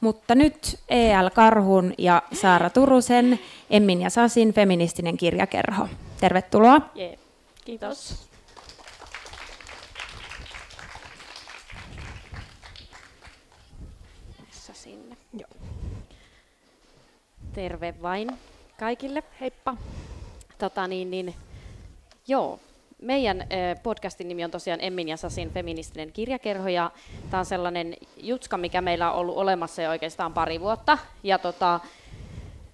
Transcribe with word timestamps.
Mutta 0.00 0.34
nyt 0.34 0.80
E.L. 0.88 1.30
Karhun 1.34 1.94
ja 1.98 2.22
Saara 2.32 2.70
Turusen 2.70 3.38
Emmin 3.70 4.02
ja 4.02 4.10
Sasin 4.10 4.54
feministinen 4.54 5.16
kirjakerho. 5.16 5.88
Tervetuloa. 6.20 6.80
Yeah. 6.96 7.14
Kiitos. 7.64 8.28
sinne. 14.84 15.16
Joo. 15.32 15.50
Terve 17.52 17.94
vain 18.02 18.38
kaikille. 18.78 19.22
Heippa. 19.40 19.76
Tota 20.58 20.86
niin, 20.86 21.10
niin, 21.10 21.34
joo, 22.28 22.60
meidän 23.04 23.46
podcastin 23.82 24.28
nimi 24.28 24.44
on 24.44 24.50
tosiaan 24.50 24.80
Emmin 24.82 25.08
ja 25.08 25.16
Sasin 25.16 25.50
feministinen 25.50 26.12
kirjakerho 26.12 26.68
ja 26.68 26.90
tämä 27.30 27.38
on 27.38 27.46
sellainen 27.46 27.94
jutska, 28.16 28.58
mikä 28.58 28.80
meillä 28.80 29.12
on 29.12 29.18
ollut 29.18 29.36
olemassa 29.36 29.82
jo 29.82 29.90
oikeastaan 29.90 30.34
pari 30.34 30.60
vuotta. 30.60 30.98
Ja 31.22 31.38
tota, 31.38 31.80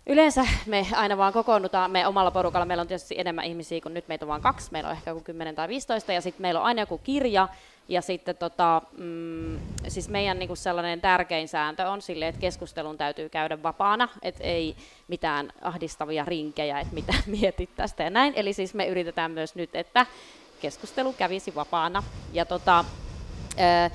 Yleensä 0.07 0.47
me 0.67 0.87
aina 0.93 1.17
vaan 1.17 1.33
kokoonnutaan, 1.33 1.91
me 1.91 2.07
omalla 2.07 2.31
porukalla, 2.31 2.67
meillä 2.67 2.81
on 2.81 2.89
tietysti 2.89 3.15
enemmän 3.19 3.45
ihmisiä 3.45 3.81
kuin 3.81 3.95
nyt, 3.95 4.09
meitä 4.09 4.25
on 4.25 4.29
vain 4.29 4.43
kaksi, 4.43 4.73
meillä 4.73 4.89
on 4.89 4.97
ehkä 4.97 5.11
joku 5.11 5.21
10 5.21 5.55
tai 5.55 5.69
15, 5.69 6.13
ja 6.13 6.21
sitten 6.21 6.43
meillä 6.43 6.61
on 6.61 6.67
aina 6.67 6.83
joku 6.83 6.99
kirja, 6.99 7.49
ja 7.91 8.03
sitten 8.03 8.37
tota, 8.37 8.83
mm, 8.99 9.59
siis 9.89 10.09
meidän 10.09 10.39
niinku 10.39 10.57
sellainen 10.57 11.01
tärkein 11.01 11.49
sääntö 11.49 11.89
on 11.89 12.03
sille, 12.03 12.29
että 12.29 12.41
keskustelun 12.41 12.99
täytyy 12.99 13.29
käydä 13.29 13.63
vapaana, 13.63 14.09
että 14.23 14.45
ei 14.45 14.77
mitään 15.09 15.53
ahdistavia 15.63 16.25
rinkejä, 16.25 16.81
että 16.81 16.95
mitä 16.95 17.15
mietit 17.41 17.71
tästä 17.77 18.03
ja 18.03 18.11
näin. 18.11 18.33
Eli 18.37 18.53
siis 18.53 18.75
me 18.75 18.87
yritetään 18.87 19.31
myös 19.31 19.55
nyt, 19.55 19.75
että 19.75 20.07
keskustelu 20.61 21.13
kävisi 21.13 21.55
vapaana. 21.55 22.03
Ja 22.33 22.45
tota, 22.45 22.85
ää, 23.57 23.91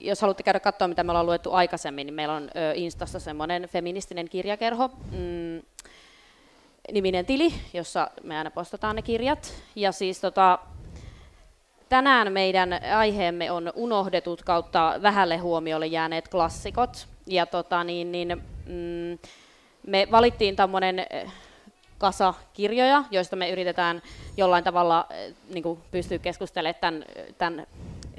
jos 0.00 0.20
haluatte 0.20 0.42
käydä 0.42 0.60
katsoa, 0.60 0.88
mitä 0.88 1.04
me 1.04 1.10
ollaan 1.10 1.26
luettu 1.26 1.52
aikaisemmin, 1.52 2.06
niin 2.06 2.14
meillä 2.14 2.34
on 2.34 2.42
ö, 2.44 2.72
Instassa 2.74 3.20
semmoinen 3.20 3.68
feministinen 3.68 4.28
kirjakerho, 4.28 4.88
mm, 4.88 5.62
niminen 6.92 7.26
tili, 7.26 7.54
jossa 7.72 8.10
me 8.22 8.38
aina 8.38 8.50
postataan 8.50 8.96
ne 8.96 9.02
kirjat. 9.02 9.54
Ja 9.76 9.92
siis 9.92 10.20
tota, 10.20 10.58
tänään 11.92 12.32
meidän 12.32 12.80
aiheemme 12.96 13.50
on 13.50 13.72
unohdetut 13.74 14.42
kautta 14.42 14.94
vähälle 15.02 15.36
huomiolle 15.36 15.86
jääneet 15.86 16.28
klassikot. 16.28 17.06
Ja 17.26 17.46
tota, 17.46 17.84
niin, 17.84 18.12
niin, 18.12 18.42
mm, 18.66 19.18
me 19.86 20.08
valittiin 20.10 20.56
tämmöinen 20.56 21.06
kasa 21.98 22.34
kirjoja, 22.52 23.04
joista 23.10 23.36
me 23.36 23.50
yritetään 23.50 24.02
jollain 24.36 24.64
tavalla 24.64 25.06
niin 25.54 25.62
kuin 25.62 25.78
pystyä 25.90 26.18
keskustelemaan 26.18 26.80
tämän, 26.80 27.04
tämän 27.38 27.66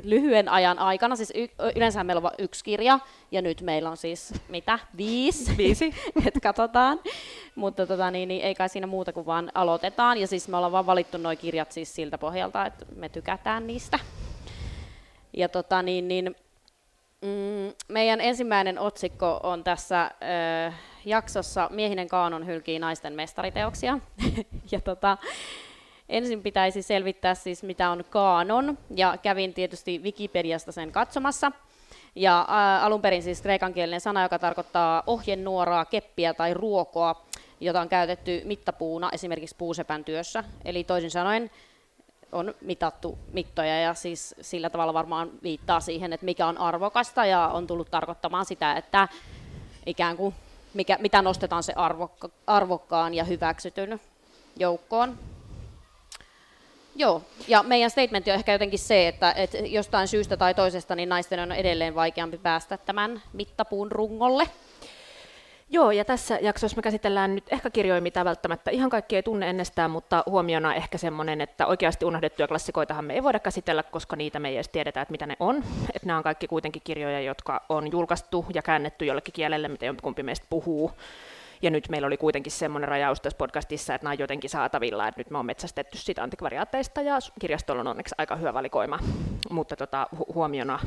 lyhyen 0.04 0.50
ajan 0.50 0.80
aikana, 0.80 1.16
siis 1.16 1.34
y- 1.36 1.72
yleensä 1.76 2.04
meillä 2.04 2.20
on 2.20 2.24
vain 2.24 2.36
yksi 2.38 2.64
kirja, 2.64 3.00
ja 3.32 3.42
nyt 3.42 3.62
meillä 3.62 3.90
on 3.90 3.98
siis 3.98 4.34
mitä, 4.50 4.80
viisi, 4.98 5.58
viisi. 5.58 5.94
että 6.28 6.40
katsotaan, 6.40 7.00
mutta 7.56 7.88
tota, 7.88 8.12
niin, 8.12 8.28
niin, 8.28 8.42
ei 8.42 8.56
kai 8.56 8.70
siinä 8.70 8.88
muuta 8.88 9.14
kuin 9.14 9.26
vaan 9.26 9.52
aloitetaan, 9.54 10.18
ja 10.18 10.28
siis 10.28 10.48
me 10.48 10.58
ollaan 10.58 10.72
vaan 10.72 10.86
valittu 10.86 11.18
nuo 11.18 11.36
kirjat 11.36 11.72
siis 11.72 11.96
siltä 11.96 12.18
pohjalta, 12.18 12.66
että 12.66 12.86
me 12.96 13.10
tykätään 13.10 13.68
niistä. 13.68 14.00
Ja 15.38 15.50
tota, 15.50 15.82
niin, 15.82 16.08
niin, 16.08 16.36
mm, 17.22 17.74
meidän 17.88 18.22
ensimmäinen 18.22 18.80
otsikko 18.80 19.40
on 19.44 19.64
tässä 19.64 20.12
ö, 20.70 20.74
jaksossa 21.06 21.70
Miehinen 21.72 22.08
kaanon 22.08 22.48
hylkii 22.48 22.80
naisten 22.80 23.14
mestariteoksia, 23.14 24.00
ja 24.72 24.82
tota, 24.82 25.18
Ensin 26.10 26.44
pitäisi 26.44 26.82
selvittää 26.82 27.36
siis, 27.36 27.64
mitä 27.64 27.90
on 27.90 28.04
kaanon, 28.10 28.78
ja 28.96 29.18
kävin 29.22 29.54
tietysti 29.54 30.00
Wikipediasta 30.04 30.72
sen 30.72 30.92
katsomassa. 30.92 31.52
Ja 32.16 32.46
ää, 32.48 32.84
alun 32.84 33.02
perin 33.02 33.24
siis 33.24 33.42
kreikankielinen 33.42 34.02
sana, 34.02 34.24
joka 34.24 34.40
tarkoittaa 34.40 35.04
ohjenuoraa, 35.08 35.86
keppiä 35.86 36.34
tai 36.34 36.54
ruokoa, 36.54 37.26
jota 37.60 37.82
on 37.82 37.90
käytetty 37.90 38.42
mittapuuna 38.46 39.10
esimerkiksi 39.12 39.56
puusepän 39.56 40.04
työssä. 40.04 40.44
Eli 40.66 40.84
toisin 40.84 41.12
sanoen 41.12 41.52
on 42.32 42.54
mitattu 42.62 43.18
mittoja 43.34 43.80
ja 43.80 43.94
siis 43.94 44.36
sillä 44.42 44.70
tavalla 44.70 44.94
varmaan 44.94 45.32
viittaa 45.44 45.80
siihen, 45.80 46.14
että 46.14 46.26
mikä 46.26 46.48
on 46.48 46.58
arvokasta 46.58 47.26
ja 47.26 47.48
on 47.48 47.68
tullut 47.68 47.92
tarkoittamaan 47.92 48.46
sitä, 48.46 48.74
että 48.74 49.08
ikään 49.86 50.18
kuin 50.18 50.36
mikä, 50.74 50.98
mitä 51.02 51.22
nostetaan 51.22 51.64
se 51.64 51.74
arvokka, 51.76 52.30
arvokkaan 52.48 53.14
ja 53.14 53.24
hyväksytyn 53.24 54.02
joukkoon. 54.58 55.20
Joo, 56.96 57.22
ja 57.48 57.64
meidän 57.64 57.90
statementti 57.90 58.32
on 58.32 58.36
ehkä 58.36 58.52
jotenkin 58.52 58.80
se, 58.80 59.08
että, 59.08 59.32
että 59.32 59.58
jostain 59.58 60.08
syystä 60.08 60.38
tai 60.38 60.54
toisesta 60.54 60.96
niin 60.96 61.10
naisten 61.10 61.40
on 61.40 61.52
edelleen 61.52 61.96
vaikeampi 61.96 62.38
päästä 62.38 62.78
tämän 62.78 63.22
mittapuun 63.34 63.92
rungolle. 63.92 64.48
Joo, 65.70 65.92
ja 65.92 66.06
tässä 66.06 66.40
jaksossa 66.42 66.76
me 66.76 66.82
käsitellään 66.82 67.36
nyt 67.36 67.44
ehkä 67.52 67.70
kirjoja, 67.70 68.02
mitä 68.02 68.26
välttämättä 68.26 68.72
ihan 68.72 68.90
kaikki 68.90 69.16
ei 69.16 69.24
tunne 69.24 69.50
ennestään, 69.50 69.92
mutta 69.92 70.24
huomiona 70.26 70.76
ehkä 70.76 70.98
semmoinen, 70.98 71.42
että 71.42 71.68
oikeasti 71.68 72.06
unohdettuja 72.06 72.48
klassikoitahan 72.48 73.06
me 73.06 73.14
ei 73.14 73.24
voida 73.24 73.40
käsitellä, 73.40 73.84
koska 73.84 74.16
niitä 74.16 74.40
me 74.40 74.50
ei 74.50 74.56
edes 74.56 74.70
tiedetä, 74.70 75.02
että 75.02 75.12
mitä 75.12 75.26
ne 75.28 75.36
on. 75.40 75.64
Että 75.94 76.08
nämä 76.08 76.18
on 76.18 76.24
kaikki 76.24 76.48
kuitenkin 76.48 76.82
kirjoja, 76.86 77.22
jotka 77.22 77.66
on 77.70 77.92
julkaistu 77.92 78.46
ja 78.54 78.62
käännetty 78.62 79.06
jollekin 79.06 79.34
kielelle, 79.34 79.68
mitä 79.68 79.86
jompikumpi 79.86 80.24
meistä 80.24 80.46
puhuu. 80.50 80.92
Ja 81.64 81.70
nyt 81.70 81.90
meillä 81.90 82.06
oli 82.06 82.18
kuitenkin 82.18 82.52
semmoinen 82.52 82.88
rajaus 82.88 83.22
tässä 83.22 83.38
podcastissa, 83.38 83.96
että 83.96 84.06
nämä 84.06 84.12
on 84.12 84.20
jotenkin 84.20 84.50
saatavilla, 84.50 85.08
että 85.08 85.20
nyt 85.20 85.30
me 85.30 85.38
on 85.38 85.46
metsästetty 85.46 85.98
sitä 85.98 86.24
antikvariaateista 86.24 87.02
ja 87.02 87.20
kirjastolla 87.40 87.82
on 87.82 87.88
onneksi 87.88 88.16
aika 88.18 88.36
hyvä 88.36 88.54
valikoima. 88.54 89.00
Mutta 89.50 89.76
tota, 89.76 90.08
hu- 90.16 90.34
huomiona 90.34 90.80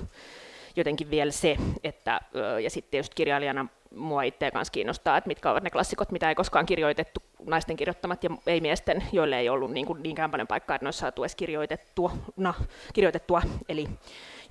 jotenkin 0.76 1.10
vielä 1.10 1.32
se, 1.32 1.56
että, 1.84 2.20
ja 2.62 2.70
sitten 2.70 2.90
tietysti 2.90 3.14
kirjailijana 3.14 3.66
mua 3.94 4.22
itseä 4.22 4.50
kanssa 4.50 4.72
kiinnostaa, 4.72 5.16
että 5.16 5.28
mitkä 5.28 5.50
ovat 5.50 5.62
ne 5.62 5.70
klassikot, 5.70 6.12
mitä 6.12 6.28
ei 6.28 6.34
koskaan 6.34 6.66
kirjoitettu, 6.66 7.20
naisten 7.46 7.76
kirjoittamat 7.76 8.24
ja 8.24 8.30
ei 8.46 8.60
miesten, 8.60 9.04
joille 9.12 9.38
ei 9.38 9.48
ollut 9.48 9.70
niin 9.70 9.86
kuin 9.86 10.02
niinkään 10.02 10.30
paljon 10.30 10.48
paikkaa, 10.48 10.76
että 10.76 10.84
ne 10.84 10.88
olisi 10.88 10.98
saatu 10.98 11.22
edes 11.22 11.36
kirjoitettua, 11.36 12.12
na, 12.36 12.54
kirjoitettua. 12.92 13.42
Eli 13.68 13.88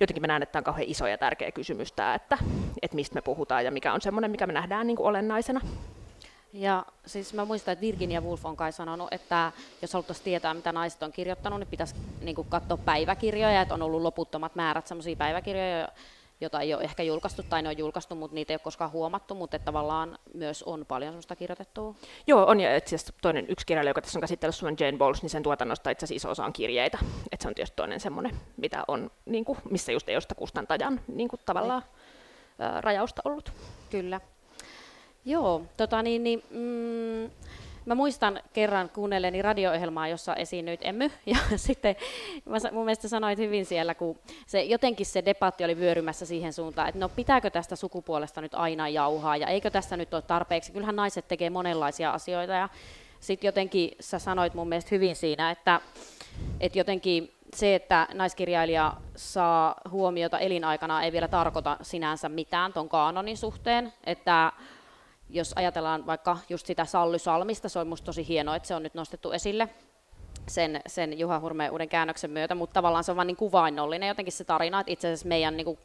jotenkin 0.00 0.20
mä 0.22 0.26
näen, 0.26 0.42
että 0.42 0.52
tämä 0.52 0.60
on 0.60 0.64
kauhean 0.64 0.88
iso 0.88 1.06
ja 1.06 1.18
tärkeä 1.18 1.52
kysymys 1.52 1.92
tämä, 1.92 2.14
että, 2.14 2.38
että 2.82 2.94
mistä 2.94 3.14
me 3.14 3.22
puhutaan 3.22 3.64
ja 3.64 3.70
mikä 3.70 3.92
on 3.92 4.00
semmoinen, 4.00 4.30
mikä 4.30 4.46
me 4.46 4.52
nähdään 4.52 4.86
niin 4.86 4.96
kuin 4.96 5.06
olennaisena. 5.06 5.60
Ja 6.56 6.86
siis 7.06 7.34
mä 7.34 7.44
muistan, 7.44 7.72
että 7.72 7.80
Virginia 7.80 8.20
Woolf 8.20 8.46
on 8.46 8.56
kai 8.56 8.72
sanonut, 8.72 9.08
että 9.10 9.52
jos 9.82 9.92
haluttaisiin 9.92 10.24
tietää, 10.24 10.54
mitä 10.54 10.72
naiset 10.72 11.02
on 11.02 11.12
kirjoittanut, 11.12 11.58
niin 11.58 11.68
pitäisi 11.68 11.94
niin 12.20 12.34
kuin 12.34 12.48
katsoa 12.48 12.76
päiväkirjoja, 12.76 13.62
että 13.62 13.74
on 13.74 13.82
ollut 13.82 14.02
loputtomat 14.02 14.54
määrät 14.54 14.86
sellaisia 14.86 15.16
päiväkirjoja, 15.16 15.88
joita 16.40 16.60
ei 16.60 16.74
ole 16.74 16.82
ehkä 16.82 17.02
julkaistu 17.02 17.42
tai 17.42 17.62
ne 17.62 17.68
on 17.68 17.78
julkaistu, 17.78 18.14
mutta 18.14 18.34
niitä 18.34 18.52
ei 18.52 18.54
ole 18.54 18.60
koskaan 18.60 18.92
huomattu, 18.92 19.34
mutta 19.34 19.56
että 19.56 19.64
tavallaan 19.64 20.18
myös 20.34 20.62
on 20.62 20.86
paljon 20.86 21.12
sellaista 21.12 21.36
kirjoitettua. 21.36 21.94
Joo, 22.26 22.46
on 22.46 22.60
ja 22.60 22.76
itse 22.76 22.96
toinen 23.22 23.46
yksi 23.48 23.66
kirjailija, 23.66 23.90
joka 23.90 24.00
tässä 24.00 24.18
on 24.18 24.20
käsitellyt 24.20 24.62
on 24.62 24.76
Jane 24.80 24.98
Bowles, 24.98 25.22
niin 25.22 25.30
sen 25.30 25.42
tuotannosta 25.42 25.90
itse 25.90 26.04
asiassa 26.04 26.16
iso 26.16 26.30
osa 26.30 26.44
on 26.44 26.52
kirjeitä. 26.52 26.98
Että 27.32 27.42
se 27.42 27.48
on 27.48 27.54
tietysti 27.54 27.76
toinen 27.76 28.00
semmoinen, 28.00 28.36
mitä 28.56 28.84
on, 28.88 29.10
niin 29.24 29.44
kuin, 29.44 29.58
missä 29.70 29.92
just 29.92 30.08
ei 30.08 30.14
ole 30.14 30.20
sitä 30.20 30.34
kustantajan 30.34 31.00
niin 31.08 31.28
kuin, 31.28 31.40
tavallaan 31.46 31.82
ää, 32.58 32.80
rajausta 32.80 33.22
ollut. 33.24 33.52
Kyllä. 33.90 34.20
Joo, 35.26 35.62
tota 35.76 36.02
niin, 36.02 36.24
niin 36.24 36.42
mm, 36.50 37.30
mä 37.86 37.94
muistan 37.94 38.40
kerran 38.52 38.90
kuunnelleni 38.90 39.42
radio-ohjelmaa, 39.42 40.08
jossa 40.08 40.34
esiinnyit 40.34 40.80
Emmy, 40.84 41.10
ja 41.26 41.36
sitten 41.56 41.96
mä, 42.44 42.56
mun 42.72 42.84
mielestä 42.84 43.08
sanoit 43.08 43.38
hyvin 43.38 43.66
siellä, 43.66 43.94
kun 43.94 44.18
se, 44.46 44.62
jotenkin 44.62 45.06
se 45.06 45.24
debatti 45.24 45.64
oli 45.64 45.76
vyörymässä 45.76 46.26
siihen 46.26 46.52
suuntaan, 46.52 46.88
että 46.88 46.98
no 46.98 47.08
pitääkö 47.08 47.50
tästä 47.50 47.76
sukupuolesta 47.76 48.40
nyt 48.40 48.54
aina 48.54 48.88
jauhaa, 48.88 49.36
ja 49.36 49.46
eikö 49.46 49.70
tässä 49.70 49.96
nyt 49.96 50.14
ole 50.14 50.22
tarpeeksi, 50.22 50.72
kyllähän 50.72 50.96
naiset 50.96 51.28
tekee 51.28 51.50
monenlaisia 51.50 52.10
asioita, 52.10 52.52
ja 52.52 52.68
sitten 53.20 53.48
jotenkin 53.48 53.90
sä 54.00 54.18
sanoit 54.18 54.54
mun 54.54 54.68
mielestä 54.68 54.88
hyvin 54.94 55.16
siinä, 55.16 55.50
että, 55.50 55.80
että 56.60 56.78
jotenkin 56.78 57.32
se, 57.54 57.74
että 57.74 58.08
naiskirjailija 58.14 58.92
saa 59.16 59.74
huomiota 59.90 60.38
elinaikana, 60.38 61.02
ei 61.02 61.12
vielä 61.12 61.28
tarkoita 61.28 61.76
sinänsä 61.82 62.28
mitään 62.28 62.72
ton 62.72 62.88
kaanonin 62.88 63.36
suhteen, 63.36 63.92
että 64.04 64.52
jos 65.30 65.52
ajatellaan 65.56 66.06
vaikka 66.06 66.38
just 66.48 66.66
sitä 66.66 66.84
Sally 66.84 67.18
Salmista, 67.18 67.68
se 67.68 67.78
on 67.78 67.86
minusta 67.86 68.06
tosi 68.06 68.28
hienoa, 68.28 68.56
että 68.56 68.68
se 68.68 68.74
on 68.74 68.82
nyt 68.82 68.94
nostettu 68.94 69.32
esille 69.32 69.68
sen, 70.46 70.80
sen 70.86 71.18
Juha 71.18 71.40
Hurmeen 71.40 71.72
uuden 71.72 71.88
käännöksen 71.88 72.30
myötä, 72.30 72.54
mutta 72.54 72.74
tavallaan 72.74 73.04
se 73.04 73.10
on 73.10 73.16
vain 73.16 73.26
niin 73.26 73.36
kuvainnollinen 73.36 74.08
jotenkin 74.08 74.32
se 74.32 74.44
tarina, 74.44 74.80
että 74.80 74.92
itse 74.92 75.08
asiassa 75.08 75.28
meidän 75.28 75.56
niin 75.56 75.64
kuin 75.64 75.78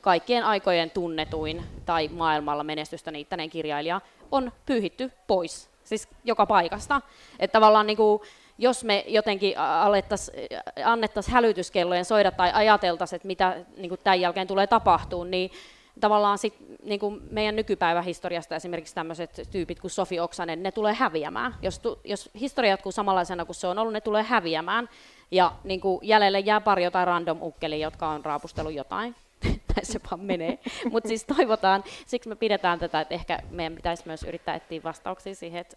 kaikkien 0.00 0.44
aikojen 0.44 0.90
tunnetuin 0.90 1.64
tai 1.84 2.08
maailmalla 2.08 2.64
menestystä 2.64 3.10
niittäneen 3.10 3.50
kirjailija 3.50 4.00
on 4.30 4.52
pyyhitty 4.66 5.12
pois, 5.26 5.70
siis 5.84 6.08
joka 6.24 6.46
paikasta. 6.46 7.00
Että 7.38 7.52
tavallaan 7.52 7.86
niin 7.86 7.96
kuin, 7.96 8.22
jos 8.58 8.84
me 8.84 9.04
jotenkin 9.08 9.54
annettaisiin 10.84 11.34
hälytyskellojen 11.34 12.04
soida 12.04 12.30
tai 12.30 12.50
ajateltaisiin, 12.52 13.16
että 13.16 13.26
mitä 13.26 13.56
niin 13.76 13.88
kuin 13.88 14.00
tämän 14.04 14.20
jälkeen 14.20 14.46
tulee 14.46 14.66
tapahtuu, 14.66 15.24
niin 15.24 15.50
tavallaan 16.00 16.38
sit, 16.38 16.54
niin 16.82 17.00
kuin 17.00 17.22
meidän 17.30 17.56
nykypäivähistoriasta 17.56 18.56
esimerkiksi 18.56 18.94
tämmöiset 18.94 19.48
tyypit 19.50 19.80
kuin 19.80 19.90
Sofi 19.90 20.20
Oksanen, 20.20 20.62
ne 20.62 20.72
tulee 20.72 20.94
häviämään. 20.94 21.54
Jos, 21.62 21.78
tu, 21.78 22.00
jos 22.04 22.30
historia 22.40 22.70
jatkuu 22.70 22.92
samanlaisena 22.92 23.44
kuin 23.44 23.56
se 23.56 23.66
on 23.66 23.78
ollut, 23.78 23.92
ne 23.92 24.00
tulee 24.00 24.22
häviämään. 24.22 24.88
Ja 25.30 25.52
niin 25.64 25.80
kuin 25.80 25.98
jäljelle 26.02 26.40
jää 26.40 26.60
pari 26.60 26.84
jotain 26.84 27.06
random 27.06 27.42
ukkelia, 27.42 27.86
jotka 27.86 28.08
on 28.08 28.24
raapustellut 28.24 28.74
jotain. 28.74 29.14
näin 29.44 29.86
se 29.86 30.00
vaan 30.10 30.20
menee. 30.20 30.58
Mutta 30.90 31.08
siis 31.08 31.24
toivotaan, 31.24 31.84
siksi 32.06 32.28
me 32.28 32.36
pidetään 32.36 32.78
tätä, 32.78 33.00
että 33.00 33.14
ehkä 33.14 33.38
meidän 33.50 33.74
pitäisi 33.74 34.02
myös 34.06 34.22
yrittää 34.22 34.54
etsiä 34.54 34.82
vastauksia 34.84 35.34
siihen, 35.34 35.60
että 35.60 35.76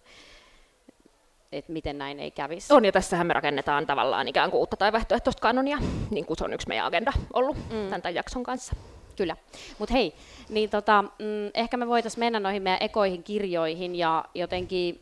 että 1.51 1.71
miten 1.71 1.97
näin 1.97 2.19
ei 2.19 2.31
kävisi. 2.31 2.73
On, 2.73 2.85
ja 2.85 2.91
tässähän 2.91 3.27
me 3.27 3.33
rakennetaan 3.33 3.85
tavallaan 3.85 4.27
ikään 4.27 4.51
kuin 4.51 4.59
uutta 4.59 4.77
tai 4.77 4.91
vaihtoehtoista 4.91 5.41
kanonia, 5.41 5.77
niin 6.09 6.25
kuin 6.25 6.37
se 6.37 6.43
on 6.43 6.53
yksi 6.53 6.67
meidän 6.67 6.85
agenda 6.85 7.13
ollut 7.33 7.57
mm. 7.57 7.89
tämän 7.89 8.15
jakson 8.15 8.43
kanssa. 8.43 8.75
Kyllä. 9.15 9.35
Mutta 9.79 9.93
hei, 9.93 10.13
niin 10.49 10.69
tota, 10.69 11.01
mm, 11.01 11.51
ehkä 11.53 11.77
me 11.77 11.87
voitaisiin 11.87 12.19
mennä 12.19 12.39
noihin 12.39 12.63
meidän 12.63 12.81
ekoihin 12.81 13.23
kirjoihin 13.23 13.95
ja 13.95 14.25
jotenkin 14.33 15.01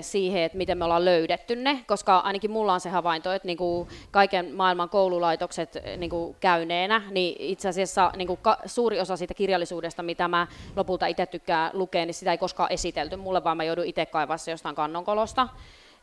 siihen, 0.00 0.42
että 0.42 0.58
miten 0.58 0.78
me 0.78 0.84
ollaan 0.84 1.04
löydetty 1.04 1.56
ne, 1.56 1.84
koska 1.86 2.18
ainakin 2.18 2.50
mulla 2.50 2.72
on 2.72 2.80
se 2.80 2.88
havainto, 2.88 3.32
että 3.32 3.46
niin 3.46 3.58
kuin 3.58 3.88
kaiken 4.10 4.54
maailman 4.54 4.88
koululaitokset 4.88 5.78
niin 5.96 6.10
kuin 6.10 6.36
käyneenä, 6.40 7.02
niin 7.10 7.36
itse 7.38 7.68
asiassa 7.68 8.12
niin 8.16 8.28
kuin 8.28 8.38
suuri 8.66 9.00
osa 9.00 9.16
siitä 9.16 9.34
kirjallisuudesta, 9.34 10.02
mitä 10.02 10.28
mä 10.28 10.46
lopulta 10.76 11.06
itse 11.06 11.26
tykkään 11.26 11.70
lukea, 11.74 12.06
niin 12.06 12.14
sitä 12.14 12.30
ei 12.30 12.38
koskaan 12.38 12.72
esitelty 12.72 13.16
mulle, 13.16 13.44
vaan 13.44 13.56
mä 13.56 13.64
joudun 13.64 13.84
itse 13.84 14.06
kaivaa 14.06 14.36
se 14.36 14.50
jostain 14.50 14.74
kannonkolosta. 14.74 15.48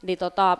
Niin 0.01 0.17
tota, 0.17 0.57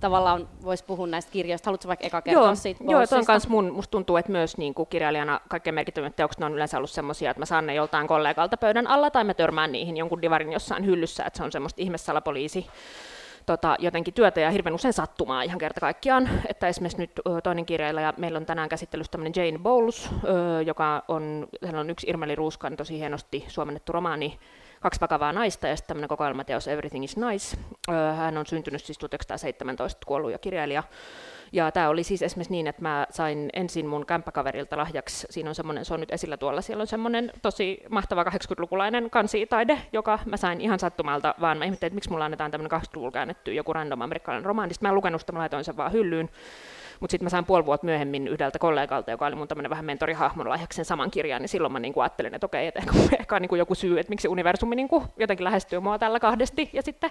tavallaan 0.00 0.48
voisi 0.64 0.84
puhua 0.84 1.06
näistä 1.06 1.32
kirjoista. 1.32 1.68
Haluatko 1.68 1.88
vaikka 1.88 2.06
eka 2.06 2.22
kertoa 2.22 2.44
joo, 2.44 2.54
siitä 2.54 2.84
Joo, 2.88 3.06
tuon 3.06 3.24
kanssa 3.24 3.48
mun, 3.48 3.72
musta 3.72 3.90
tuntuu, 3.90 4.16
että 4.16 4.32
myös 4.32 4.56
niin 4.56 4.74
kuin 4.74 4.88
kirjailijana 4.88 5.40
kaikkein 5.48 5.74
merkittävimmät 5.74 6.16
teokset 6.16 6.42
on 6.42 6.54
yleensä 6.54 6.76
ollut 6.76 6.90
sellaisia, 6.90 7.30
että 7.30 7.40
mä 7.40 7.46
saan 7.46 7.66
ne 7.66 7.74
joltain 7.74 8.06
kollegalta 8.06 8.56
pöydän 8.56 8.86
alla 8.86 9.10
tai 9.10 9.24
mä 9.24 9.34
törmään 9.34 9.72
niihin 9.72 9.96
jonkun 9.96 10.22
divarin 10.22 10.52
jossain 10.52 10.86
hyllyssä, 10.86 11.24
että 11.24 11.36
se 11.36 11.44
on 11.44 11.52
semmoista 11.52 11.82
ihmessalapoliisi 11.82 12.66
tota, 13.46 13.76
jotenkin 13.78 14.14
työtä 14.14 14.40
ja 14.40 14.50
hirveän 14.50 14.74
usein 14.74 14.92
sattumaa 14.92 15.42
ihan 15.42 15.58
kerta 15.58 15.80
kaikkiaan. 15.80 16.30
Että 16.48 16.68
esimerkiksi 16.68 16.98
nyt 16.98 17.12
toinen 17.42 17.66
kirjailija, 17.66 18.14
meillä 18.16 18.36
on 18.36 18.46
tänään 18.46 18.68
käsittelyssä 18.68 19.10
tämmöinen 19.10 19.44
Jane 19.44 19.58
Bowles, 19.58 20.10
joka 20.66 21.02
on, 21.08 21.48
hän 21.66 21.76
on 21.76 21.90
yksi 21.90 22.06
Irmeli 22.10 22.34
Ruuskan 22.34 22.76
tosi 22.76 22.98
hienosti 22.98 23.44
suomennettu 23.48 23.92
romaani 23.92 24.38
kaksi 24.80 25.00
vakavaa 25.00 25.32
naista 25.32 25.68
ja 25.68 25.76
sitten 25.76 25.88
tämmöinen 25.88 26.08
kokoelmateos 26.08 26.68
Everything 26.68 27.04
is 27.04 27.16
Nice. 27.16 27.56
Hän 28.16 28.38
on 28.38 28.46
syntynyt 28.46 28.84
siis 28.84 28.98
1917, 28.98 30.06
kuollut 30.06 30.32
ja 30.32 30.38
kirjailija. 30.38 30.82
Ja 31.52 31.72
tämä 31.72 31.88
oli 31.88 32.02
siis 32.02 32.22
esimerkiksi 32.22 32.52
niin, 32.52 32.66
että 32.66 32.82
mä 32.82 33.06
sain 33.10 33.50
ensin 33.52 33.86
mun 33.86 34.06
kämppäkaverilta 34.06 34.76
lahjaksi, 34.76 35.26
siinä 35.30 35.50
on 35.50 35.54
semmoinen, 35.54 35.84
se 35.84 35.94
on 35.94 36.00
nyt 36.00 36.12
esillä 36.12 36.36
tuolla, 36.36 36.60
siellä 36.60 36.80
on 36.80 36.86
semmoinen 36.86 37.32
tosi 37.42 37.82
mahtava 37.88 38.22
80-lukulainen 38.22 39.10
kansitaide, 39.10 39.78
joka 39.92 40.18
mä 40.24 40.36
sain 40.36 40.60
ihan 40.60 40.78
sattumalta, 40.78 41.34
vaan 41.40 41.58
mä 41.58 41.64
ihmettelin, 41.64 41.90
että 41.90 41.94
miksi 41.94 42.10
mulla 42.10 42.24
annetaan 42.24 42.50
tämmöinen 42.50 42.80
80-luvulla 42.80 43.12
käännetty 43.12 43.54
joku 43.54 43.72
random 43.72 44.00
amerikkalainen 44.00 44.46
romaani. 44.46 44.74
Sitten 44.74 44.86
mä 44.86 44.90
en 44.90 44.94
lukenut 44.94 45.20
sitä, 45.20 45.32
mä 45.32 45.38
laitoin 45.38 45.64
sen 45.64 45.76
vaan 45.76 45.92
hyllyyn. 45.92 46.30
Mutta 47.00 47.10
sitten 47.10 47.24
mä 47.26 47.30
sain 47.30 47.44
puoli 47.44 47.66
vuotta 47.66 47.84
myöhemmin 47.84 48.28
yhdeltä 48.28 48.58
kollegalta, 48.58 49.10
joka 49.10 49.26
oli 49.26 49.34
mun 49.34 49.48
tämmöinen 49.48 49.70
vähän 49.70 49.84
mentorihahmon 49.84 50.48
lahjaksi 50.48 50.76
sen 50.76 50.84
saman 50.84 51.10
kirjan, 51.10 51.42
niin 51.42 51.48
silloin 51.48 51.72
mä 51.72 51.80
niinku 51.80 52.00
ajattelin, 52.00 52.34
että 52.34 52.46
okei, 52.46 52.66
että 52.66 52.82
ehkä, 53.20 53.36
on 53.36 53.42
niinku 53.42 53.56
joku 53.56 53.74
syy, 53.74 53.98
että 53.98 54.10
miksi 54.10 54.28
universumi 54.28 54.76
niinku 54.76 55.04
jotenkin 55.16 55.44
lähestyy 55.44 55.80
mua 55.80 55.98
tällä 55.98 56.20
kahdesti. 56.20 56.70
Ja 56.72 56.82
sitten 56.82 57.10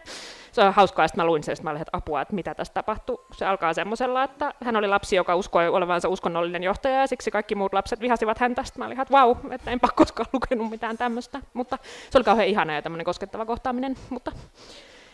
se 0.52 0.62
on 0.62 0.74
hauskaa, 0.74 1.06
että 1.06 1.18
mä 1.18 1.26
luin 1.26 1.44
sen, 1.44 1.54
että 1.54 1.64
mä 1.64 1.70
olin, 1.70 1.82
että 1.82 1.98
apua, 1.98 2.22
että 2.22 2.36
mitä 2.36 2.56
tässä 2.56 2.74
tapahtuu. 2.74 3.26
Se 3.34 3.46
alkaa 3.46 3.74
semmoisella, 3.74 4.24
että 4.24 4.54
hän 4.64 4.76
oli 4.76 4.88
lapsi, 4.88 5.16
joka 5.16 5.36
uskoi 5.36 5.68
olevansa 5.68 6.10
uskonnollinen 6.10 6.64
johtaja, 6.64 7.00
ja 7.00 7.08
siksi 7.08 7.32
kaikki 7.32 7.56
muut 7.56 7.74
lapset 7.74 8.02
vihasivat 8.02 8.38
häntä. 8.38 8.64
Sitten 8.64 8.82
mä 8.82 8.86
olin, 8.86 9.02
että 9.02 9.12
vau, 9.12 9.36
että 9.52 9.72
enpä 9.72 9.88
koskaan 9.96 10.30
lukenut 10.34 10.70
mitään 10.70 10.98
tämmöistä. 10.98 11.40
Mutta 11.54 11.78
se 12.10 12.18
oli 12.18 12.26
kauhean 12.26 12.48
ihana 12.48 12.74
ja 12.74 12.82
tämmöinen 12.82 13.06
koskettava 13.06 13.46
kohtaaminen. 13.46 13.96
Mutta 14.10 14.32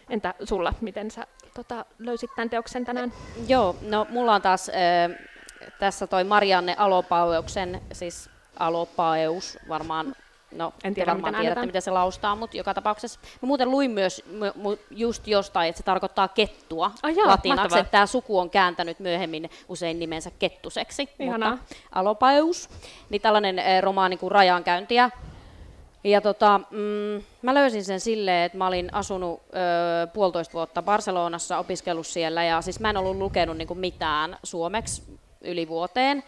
Entä 0.09 0.33
sulla, 0.43 0.73
miten 0.81 1.11
sä 1.11 1.27
tota, 1.53 1.85
löysit 1.99 2.29
tämän 2.35 2.49
teoksen 2.49 2.85
tänään? 2.85 3.13
Joo, 3.47 3.75
no 3.81 4.07
mulla 4.09 4.35
on 4.35 4.41
taas 4.41 4.69
äh, 4.69 5.27
tässä 5.79 6.07
toi 6.07 6.23
Marianne 6.23 6.75
Alopaueuksen, 6.77 7.81
siis 7.93 8.29
Alopaeus 8.59 9.57
varmaan 9.69 10.15
No, 10.51 10.73
en 10.83 10.93
tiedä, 10.93 11.11
varmaan 11.11 11.33
miten 11.33 11.41
tiedätte, 11.41 11.65
miten 11.65 11.81
se 11.81 11.91
laustaa, 11.91 12.35
mutta 12.35 12.57
joka 12.57 12.73
tapauksessa. 12.73 13.19
Mä 13.41 13.47
muuten 13.47 13.71
luin 13.71 13.91
myös 13.91 14.23
just 14.91 15.27
jostain, 15.27 15.69
että 15.69 15.77
se 15.77 15.83
tarkoittaa 15.83 16.27
kettua 16.27 16.91
oh, 17.03 17.09
joo, 17.09 17.27
latinaksi, 17.27 17.79
että 17.79 17.91
tämä 17.91 18.05
suku 18.05 18.39
on 18.39 18.49
kääntänyt 18.49 18.99
myöhemmin 18.99 19.49
usein 19.67 19.99
nimensä 19.99 20.31
kettuseksi. 20.39 21.09
Ihanaa. 21.19 21.51
Mutta 21.51 21.75
Alopaeus, 21.91 22.69
niin 23.09 23.21
tällainen 23.21 23.61
romaani 23.83 24.17
kuin 24.17 24.31
Rajankäyntiä, 24.31 25.09
ja 26.05 26.21
tota, 26.21 26.61
mm, 26.71 27.23
mä 27.41 27.53
löysin 27.53 27.83
sen 27.83 27.99
silleen, 27.99 28.45
että 28.45 28.57
mä 28.57 28.67
olin 28.67 28.93
asunut 28.93 29.41
ö, 29.41 30.07
puolitoista 30.07 30.53
vuotta 30.53 30.81
Barcelonassa, 30.81 31.57
opiskellut 31.57 32.07
siellä, 32.07 32.43
ja 32.43 32.61
siis 32.61 32.79
mä 32.79 32.89
en 32.89 32.97
ollut 32.97 33.17
lukenut 33.17 33.57
niin 33.57 33.67
kuin 33.67 33.79
mitään 33.79 34.37
suomeksi 34.43 35.03
yli 35.41 35.67
vuoteen. 35.67 36.23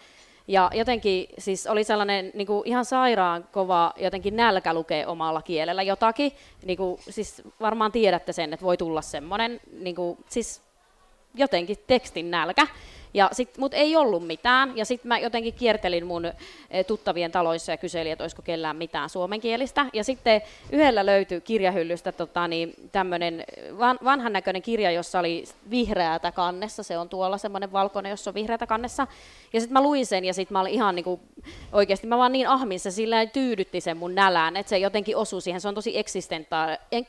Ja 0.47 0.71
jotenkin 0.73 1.27
siis 1.37 1.67
oli 1.67 1.83
sellainen 1.83 2.31
niin 2.33 2.47
kuin 2.47 2.67
ihan 2.67 2.85
sairaan 2.85 3.47
kova 3.51 3.93
jotenkin 3.97 4.35
nälkä 4.35 4.73
lukea 4.73 5.07
omalla 5.07 5.41
kielellä 5.41 5.83
jotakin. 5.83 6.31
Niin 6.65 6.77
kuin, 6.77 6.99
siis 7.09 7.41
varmaan 7.59 7.91
tiedätte 7.91 8.33
sen, 8.33 8.53
että 8.53 8.65
voi 8.65 8.77
tulla 8.77 9.01
semmoinen 9.01 9.59
niin 9.79 9.95
kuin, 9.95 10.17
siis 10.29 10.61
jotenkin 11.35 11.77
tekstin 11.87 12.31
nälkä. 12.31 12.67
Ja 13.17 13.29
sit, 13.31 13.57
mut 13.57 13.73
ei 13.73 13.95
ollut 13.95 14.27
mitään, 14.27 14.77
ja 14.77 14.85
sitten 14.85 15.07
mä 15.07 15.19
jotenkin 15.19 15.53
kiertelin 15.53 16.05
mun 16.05 16.25
eh, 16.25 16.85
tuttavien 16.85 17.31
taloissa 17.31 17.71
ja 17.71 17.77
kyselin, 17.77 18.11
että 18.11 18.23
olisiko 18.23 18.41
kellään 18.41 18.75
mitään 18.75 19.09
suomenkielistä. 19.09 19.85
Ja 19.93 20.03
sitten 20.03 20.41
yhdellä 20.71 21.05
löytyi 21.05 21.41
kirjahyllystä 21.41 22.11
tota, 22.11 22.47
niin, 22.47 22.73
tämmöinen 22.91 23.43
van, 23.79 23.99
vanhan 24.03 24.33
näköinen 24.33 24.61
kirja, 24.61 24.91
jossa 24.91 25.19
oli 25.19 25.43
vihreätä 25.69 26.31
kannessa, 26.31 26.83
se 26.83 26.97
on 26.97 27.09
tuolla 27.09 27.37
semmoinen 27.37 27.71
valkoinen, 27.71 28.09
jossa 28.09 28.29
on 28.31 28.35
vihreätä 28.35 28.67
kannessa. 28.67 29.07
Ja 29.53 29.59
sitten 29.59 29.73
mä 29.73 29.83
luin 29.83 30.05
sen, 30.05 30.25
ja 30.25 30.33
sitten 30.33 30.55
mä 30.55 30.61
olin 30.61 30.73
ihan 30.73 30.95
niinku, 30.95 31.19
oikeasti, 31.71 32.07
mä 32.07 32.17
vaan 32.17 32.31
niin 32.31 32.47
ahmissa, 32.47 32.91
sillä 32.91 33.25
tyydytti 33.25 33.81
sen 33.81 33.97
mun 33.97 34.15
nälään, 34.15 34.57
että 34.57 34.69
se 34.69 34.77
jotenkin 34.77 35.17
osui 35.17 35.41
siihen, 35.41 35.61
se 35.61 35.67
on 35.67 35.75
tosi 35.75 35.97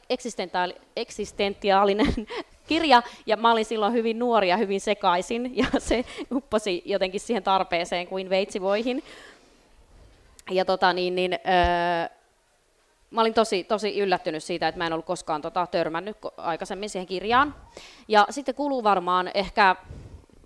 eksistentaali, 0.08 0.74
eksistentiaalinen 0.96 2.14
kirja, 2.68 3.02
ja 3.26 3.36
mä 3.36 3.52
olin 3.52 3.64
silloin 3.64 3.92
hyvin 3.92 4.18
nuori 4.18 4.48
ja 4.48 4.56
hyvin 4.56 4.80
sekaisin, 4.80 5.56
ja 5.56 5.66
se 5.78 6.04
upposi 6.32 6.82
jotenkin 6.84 7.20
siihen 7.20 7.42
tarpeeseen 7.42 8.06
kuin 8.06 8.30
veitsivoihin. 8.30 9.02
Ja 10.50 10.64
tota, 10.64 10.92
niin, 10.92 11.14
niin, 11.14 11.32
öö, 11.32 12.16
mä 13.10 13.20
olin 13.20 13.34
tosi, 13.34 13.64
tosi 13.64 14.00
yllättynyt 14.00 14.44
siitä, 14.44 14.68
että 14.68 14.78
mä 14.78 14.86
en 14.86 14.92
ollut 14.92 15.06
koskaan 15.06 15.42
tota, 15.42 15.66
törmännyt 15.66 16.16
aikaisemmin 16.36 16.90
siihen 16.90 17.06
kirjaan. 17.06 17.54
Ja 18.08 18.26
sitten 18.30 18.54
kuluu 18.54 18.84
varmaan 18.84 19.30
ehkä 19.34 19.76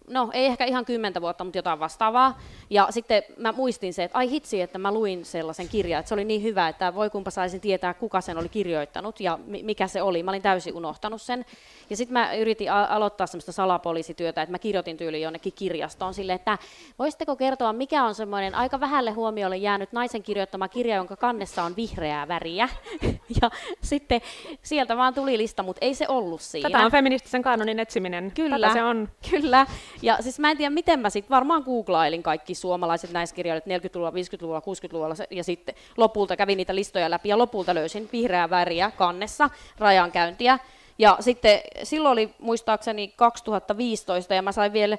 no 0.09 0.31
ei 0.33 0.47
ehkä 0.47 0.65
ihan 0.65 0.85
kymmentä 0.85 1.21
vuotta, 1.21 1.45
mutta 1.45 1.59
jotain 1.59 1.81
vastaavaa. 1.81 2.41
Ja 2.71 2.87
sitten 2.91 3.23
mä 3.37 3.53
muistin 3.53 3.95
se, 3.95 4.05
että 4.05 4.19
ai 4.19 4.31
hitsi, 4.31 4.61
että 4.61 4.79
mä 4.79 4.93
luin 4.93 5.25
sellaisen 5.25 5.69
kirjan, 5.69 6.01
että 6.01 6.09
se 6.09 6.15
oli 6.15 6.25
niin 6.25 6.43
hyvä, 6.43 6.69
että 6.69 6.95
voi 6.95 7.11
kumpa 7.11 7.31
saisin 7.31 7.61
tietää, 7.61 7.95
kuka 7.95 8.21
sen 8.21 8.39
oli 8.39 8.49
kirjoittanut 8.49 9.21
ja 9.21 9.39
mikä 9.47 9.87
se 9.87 10.03
oli. 10.03 10.23
Mä 10.23 10.31
olin 10.31 10.43
täysin 10.43 10.75
unohtanut 10.75 11.23
sen. 11.23 11.45
Ja 11.91 11.97
sitten 11.97 12.13
mä 12.13 12.35
yritin 12.35 12.73
aloittaa 12.73 13.27
semmoista 13.27 13.53
salapoliisityötä, 13.53 14.43
että 14.43 14.51
mä 14.51 14.59
kirjoitin 14.59 14.97
tyyliin 14.97 15.23
jonnekin 15.23 15.53
kirjastoon 15.53 16.15
sille, 16.15 16.33
että 16.33 16.59
voisitteko 16.99 17.37
kertoa, 17.37 17.73
mikä 17.73 18.05
on 18.05 18.15
semmoinen 18.15 18.55
aika 18.55 18.81
vähälle 18.81 19.11
huomiolle 19.11 19.57
jäänyt 19.57 19.93
naisen 19.93 20.23
kirjoittama 20.23 20.69
kirja, 20.69 20.97
jonka 20.97 21.17
kannessa 21.17 21.63
on 21.63 21.77
vihreää 21.77 22.29
väriä. 22.29 22.69
ja 23.43 23.51
sitten 23.81 24.21
sieltä 24.63 24.97
vaan 24.97 25.15
tuli 25.15 25.39
lista, 25.39 25.63
mutta 25.63 25.87
ei 25.87 25.95
se 25.95 26.07
ollut 26.09 26.41
siinä. 26.41 26.71
Tätä 26.71 26.85
on 26.85 26.93
feministisen 26.93 27.43
kanonin 27.43 27.79
etsiminen. 27.79 28.33
Kyllä, 28.35 28.59
Tätä 28.59 28.73
se 28.73 28.85
on. 28.85 29.09
Kyllä. 29.31 29.67
Ja 30.03 30.19
siis 30.21 30.39
mä 30.39 30.51
en 30.51 30.57
tiedä, 30.57 30.71
miten 30.71 31.01
mä 31.01 31.11
sitten 31.11 31.31
varmaan 31.31 31.63
googlailin 31.63 32.23
kaikki 32.23 32.55
suomalaiset 32.55 33.13
naiskirjailijat 33.13 33.83
40-luvulla, 33.83 34.11
50-luvulla, 34.11 34.61
60-luvulla 34.61 35.15
ja 35.31 35.45
sitten 35.45 35.75
lopulta 35.97 36.37
kävin 36.37 36.57
niitä 36.57 36.75
listoja 36.75 37.11
läpi 37.11 37.29
ja 37.29 37.39
lopulta 37.39 37.75
löysin 37.75 38.09
vihreää 38.13 38.51
väriä 38.51 38.91
kannessa, 38.91 39.51
rajankäyntiä. 39.79 40.59
Ja 40.99 41.17
sitten 41.21 41.61
silloin 41.83 42.13
oli 42.13 42.35
muistaakseni 42.39 43.13
2015 43.17 44.35
ja 44.35 44.43
mä 44.43 44.53
sain 44.53 44.73
vielä 44.73 44.99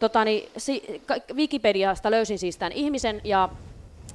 tota, 0.00 0.24
niin, 0.24 0.48
si, 0.56 1.02
Wikipediasta 1.34 2.10
löysin 2.10 2.38
siis 2.38 2.58
tämän 2.58 2.72
ihmisen 2.72 3.20
ja 3.24 3.48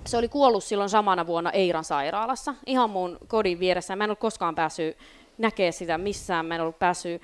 se 0.05 0.17
oli 0.17 0.29
kuollut 0.29 0.63
silloin 0.63 0.89
samana 0.89 1.27
vuonna 1.27 1.51
Eiran 1.51 1.83
sairaalassa, 1.83 2.55
ihan 2.65 2.89
mun 2.89 3.17
kodin 3.27 3.59
vieressä. 3.59 3.95
Mä 3.95 4.03
en 4.03 4.09
ollut 4.09 4.19
koskaan 4.19 4.55
päässyt 4.55 4.97
näkemään 5.37 5.73
sitä 5.73 5.97
missään, 5.97 6.45
mä 6.45 6.55
en 6.55 6.61
ollut 6.61 6.79
päässyt 6.79 7.21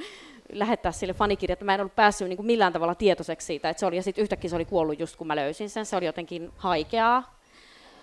lähettää 0.52 0.92
sille 0.92 1.14
fanikirjat, 1.14 1.62
mä 1.62 1.74
en 1.74 1.82
ollut 1.82 1.96
päässyt 1.96 2.28
niin 2.28 2.38
kuin 2.38 2.46
millään 2.46 2.74
tavalla 2.74 2.96
tietoiseksi 2.96 3.48
siitä, 3.48 3.70
että 3.70 3.80
se 3.80 3.86
oli, 3.86 3.96
ja 3.96 4.04
sitten 4.04 4.22
yhtäkkiä 4.22 4.50
se 4.50 4.56
oli 4.56 4.66
kuollut 4.66 5.00
just 5.00 5.16
kun 5.16 5.28
mä 5.28 5.36
löysin 5.36 5.70
sen, 5.70 5.86
se 5.86 5.96
oli 5.96 6.06
jotenkin 6.06 6.52
haikeaa. 6.58 7.36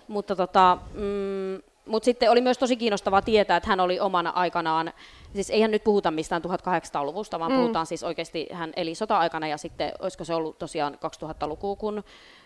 Mutta 0.07 0.35
tota, 0.35 0.77
mm, 0.93 1.61
mut 1.85 2.03
sitten 2.03 2.31
oli 2.31 2.41
myös 2.41 2.57
tosi 2.57 2.75
kiinnostavaa 2.75 3.21
tietää, 3.21 3.57
että 3.57 3.69
hän 3.69 3.79
oli 3.79 3.99
omana 3.99 4.29
aikanaan, 4.29 4.93
siis 5.33 5.49
eihän 5.49 5.71
nyt 5.71 5.83
puhuta 5.83 6.11
mistään 6.11 6.41
1800-luvusta, 6.41 7.39
vaan 7.39 7.51
mm. 7.51 7.57
puhutaan 7.57 7.85
siis 7.85 8.03
oikeasti, 8.03 8.47
hän 8.51 8.73
eli 8.75 8.95
sota-aikana 8.95 9.47
ja 9.47 9.57
sitten 9.57 9.91
olisiko 9.99 10.23
se 10.23 10.33
ollut 10.33 10.59
tosiaan 10.59 10.97
2000-lukua, 11.23 11.75
kun, 11.75 12.03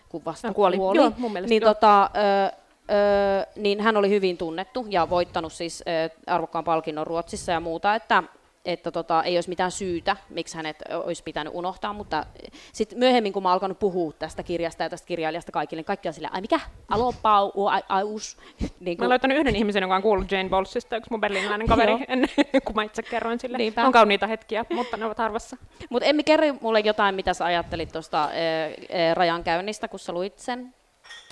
kun 0.08 0.24
vasta 0.24 0.52
kuoli. 0.52 0.76
kuoli. 0.76 0.98
Joo, 0.98 1.12
mun 1.18 1.32
mielestä 1.32 1.50
niin, 1.50 1.62
tota, 1.62 2.02
ö, 2.04 2.58
Öö, 2.90 3.52
niin 3.56 3.80
hän 3.80 3.96
oli 3.96 4.10
hyvin 4.10 4.36
tunnettu 4.36 4.86
ja 4.88 5.10
voittanut 5.10 5.52
siis 5.52 5.84
ö, 5.88 6.10
arvokkaan 6.26 6.64
palkinnon 6.64 7.06
Ruotsissa 7.06 7.52
ja 7.52 7.60
muuta, 7.60 7.94
että 7.94 8.22
että 8.64 8.90
tota, 8.90 9.22
ei 9.22 9.36
olisi 9.36 9.48
mitään 9.48 9.70
syytä, 9.70 10.16
miksi 10.28 10.56
hänet 10.56 10.76
olisi 11.04 11.22
pitänyt 11.22 11.52
unohtaa, 11.56 11.92
mutta 11.92 12.26
sitten 12.72 12.98
myöhemmin, 12.98 13.32
kun 13.32 13.42
mä 13.42 13.52
alkanut 13.52 13.78
puhua 13.78 14.12
tästä 14.12 14.42
kirjasta 14.42 14.82
ja 14.82 14.90
tästä 14.90 15.06
kirjailijasta 15.06 15.52
kaikille, 15.52 15.80
niin 15.80 15.84
kaikki 15.84 16.08
on 16.08 16.14
sillä, 16.14 16.28
ai 16.32 16.40
mikä, 16.40 16.60
alopau, 16.88 17.52
aus. 17.88 18.36
niin 18.80 18.96
kun... 18.96 19.04
Mä 19.04 19.08
löytänyt 19.08 19.38
yhden 19.38 19.56
ihmisen, 19.56 19.82
joka 19.82 19.96
on 19.96 20.02
kuullut 20.02 20.32
Jane 20.32 20.48
Bolsista, 20.48 20.96
yksi 20.96 21.10
mun 21.10 21.20
berliiniläinen 21.20 21.66
kaveri, 21.66 21.92
ennen 22.08 22.30
kuin 22.64 22.76
mä 22.76 22.82
itse 22.82 23.02
kerroin 23.02 23.40
sille. 23.40 23.58
Niinpä. 23.58 23.86
On 23.86 23.92
kauniita 23.92 24.26
hetkiä, 24.26 24.64
mutta 24.70 24.96
ne 24.96 25.04
ovat 25.04 25.18
harvassa. 25.18 25.56
Mutta 25.90 26.08
Emmi, 26.08 26.24
kerro 26.24 26.46
mulle 26.60 26.80
jotain, 26.80 27.14
mitä 27.14 27.34
sä 27.34 27.44
ajattelit 27.44 27.92
tuosta 27.92 28.30
e, 28.32 29.14
rajankäynnistä, 29.14 29.88
kun 29.88 29.98
sä 29.98 30.12
luit 30.12 30.38
sen. 30.38 30.74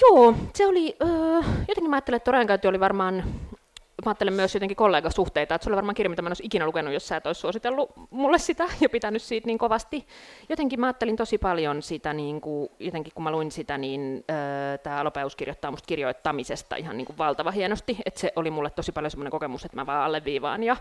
Joo, 0.03 0.35
se 0.55 0.67
oli, 0.67 0.97
öö, 1.03 1.09
jotenkin 1.69 1.91
mä 1.91 1.97
ajattelin, 1.97 2.17
että 2.17 2.31
rajankäynti 2.31 2.69
oli 2.69 2.81
varmaan 2.81 3.25
mä 4.05 4.11
ajattelen 4.11 4.35
myös 4.35 4.55
jotenkin 4.55 4.77
kollegasuhteita, 4.77 5.55
että 5.55 5.65
se 5.65 5.71
oli 5.71 5.77
varmaan 5.77 5.95
kirja, 5.95 6.11
mitä 6.11 6.23
mä 6.23 6.27
en 6.27 6.31
olisi 6.31 6.47
ikinä 6.47 6.67
lukenut, 6.67 6.93
jos 6.93 7.09
sä 7.09 7.17
et 7.17 7.27
olisi 7.27 7.41
suositellut 7.41 7.91
mulle 8.11 8.39
sitä 8.39 8.65
ja 8.81 8.89
pitänyt 8.89 9.23
siitä 9.23 9.47
niin 9.47 9.59
kovasti. 9.59 10.07
Jotenkin 10.49 10.81
mä 10.81 10.87
ajattelin 10.87 11.17
tosi 11.17 11.39
paljon 11.39 11.83
sitä, 11.83 12.13
niin 12.13 12.41
kuin, 12.41 12.69
jotenkin 12.79 13.13
kun 13.15 13.25
mä 13.25 13.31
luin 13.31 13.51
sitä, 13.51 13.79
niin 13.79 14.25
äh, 14.31 14.81
tämä 14.83 15.01
Alopeus 15.01 15.37
kirjoittaa 15.37 15.71
musta 15.71 15.87
kirjoittamisesta 15.87 16.77
ihan 16.77 16.97
niin 16.97 17.07
kuin 17.07 17.19
valtava 17.19 17.51
hienosti, 17.51 17.97
että 18.07 18.21
se 18.21 18.33
oli 18.37 18.51
mulle 18.51 18.71
tosi 18.71 18.93
paljon 18.93 19.11
semmoinen 19.11 19.31
kokemus, 19.31 19.65
että 19.65 19.77
mä 19.77 19.87
vaan 19.87 20.05
alleviivaan 20.05 20.63
ja 20.63 20.77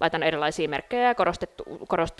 laitan 0.00 0.22
erilaisia 0.22 0.68
merkkejä 0.68 1.08
ja 1.08 1.14
korostettu, 1.14 1.64
korost, 1.88 2.14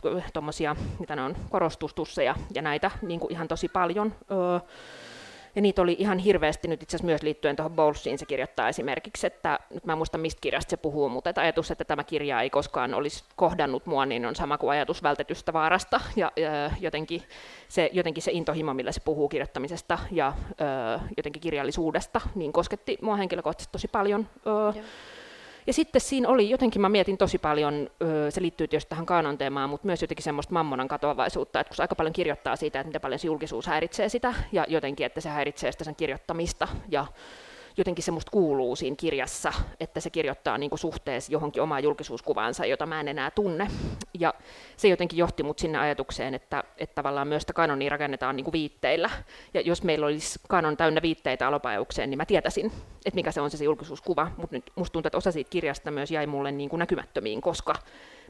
mitä 1.00 1.16
ne 1.16 1.22
on, 1.22 1.36
korostustusseja 1.50 2.34
ja 2.54 2.62
näitä 2.62 2.90
niin 3.02 3.20
kuin 3.20 3.32
ihan 3.32 3.48
tosi 3.48 3.68
paljon. 3.68 4.14
Äh, 4.54 4.62
ja 5.56 5.62
niitä 5.62 5.82
oli 5.82 5.96
ihan 5.98 6.18
hirveästi 6.18 6.68
nyt 6.68 6.82
itse 6.82 6.96
asiassa 6.96 7.06
myös 7.06 7.22
liittyen 7.22 7.56
tuohon 7.56 7.72
Bowlesiin. 7.72 8.18
Se 8.18 8.26
kirjoittaa 8.26 8.68
esimerkiksi, 8.68 9.26
että 9.26 9.58
nyt 9.70 9.84
mä 9.84 9.92
en 9.92 9.98
muista 9.98 10.18
mistä 10.18 10.40
kirjasta 10.40 10.70
se 10.70 10.76
puhuu, 10.76 11.08
mutta 11.08 11.30
että 11.30 11.40
ajatus, 11.40 11.70
että 11.70 11.84
tämä 11.84 12.04
kirja 12.04 12.40
ei 12.40 12.50
koskaan 12.50 12.94
olisi 12.94 13.25
kohdannut 13.36 13.86
mua, 13.86 14.06
niin 14.06 14.26
on 14.26 14.36
sama 14.36 14.58
kuin 14.58 14.70
ajatus 14.70 15.02
vältetystä 15.02 15.52
vaarasta. 15.52 16.00
Ja, 16.16 16.32
ja 16.36 16.70
jotenkin, 16.80 17.22
se, 17.68 17.90
jotenkin 17.92 18.22
se 18.22 18.30
intohimo, 18.32 18.75
millä 18.75 18.92
se 18.92 19.00
puhuu 19.00 19.28
kirjoittamisesta 19.28 19.98
ja 20.10 20.32
jotenkin 21.16 21.42
kirjallisuudesta, 21.42 22.20
niin 22.34 22.52
kosketti 22.52 22.98
mua 23.02 23.16
henkilökohtaisesti 23.16 23.72
tosi 23.72 23.88
paljon. 23.88 24.28
Ö, 24.46 24.82
ja 25.66 25.73
sitten 25.73 26.00
siinä 26.00 26.28
oli, 26.28 26.50
jotenkin 26.50 26.80
mä 26.82 26.88
mietin 26.88 27.18
tosi 27.18 27.38
paljon, 27.38 27.90
se 28.30 28.42
liittyy 28.42 28.68
tietysti 28.68 28.88
tähän 28.88 29.06
kaanon 29.06 29.38
teemaan, 29.38 29.70
mutta 29.70 29.87
myös 29.87 30.02
jotenkin 30.02 30.25
semmoista 30.25 30.52
mammonan 30.52 30.88
katoavaisuutta, 30.88 31.61
että 31.61 31.75
kun 31.76 31.82
aika 31.82 31.94
paljon 31.94 32.12
kirjoittaa 32.12 32.56
siitä, 32.56 32.80
että 32.80 32.88
miten 32.88 33.00
paljon 33.00 33.18
se 33.18 33.26
julkisuus 33.26 33.66
häiritsee 33.66 34.08
sitä, 34.08 34.35
ja 34.52 34.66
jotenkin, 34.68 35.06
että 35.06 35.20
se 35.20 35.28
häiritsee 35.28 35.73
sitä 35.73 35.85
sen 35.85 35.96
kirjoittamista, 35.96 36.68
ja 36.88 37.06
jotenkin 37.76 38.04
se 38.04 38.11
musta 38.11 38.30
kuuluu 38.30 38.76
siinä 38.76 38.97
kirjassa, 38.97 39.52
että 39.80 40.00
se 40.00 40.11
kirjoittaa 40.11 40.59
niin 40.59 40.71
kuin 40.71 40.78
suhteessa 40.78 41.33
johonkin 41.33 41.62
omaan 41.62 41.83
julkisuuskuvaansa, 41.83 42.66
jota 42.66 42.87
mä 42.87 43.00
en 43.00 43.09
enää 43.09 43.30
tunne. 43.30 43.68
Ja 44.18 44.35
se 44.76 44.88
jotenkin 44.88 45.18
johti 45.18 45.42
mut 45.42 45.59
sinne 45.59 45.78
ajatukseen, 45.78 46.35
että, 46.35 46.64
että 46.78 46.95
tavallaan 46.95 47.28
myös 47.28 47.42
sitä 47.42 47.52
kanonia 47.52 47.90
rakennetaan 47.90 48.37
niin 48.37 48.45
kuin 48.45 48.52
viitteillä. 48.52 49.11
Ja 49.54 49.61
jos 49.61 49.83
meillä 49.83 50.06
olisi 50.06 50.38
kanon 50.49 50.76
täynnä 50.76 51.02
viitteitä 51.02 51.49
alopajaukseen, 51.49 52.11
niin 52.11 52.18
mä 52.18 52.26
tietäisin, 52.26 52.66
että 53.06 53.14
mikä 53.14 53.33
se 53.33 53.40
on 53.40 53.50
se, 53.50 53.56
se 53.56 53.64
julkisuuskuva. 53.64 54.30
Mutta 54.37 54.56
nyt 54.56 54.73
musta 54.76 54.92
tuntuu, 54.92 55.09
että 55.09 55.18
osa 55.18 55.33
siitä 55.33 55.50
kirjasta 55.50 55.90
myös 55.90 56.11
jäi 56.11 56.26
mulle 56.26 56.52
niin 56.52 56.71
kuin 56.71 56.78
näkymättömiin, 56.78 57.40
koska 57.40 57.75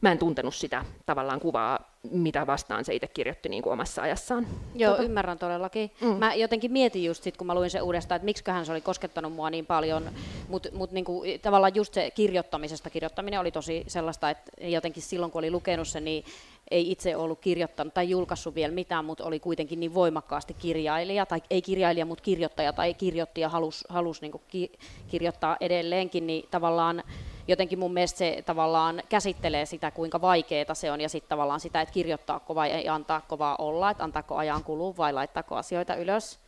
mä 0.02 0.12
en 0.12 0.18
tuntenut 0.18 0.54
sitä 0.54 0.84
tavallaan 1.06 1.40
kuvaa, 1.40 1.96
mitä 2.10 2.46
vastaan 2.46 2.84
se 2.84 2.94
itse 2.94 3.08
kirjoitti 3.08 3.48
niin 3.48 3.62
kuin 3.62 3.72
omassa 3.72 4.02
ajassaan. 4.02 4.46
Joo, 4.74 4.90
tota. 4.92 5.02
ymmärrän 5.02 5.38
todellakin. 5.38 5.90
Mm. 6.00 6.06
Mä 6.08 6.34
jotenkin 6.34 6.72
mietin 6.72 7.04
just 7.04 7.22
sit, 7.22 7.36
kun 7.36 7.46
mä 7.46 7.54
luin 7.54 7.70
sen 7.70 7.82
uudestaan, 7.82 8.16
että 8.16 8.24
miksiköhän 8.24 8.66
se 8.66 8.72
oli 8.72 8.80
koskettanut 8.80 9.32
mua 9.32 9.50
niin 9.50 9.66
paljon, 9.66 10.10
mutta 10.48 10.68
mut 10.72 10.92
niinku, 10.92 11.22
tavallaan 11.42 11.74
just 11.74 11.94
se 11.94 12.10
kirjoittamisesta 12.10 12.90
kirjoittaminen 12.90 13.40
oli 13.40 13.50
tosi 13.50 13.84
sellaista, 13.88 14.30
että 14.30 14.52
jotenkin 14.60 15.02
silloin 15.02 15.32
kun 15.32 15.38
oli 15.38 15.50
lukenut 15.50 15.88
sen, 15.88 16.04
niin 16.04 16.24
ei 16.70 16.90
itse 16.90 17.16
ollut 17.16 17.40
kirjoittanut 17.40 17.94
tai 17.94 18.10
julkaissut 18.10 18.54
vielä 18.54 18.74
mitään, 18.74 19.04
mutta 19.04 19.24
oli 19.24 19.40
kuitenkin 19.40 19.80
niin 19.80 19.94
voimakkaasti 19.94 20.54
kirjailija, 20.54 21.26
tai 21.26 21.42
ei 21.50 21.62
kirjailija, 21.62 22.06
mutta 22.06 22.24
kirjoittaja, 22.24 22.72
tai 22.72 22.94
kirjoitti 22.94 23.40
ja 23.40 23.48
halusi 23.48 23.84
halus 23.88 24.22
niin 24.22 24.32
ki- 24.48 24.72
kirjoittaa 25.08 25.56
edelleenkin, 25.60 26.26
niin 26.26 26.48
tavallaan 26.50 27.02
jotenkin 27.48 27.78
mun 27.78 27.92
mielestä 27.92 28.18
se 28.18 28.42
tavallaan 28.46 29.02
käsittelee 29.08 29.66
sitä, 29.66 29.90
kuinka 29.90 30.20
vaikeaa 30.20 30.74
se 30.74 30.92
on, 30.92 31.00
ja 31.00 31.08
sitten 31.08 31.28
tavallaan 31.28 31.60
sitä, 31.60 31.80
että 31.80 31.92
kirjoittaako 31.92 32.54
vai 32.54 32.70
ei 32.70 32.88
antaako 32.88 33.38
vaan 33.38 33.56
olla, 33.58 33.90
että 33.90 34.04
antaako 34.04 34.36
ajan 34.36 34.64
kulua 34.64 34.96
vai 34.96 35.12
laittaako 35.12 35.56
asioita 35.56 35.94
ylös. 35.94 36.38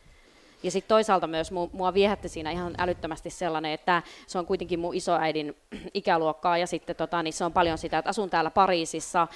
Ja 0.63 0.71
sitten 0.71 0.89
toisaalta 0.89 1.27
myös 1.27 1.51
mua 1.71 1.93
viehätti 1.93 2.29
siinä 2.29 2.51
ihan 2.51 2.75
älyttömästi 2.77 3.29
sellainen, 3.29 3.71
että 3.71 4.03
se 4.27 4.39
on 4.39 4.45
kuitenkin 4.45 4.79
mun 4.79 4.95
isoäidin 4.95 5.57
ikäluokkaa 5.93 6.57
ja 6.57 6.67
sitten 6.67 6.95
tota, 6.95 7.23
niin 7.23 7.33
se 7.33 7.45
on 7.45 7.53
paljon 7.53 7.77
sitä, 7.77 7.97
että 7.97 8.09
asun 8.09 8.29
täällä 8.29 8.51
Pariisissa, 8.51 9.27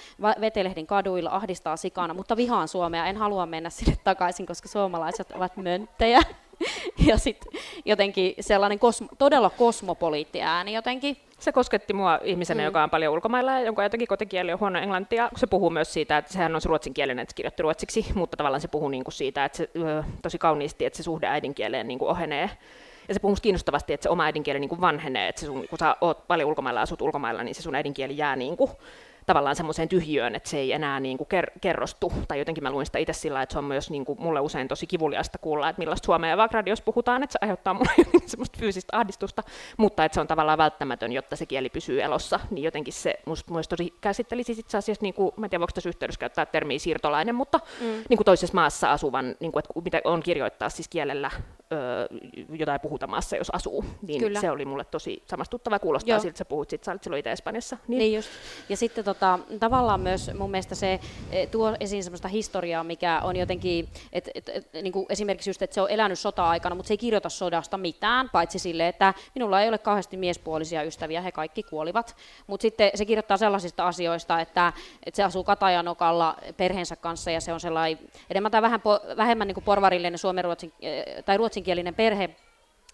vetelehdin 0.42 0.88
kaduilla, 0.88 1.30
ahdistaa 1.30 1.78
sikana, 1.78 2.14
mutta 2.14 2.38
vihaan 2.38 2.68
Suomea, 2.68 3.06
en 3.06 3.18
halua 3.18 3.46
mennä 3.46 3.70
sinne 3.70 3.98
takaisin, 4.04 4.46
koska 4.46 4.68
suomalaiset 4.68 5.32
ovat 5.32 5.58
mönttejä. 5.58 6.20
ja 7.08 7.18
sitten 7.18 7.52
jotenkin 7.86 8.34
sellainen 8.40 8.80
kosmo, 8.80 9.08
todella 9.18 9.50
kosmopoliitti 9.50 10.42
ääni 10.42 10.74
jotenkin. 10.74 11.18
Se 11.44 11.52
kosketti 11.52 11.94
mua 11.94 12.20
ihmisenä, 12.24 12.62
mm. 12.62 12.66
joka 12.66 12.84
on 12.84 12.90
paljon 12.90 13.14
ulkomailla 13.14 13.52
ja 13.52 13.60
jonka 13.60 13.84
jotenkin 13.84 14.08
kotikieli 14.08 14.54
on 14.54 14.60
huono 14.60 14.80
englantia. 14.80 15.30
Se 15.36 15.48
puhuu 15.48 15.70
myös 15.70 15.94
siitä, 15.94 16.18
että 16.18 16.34
sehän 16.34 16.56
on 16.56 16.62
se 16.62 16.68
ruotsinkielinen, 16.68 17.24
että 17.24 17.32
se 17.32 17.36
kirjoitti 17.36 17.64
ruotsiksi, 17.64 18.06
mutta 18.16 18.38
tavallaan 18.38 18.62
se 18.62 18.68
puhuu 18.68 18.90
niin 18.90 19.04
kuin 19.04 19.14
siitä, 19.14 19.46
että 19.46 19.58
se, 19.58 19.70
tosi 20.22 20.38
kauniisti, 20.38 20.86
että 20.86 20.98
se 20.98 21.04
suhde 21.04 21.28
äidinkieleen 21.28 21.88
niin 21.88 22.00
kuin 22.00 22.10
ohenee. 22.10 22.50
Ja 23.08 23.14
se 23.14 23.20
puhuu 23.20 23.38
kiinnostavasti, 23.42 23.94
että 23.94 24.04
se 24.04 24.10
oma 24.10 24.24
äidinkieli 24.24 24.60
niin 24.60 24.70
kuin 24.70 24.82
vanhenee, 24.82 25.28
että 25.28 25.40
se 25.40 25.46
sun, 25.46 25.68
kun 25.70 25.80
sä 25.80 25.96
oot 26.02 26.28
paljon 26.28 26.50
ulkomailla 26.50 26.82
asut 26.82 27.02
ulkomailla, 27.02 27.44
niin 27.44 27.56
se 27.56 27.62
sun 27.62 27.76
äidinkieli 27.76 28.18
jää 28.18 28.36
niin 28.36 28.58
kuin 28.58 28.72
tavallaan 29.26 29.56
semmoiseen 29.56 29.90
tyhjöön, 29.90 30.36
että 30.36 30.50
se 30.50 30.58
ei 30.58 30.74
enää 30.74 31.00
niin 31.00 31.18
kuin 31.18 31.28
ker- 31.34 31.60
kerrostu. 31.62 32.14
Tai 32.28 32.40
jotenkin 32.40 32.64
mä 32.64 32.72
luin 32.72 32.86
sitä 32.86 33.00
itse 33.00 33.14
sillä, 33.14 33.42
että 33.42 33.54
se 33.54 33.60
on 33.60 33.66
myös 33.66 33.90
niin 33.90 34.06
kuin 34.06 34.22
mulle 34.22 34.40
usein 34.40 34.68
tosi 34.68 34.88
kivuliasta 34.88 35.38
kuulla, 35.38 35.70
että 35.70 35.80
millaista 35.80 36.06
Suomea 36.06 36.30
ja 36.30 36.38
Vagradios 36.38 36.82
puhutaan, 36.82 37.24
että 37.24 37.32
se 37.32 37.40
aiheuttaa 37.42 37.74
mulle 37.74 37.92
semmoista 38.26 38.60
fyysistä 38.60 38.98
ahdistusta, 38.98 39.44
mutta 39.78 40.06
että 40.06 40.14
se 40.14 40.22
on 40.22 40.28
tavallaan 40.28 40.58
välttämätön, 40.58 41.12
jotta 41.12 41.36
se 41.36 41.46
kieli 41.46 41.70
pysyy 41.70 42.02
elossa. 42.02 42.40
Niin 42.52 42.64
jotenkin 42.64 42.94
se 42.94 43.20
musta 43.26 43.54
myös 43.54 43.68
tosi 43.68 43.94
käsittelisi 44.02 44.52
itse 44.52 44.78
asiassa, 44.78 45.04
niin 45.04 45.14
kuin, 45.14 45.32
mä 45.38 45.46
en 45.46 45.50
tiedä 45.50 45.60
voiko 45.60 45.72
tässä 45.74 45.90
yhteydessä 45.90 46.20
käyttää 46.20 46.46
termiä 46.46 46.80
siirtolainen, 46.80 47.36
mutta 47.36 47.60
mm. 47.82 47.86
niin 48.10 48.18
kuin 48.18 48.26
toisessa 48.26 48.56
maassa 48.56 48.92
asuvan, 48.92 49.36
niin 49.40 49.52
kuin, 49.52 49.60
että 49.60 49.82
mitä 49.84 50.02
on 50.04 50.24
kirjoittaa 50.24 50.70
siis 50.70 50.88
kielellä 50.88 51.32
jotain 52.50 52.82
puhuta 52.82 53.08
maassa, 53.08 53.36
jos 53.36 53.50
asuu. 53.50 53.86
Niin 54.02 54.20
Kyllä. 54.20 54.42
se 54.42 54.52
oli 54.52 54.66
mulle 54.66 54.84
tosi 54.84 55.24
samastuttava. 55.26 55.80
Kuulostaa 55.80 56.10
Joo. 56.10 56.20
siltä, 56.20 56.30
että 56.30 56.38
sä 56.38 56.46
puhut, 56.46 56.70
sit, 56.70 56.84
sä 56.84 56.92
olit 56.92 57.04
silloin 57.04 57.20
itse 57.20 57.32
Espanjassa. 57.32 57.78
Niin. 57.88 58.00
niin 58.00 58.16
just. 58.16 58.30
Ja 58.70 58.78
sitten 58.78 59.06
tota, 59.06 59.40
tavallaan 59.60 60.00
myös 60.00 60.32
mun 60.38 60.52
mielestä 60.52 60.76
se 60.76 61.00
e, 61.32 61.48
tuo 61.48 61.76
esiin 61.80 62.04
sellaista 62.04 62.28
historiaa, 62.28 62.84
mikä 62.84 63.20
on 63.24 63.36
jotenkin, 63.36 63.90
et, 64.14 64.30
et, 64.36 64.50
et, 64.50 64.74
niin 64.74 64.92
kuin 64.92 65.06
esimerkiksi 65.10 65.50
just, 65.50 65.62
että 65.62 65.74
se 65.74 65.82
on 65.82 65.90
elänyt 65.90 66.20
sota-aikana, 66.20 66.76
mutta 66.76 66.88
se 66.88 66.94
ei 66.94 66.98
kirjoita 66.98 67.30
sodasta 67.30 67.78
mitään, 67.78 68.30
paitsi 68.30 68.60
sille, 68.60 68.88
että 68.88 69.14
minulla 69.36 69.62
ei 69.62 69.70
ole 69.70 69.78
kauheasti 69.78 70.18
miespuolisia 70.18 70.84
ystäviä, 70.84 71.22
he 71.22 71.32
kaikki 71.32 71.64
kuolivat. 71.64 72.16
Mutta 72.48 72.62
sitten 72.62 72.92
se 72.96 73.06
kirjoittaa 73.06 73.38
sellaisista 73.38 73.88
asioista, 73.88 74.40
että, 74.40 74.74
että 75.06 75.16
se 75.16 75.24
asuu 75.24 75.44
Katajanokalla 75.44 76.36
perheensä 76.58 76.96
kanssa 76.96 77.32
ja 77.32 77.42
se 77.42 77.54
on 77.54 77.60
sellainen 77.60 78.00
enemmän 78.30 78.52
tai 78.52 78.62
vähän, 78.62 78.82
vähemmän 79.18 79.48
niin 79.48 79.56
kuin 79.56 79.64
porvarillinen 79.64 80.18
suomen 80.18 80.44
ruotsin, 80.44 80.74
e, 80.82 81.22
tai 81.22 81.38
ruotsin 81.38 81.63
ruotsinkielinen 81.64 81.96
perhe, 81.96 82.30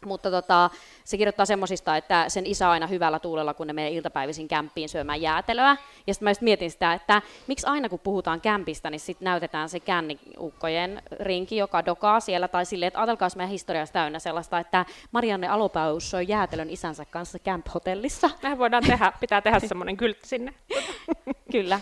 mutta 0.06 0.32
tota, 0.32 0.70
se 1.04 1.18
kirjoittaa 1.18 1.46
semmoisista, 1.46 1.98
että 1.98 2.30
sen 2.30 2.46
isä 2.46 2.68
on 2.68 2.72
aina 2.72 2.88
hyvällä 2.88 3.20
tuulella, 3.20 3.54
kun 3.54 3.68
ne 3.68 3.74
menee 3.74 3.92
iltapäivisin 3.92 4.48
kämppiin 4.48 4.90
syömään 4.90 5.22
jäätelöä. 5.22 5.78
Ja 6.08 6.14
sitten 6.14 6.26
mä 6.26 6.30
just 6.30 6.42
mietin 6.42 6.72
sitä, 6.72 6.94
että 6.94 7.22
miksi 7.48 7.68
aina 7.68 7.90
kun 7.90 8.00
puhutaan 8.00 8.42
kämpistä, 8.42 8.90
niin 8.90 9.00
sitten 9.00 9.26
näytetään 9.26 9.70
se 9.70 9.80
känniukkojen 9.80 11.02
rinki, 11.20 11.58
joka 11.58 11.86
dokaa 11.86 12.20
siellä. 12.20 12.48
Tai 12.48 12.66
silleen, 12.66 12.88
että 12.88 13.00
ajatelkaa, 13.00 13.30
meidän 13.36 13.52
historiassa 13.52 13.94
täynnä 13.94 14.20
sellaista, 14.20 14.60
että 14.60 14.86
Marianne 15.12 15.48
Alopaus 15.48 16.12
söi 16.12 16.26
jäätelön 16.28 16.70
isänsä 16.70 17.06
kanssa 17.06 17.40
camp-hotellissa. 17.40 18.30
Mehän 18.44 18.58
voidaan 18.58 18.84
tehdä, 18.84 19.14
pitää 19.20 19.42
tehdä 19.42 19.60
semmoinen 19.60 19.98
kyltti 19.98 20.28
sinne. 20.28 20.54
Kyllä. 21.52 21.80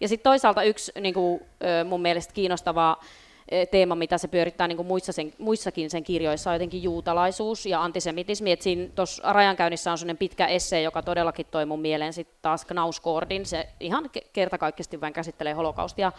Ja 0.00 0.08
sitten 0.08 0.30
toisaalta 0.30 0.62
yksi 0.62 0.92
niin 1.00 1.14
kuin, 1.14 1.40
mun 1.84 2.02
mielestä 2.02 2.34
kiinnostavaa 2.34 3.00
teema, 3.70 3.94
mitä 3.94 4.18
se 4.18 4.28
pyörittää 4.28 4.68
niin 4.68 4.76
kuin 4.76 4.86
muissa 4.86 5.12
sen, 5.12 5.32
muissakin 5.38 5.90
sen 5.90 6.04
kirjoissa, 6.04 6.50
on 6.50 6.54
jotenkin 6.54 6.82
juutalaisuus 6.82 7.66
ja 7.66 7.82
antisemitismi. 7.82 8.52
Et 8.52 8.62
siinä 8.62 8.88
tuossa 8.94 9.32
rajankäynnissä 9.32 9.92
on 9.92 9.98
sellainen 9.98 10.16
pitkä 10.16 10.46
esse, 10.46 10.82
joka 10.82 11.02
todellakin 11.02 11.46
toi 11.50 11.66
mun 11.66 11.80
mieleen 11.80 12.12
sitten 12.12 12.38
taas 12.42 12.64
Knauskordin. 12.64 13.46
Se 13.46 13.68
ihan 13.80 14.10
kertakaikkisesti 14.32 15.00
vain 15.00 15.12
käsittelee 15.12 15.52
holokaustia. 15.52 16.12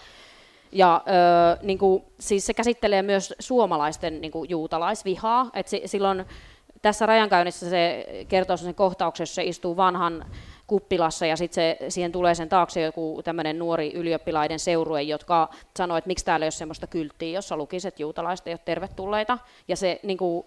Ja 0.72 1.02
ö, 1.08 1.58
niin 1.64 1.78
kuin, 1.78 2.04
siis 2.20 2.46
se 2.46 2.54
käsittelee 2.54 3.02
myös 3.02 3.34
suomalaisten 3.40 4.22
niin 4.22 4.32
kuin, 4.32 4.50
juutalaisvihaa. 4.50 5.50
Et 5.54 5.68
si, 5.68 5.82
silloin 5.86 6.26
tässä 6.82 7.06
rajankäynnissä 7.06 7.70
se 7.70 8.08
kertoo 8.28 8.58
sen 8.58 8.76
kohtauksessa, 8.76 9.36
se 9.36 9.44
istuu 9.44 9.78
vanhan 9.78 10.26
kuppilassa 10.68 11.26
ja 11.26 11.38
sitten 11.38 11.76
siihen 11.90 12.12
tulee 12.12 12.36
sen 12.36 12.50
taakse 12.50 12.82
joku 12.82 13.22
tämmöinen 13.24 13.60
nuori 13.60 13.94
ylioppilaiden 13.94 14.60
seurue, 14.60 15.02
jotka 15.02 15.50
sanoo, 15.78 15.98
että 15.98 16.08
miksi 16.08 16.26
täällä 16.26 16.44
ei 16.44 16.48
ole 16.48 16.52
semmoista 16.52 16.88
kylttiä, 16.88 17.30
jossa 17.30 17.58
lukisi, 17.58 17.88
että 17.88 18.02
juutalaiset 18.02 18.48
ei 18.48 18.54
ole 18.54 18.60
tervetulleita. 18.66 19.38
Ja 19.68 19.76
se 19.76 20.00
niin 20.04 20.18
kuin, 20.18 20.46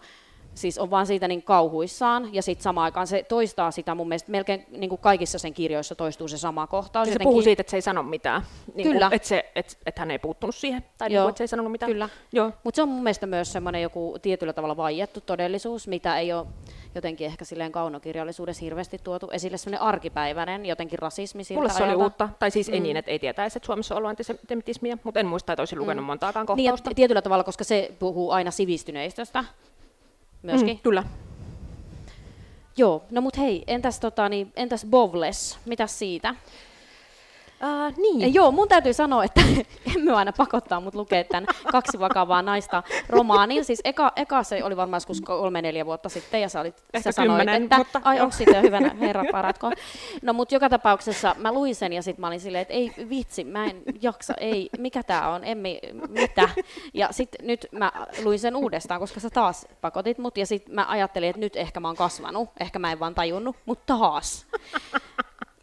siis 0.55 0.79
on 0.79 0.91
vaan 0.91 1.07
siitä 1.07 1.29
niin 1.29 1.43
kauhuissaan, 1.43 2.35
ja 2.35 2.43
sitten 2.43 2.63
samaan 2.63 2.85
aikaan 2.85 3.07
se 3.07 3.23
toistaa 3.23 3.71
sitä 3.71 3.95
mun 3.95 4.09
mielestä 4.09 4.31
melkein 4.31 4.67
niin 4.71 4.89
kuin 4.89 5.01
kaikissa 5.01 5.39
sen 5.39 5.55
kirjoissa 5.55 5.95
toistuu 5.95 6.29
se 6.29 6.39
sama 6.39 6.67
kohtaus. 6.67 7.07
Siis 7.07 7.15
se 7.15 7.23
puhuu 7.23 7.43
siitä, 7.43 7.61
että 7.61 7.71
se 7.71 7.77
ei 7.77 7.83
sano 7.83 8.03
mitään. 8.03 8.43
Niin 8.75 8.89
Kyllä. 8.89 9.07
Kuin, 9.07 9.17
että, 9.17 9.29
se, 9.29 9.51
että, 9.55 9.73
että 9.87 10.01
hän 10.01 10.11
ei 10.11 10.19
puuttunut 10.19 10.55
siihen, 10.55 10.85
tai 10.99 11.09
niin 11.09 11.21
kuin, 11.21 11.29
että 11.29 11.39
se 11.39 11.45
ei 11.45 11.49
sanonut 11.49 11.73
mitään. 11.73 11.93
Kyllä. 11.93 12.09
Joo. 12.33 12.53
Mutta 12.65 12.77
se 12.77 12.83
on 12.83 12.89
mun 12.89 13.03
mielestä 13.03 13.27
myös 13.27 13.53
semmoinen 13.53 13.83
joku 13.83 14.17
tietyllä 14.23 14.53
tavalla 14.53 14.77
vaiettu 14.77 15.21
todellisuus, 15.21 15.89
mitä 15.89 16.19
ei 16.19 16.33
ole 16.33 16.47
jotenkin 16.95 17.27
ehkä 17.27 17.45
silleen 17.45 17.73
kaunokirjallisuudessa 17.73 18.65
hirveästi 18.65 18.99
tuotu 18.99 19.31
esille, 19.31 19.57
semmoinen 19.57 19.83
arkipäiväinen 19.83 20.67
jotenkin 20.67 20.99
rasismi 20.99 21.45
siltä 21.45 21.59
Mulle 21.59 21.73
se 21.73 21.77
ajalta. 21.77 21.97
oli 21.97 22.03
uutta, 22.03 22.29
tai 22.39 22.51
siis 22.51 22.69
mm. 22.69 22.75
ei 22.75 22.81
niin, 22.81 22.97
että 22.97 23.11
ei 23.11 23.19
tietäisi, 23.19 23.59
että 23.59 23.67
Suomessa 23.67 23.95
on 23.95 23.97
ollut 23.97 24.09
antisemitismiä, 24.09 24.99
mutta 25.05 25.21
en 25.21 25.27
muista, 25.27 25.53
että 25.53 25.61
olisin 25.61 25.79
lukenut 25.79 26.05
mm. 26.05 26.07
montaakaan 26.07 26.47
kohtausta. 26.47 26.89
Niin, 26.89 26.91
ja 26.91 26.95
tietyllä 26.95 27.23
tavalla, 27.23 27.45
koska 27.45 27.65
se 27.65 27.93
puhuu 27.99 28.31
aina 28.31 28.51
sivistyneistöstä 28.51 29.45
myöskin. 30.43 30.77
Mm, 30.77 30.81
kyllä. 30.83 31.05
Joo, 32.77 33.03
no 33.11 33.21
mut 33.21 33.39
hei, 33.39 33.65
entäs, 33.67 34.01
tota, 34.01 34.29
niin, 34.29 34.53
entäs 34.57 34.87
Bovless, 34.91 35.59
mitäs 35.67 35.99
siitä? 35.99 36.35
Uh, 37.65 37.97
niin. 37.97 38.35
Joo, 38.35 38.53
mun 38.53 38.69
täytyy 38.69 38.93
sanoa, 38.93 39.25
että 39.25 39.41
emme 39.97 40.13
aina 40.13 40.33
pakottaa 40.33 40.81
mut 40.81 40.95
lukea 40.95 41.25
tämän 41.25 41.47
kaksi 41.73 41.99
vakavaa 41.99 42.43
naista 42.43 42.83
romaanin. 43.09 43.65
Siis 43.65 43.81
eka, 43.85 44.13
eka 44.17 44.43
se 44.43 44.65
oli 44.65 44.77
varmaan 44.77 44.97
joskus 44.97 45.21
kolme-neljä 45.21 45.87
vuotta 45.87 46.09
sitten, 46.09 46.41
ja 46.41 46.49
sä, 46.49 46.61
olit, 46.61 46.85
Ehkä 46.95 47.13
sä 47.13 47.13
sanoit, 47.13 47.39
kymmenen, 47.39 47.63
että 47.63 47.79
mutta 47.79 48.01
ai 48.05 48.21
onko 48.21 48.37
siitä 48.37 48.61
hyvänä, 48.61 48.95
herra 49.01 49.25
paratko. 49.33 49.73
No 50.23 50.33
mut 50.33 50.53
joka 50.53 50.69
tapauksessa 50.69 51.35
mä 51.39 51.53
luin 51.53 51.75
sen, 51.75 51.93
ja 51.93 52.03
sitten 52.03 52.21
mä 52.21 52.27
olin 52.27 52.41
silleen, 52.41 52.63
että 52.63 52.75
ei 52.75 52.93
vitsi, 53.09 53.45
mä 53.45 53.65
en 53.65 53.83
jaksa, 54.03 54.35
ei, 54.35 54.71
mikä 54.79 55.03
tää 55.03 55.29
on, 55.29 55.45
emmi, 55.45 55.81
mitä. 56.09 56.49
Ja 56.95 57.09
sitten 57.11 57.47
nyt 57.47 57.67
mä 57.73 57.93
luin 58.25 58.39
sen 58.39 58.57
uudestaan, 58.57 59.01
koska 59.01 59.21
sä 59.21 59.31
taas 59.31 59.67
pakotit 59.81 60.19
mut, 60.19 60.37
ja 60.37 60.47
sitten 60.47 60.75
mä 60.75 60.87
ajattelin, 60.89 61.29
että 61.29 61.41
nyt 61.41 61.57
ehkä 61.57 61.81
mä 61.81 61.89
oon 61.89 61.97
kasvanut, 61.97 62.49
ehkä 62.61 62.79
mä 62.79 62.93
en 62.93 63.01
vaan 63.01 63.15
tajunnut, 63.15 63.57
mutta 63.67 63.97
taas. 63.99 64.47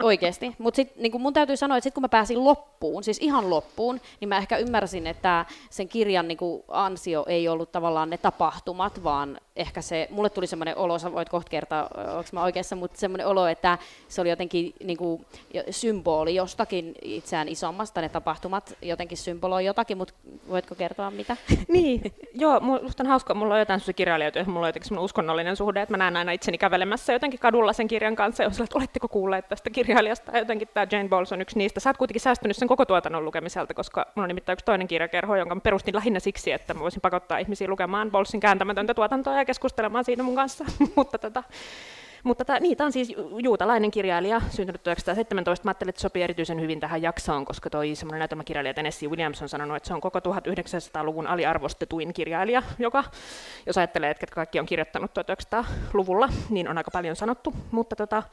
Oikeesti. 0.03 0.55
Mutta 0.57 0.75
sitten 0.75 1.03
niin 1.03 1.21
mun 1.21 1.33
täytyy 1.33 1.57
sanoa, 1.57 1.77
että 1.77 1.83
sitten 1.83 1.93
kun 1.93 2.01
mä 2.01 2.09
pääsin 2.09 2.43
loppuun, 2.43 3.03
siis 3.03 3.19
ihan 3.21 3.49
loppuun, 3.49 4.01
niin 4.19 4.29
mä 4.29 4.37
ehkä 4.37 4.57
ymmärsin, 4.57 5.07
että 5.07 5.45
sen 5.69 5.87
kirjan 5.87 6.27
niin 6.27 6.37
kuin, 6.37 6.63
ansio 6.67 7.25
ei 7.27 7.47
ollut 7.47 7.71
tavallaan 7.71 8.09
ne 8.09 8.17
tapahtumat, 8.17 9.03
vaan 9.03 9.39
ehkä 9.55 9.81
se, 9.81 10.07
mulle 10.11 10.29
tuli 10.29 10.47
semmoinen 10.47 10.77
olo, 10.77 10.99
sä 10.99 11.11
voit 11.11 11.29
kohta 11.29 11.49
kertoa, 11.49 11.89
onko 11.97 12.29
mä 12.31 12.43
oikeassa, 12.43 12.75
mutta 12.75 12.99
semmoinen 12.99 13.27
olo, 13.27 13.47
että 13.47 13.77
se 14.07 14.21
oli 14.21 14.29
jotenkin 14.29 14.73
niin 14.83 14.97
kuin, 14.97 15.25
symboli 15.69 16.35
jostakin 16.35 16.95
itseään 17.01 17.47
isommasta, 17.47 18.01
ne 18.01 18.09
tapahtumat 18.09 18.77
jotenkin 18.81 19.17
symboloi 19.17 19.65
jotakin, 19.65 19.97
mutta 19.97 20.13
voitko 20.49 20.75
kertoa 20.75 21.11
mitä? 21.11 21.37
Niin, 21.67 22.13
joo, 22.33 22.59
musta 22.59 23.03
on 23.03 23.07
hauska, 23.07 23.33
mulla 23.33 23.53
on 23.53 23.59
jotain 23.59 23.79
sellaisia 23.79 23.93
kirjailijoita, 23.93 24.43
mulla 24.43 24.65
on 24.65 24.69
jotenkin 24.69 24.99
uskonnollinen 24.99 25.55
suhde, 25.55 25.81
että 25.81 25.93
mä 25.93 25.97
näen 25.97 26.17
aina 26.17 26.31
itseni 26.31 26.57
kävelemässä 26.57 27.13
jotenkin 27.13 27.39
kadulla 27.39 27.73
sen 27.73 27.87
kirjan 27.87 28.15
kanssa, 28.15 28.43
ja 28.43 28.47
on 28.47 28.53
sellainen, 28.53 28.67
että 28.69 28.77
oletteko 28.77 29.07
kuulleet 29.07 29.49
tästä 29.49 29.69
kirjailijasta, 29.87 30.31
ja 30.31 30.39
jotenkin 30.39 30.67
tämä 30.73 30.87
Jane 30.91 31.09
Bowles 31.09 31.31
on 31.31 31.41
yksi 31.41 31.57
niistä. 31.57 31.79
Sä 31.79 31.89
oot 31.89 31.97
kuitenkin 31.97 32.21
säästynyt 32.21 32.57
sen 32.57 32.67
koko 32.67 32.85
tuotannon 32.85 33.25
lukemiselta, 33.25 33.73
koska 33.73 34.05
mulla 34.15 34.23
on 34.23 34.27
nimittäin 34.27 34.53
yksi 34.53 34.65
toinen 34.65 34.87
kirjakerho, 34.87 35.35
jonka 35.35 35.55
mä 35.55 35.61
perustin 35.61 35.95
lähinnä 35.95 36.19
siksi, 36.19 36.51
että 36.51 36.73
mä 36.73 36.79
voisin 36.79 37.01
pakottaa 37.01 37.37
ihmisiä 37.37 37.67
lukemaan 37.67 38.11
Bowlesin 38.11 38.39
kääntämätöntä 38.39 38.93
tuotantoa 38.93 39.37
ja 39.37 39.45
keskustelemaan 39.45 40.05
siitä 40.05 40.23
mun 40.23 40.35
kanssa, 40.35 40.65
mutta 40.95 41.17
tota, 41.17 41.43
mutta 42.23 42.45
tämä, 42.45 42.59
niin, 42.59 42.77
tää 42.77 42.85
on 42.85 42.91
siis 42.91 43.09
ju- 43.09 43.37
juutalainen 43.37 43.91
kirjailija, 43.91 44.41
syntynyt 44.49 44.83
1917. 44.83 45.65
Mä 45.65 45.69
ajattelin, 45.69 45.89
että 45.89 46.01
sopii 46.01 46.23
erityisen 46.23 46.61
hyvin 46.61 46.79
tähän 46.79 47.01
jaksoon, 47.01 47.45
koska 47.45 47.69
toi 47.69 47.95
semmoinen 47.95 48.19
näytelmäkirjailija 48.19 48.73
Tennessee 48.73 49.09
Williams 49.09 49.41
on 49.41 49.49
sanonut, 49.49 49.77
että 49.77 49.87
se 49.87 49.93
on 49.93 50.01
koko 50.01 50.19
1900-luvun 50.19 51.27
aliarvostetuin 51.27 52.13
kirjailija, 52.13 52.63
joka, 52.79 53.03
jos 53.65 53.77
ajattelee, 53.77 54.11
että 54.11 54.25
kaikki 54.31 54.59
on 54.59 54.65
kirjoittanut 54.65 55.11
1900-luvulla, 55.11 56.29
niin 56.49 56.69
on 56.69 56.77
aika 56.77 56.91
paljon 56.91 57.15
sanottu. 57.15 57.53
Mutta 57.71 57.95
tota, 57.95 58.23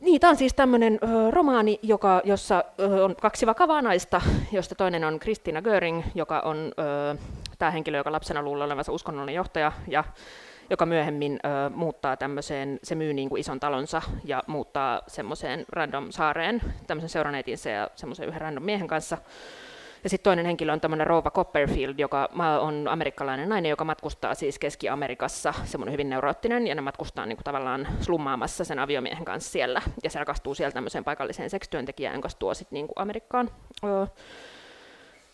niin, 0.00 0.20
tämä 0.20 0.30
on 0.30 0.36
siis 0.36 0.54
tämmöinen 0.54 0.98
romaani, 1.30 1.78
joka, 1.82 2.20
jossa 2.24 2.64
on 3.04 3.16
kaksi 3.16 3.46
vakavaa 3.46 3.82
naista, 3.82 4.20
josta 4.52 4.74
toinen 4.74 5.04
on 5.04 5.20
Christina 5.20 5.62
Göring, 5.62 6.02
joka 6.14 6.40
on 6.40 6.72
tämä 7.58 7.70
henkilö, 7.70 7.98
joka 7.98 8.12
lapsena 8.12 8.42
luulee 8.42 8.64
olevansa 8.64 8.92
uskonnollinen 8.92 9.34
johtaja, 9.34 9.72
ja 9.88 10.04
joka 10.70 10.86
myöhemmin 10.86 11.32
ö, 11.32 11.70
muuttaa 11.70 12.16
tämmöiseen, 12.16 12.78
se 12.82 12.94
myy 12.94 13.14
niin 13.14 13.28
kuin 13.28 13.40
ison 13.40 13.60
talonsa 13.60 14.02
ja 14.24 14.42
muuttaa 14.46 15.02
semmoiseen 15.06 15.64
random 15.68 16.06
saareen, 16.10 16.60
tämmöisen 16.86 17.08
seuraneitinsä 17.08 17.70
ja 17.70 17.90
semmoisen 17.94 18.28
yhden 18.28 18.40
random 18.40 18.62
miehen 18.62 18.88
kanssa. 18.88 19.18
Ja 20.08 20.10
sitten 20.10 20.30
toinen 20.30 20.46
henkilö 20.46 20.72
on 20.72 20.80
tämmöinen 20.80 21.06
Rova 21.06 21.30
Copperfield, 21.30 21.94
joka 21.98 22.28
on 22.60 22.88
amerikkalainen 22.90 23.48
nainen, 23.48 23.70
joka 23.70 23.84
matkustaa 23.84 24.34
siis 24.34 24.58
Keski-Amerikassa, 24.58 25.54
semmoinen 25.64 25.92
hyvin 25.92 26.10
neuroottinen, 26.10 26.66
ja 26.66 26.74
ne 26.74 26.80
matkustaa 26.80 27.26
niin 27.26 27.36
kuin 27.36 27.44
tavallaan 27.44 27.88
slummaamassa 28.00 28.64
sen 28.64 28.78
aviomiehen 28.78 29.24
kanssa 29.24 29.52
siellä, 29.52 29.82
ja 30.04 30.10
se 30.10 30.18
rakastuu 30.18 30.54
siellä 30.54 30.72
tämmöiseen 30.72 31.04
paikalliseen 31.04 31.50
seksityöntekijään, 31.50 32.14
jonka 32.14 32.28
tuo 32.38 32.54
sitten 32.54 32.76
niin 32.76 32.86
kuin 32.86 32.94
Amerikkaan. 32.96 33.50
Öö, 33.84 34.06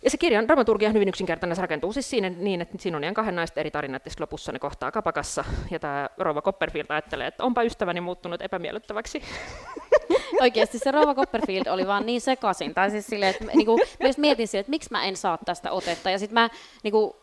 ja 0.04 0.10
se 0.10 0.16
kirjan 0.16 0.48
dramaturgia 0.48 0.88
on 0.88 0.94
hyvin 0.94 1.08
yksinkertainen, 1.08 1.56
se 1.56 1.62
rakentuu 1.62 1.92
siis 1.92 2.10
siinä 2.10 2.30
niin, 2.30 2.60
että 2.60 2.78
siinä 2.78 2.96
on 2.96 3.04
ihan 3.04 3.14
kahden 3.14 3.37
naisten 3.37 3.60
eri 3.60 3.70
tarinat, 3.70 4.06
ja 4.06 4.12
lopussa 4.18 4.52
ne 4.52 4.58
kohtaa 4.58 4.92
kapakassa, 4.92 5.44
ja 5.70 5.78
tämä 5.78 6.08
Rova 6.18 6.42
Copperfield 6.42 6.87
ajattelee, 6.88 7.26
että 7.26 7.44
onpa 7.44 7.62
ystäväni 7.62 8.00
muuttunut 8.00 8.42
epämiellyttäväksi. 8.42 9.22
Oikeasti 10.40 10.78
se 10.78 10.90
Rova 10.90 11.14
Copperfield 11.14 11.66
oli 11.66 11.86
vaan 11.86 12.06
niin 12.06 12.20
sekaisin. 12.20 12.74
Tai 12.74 12.90
siis 12.90 13.06
silleen, 13.06 13.30
että 13.30 13.44
niinku, 13.44 13.80
just 14.00 14.18
mietin 14.18 14.48
silleen, 14.48 14.60
että 14.60 14.70
miksi 14.70 14.88
mä 14.90 15.04
en 15.04 15.16
saa 15.16 15.38
tästä 15.44 15.70
otetta. 15.70 16.10
Ja 16.10 16.18
sitten 16.18 16.34
mä 16.34 16.50
niinku, 16.82 17.16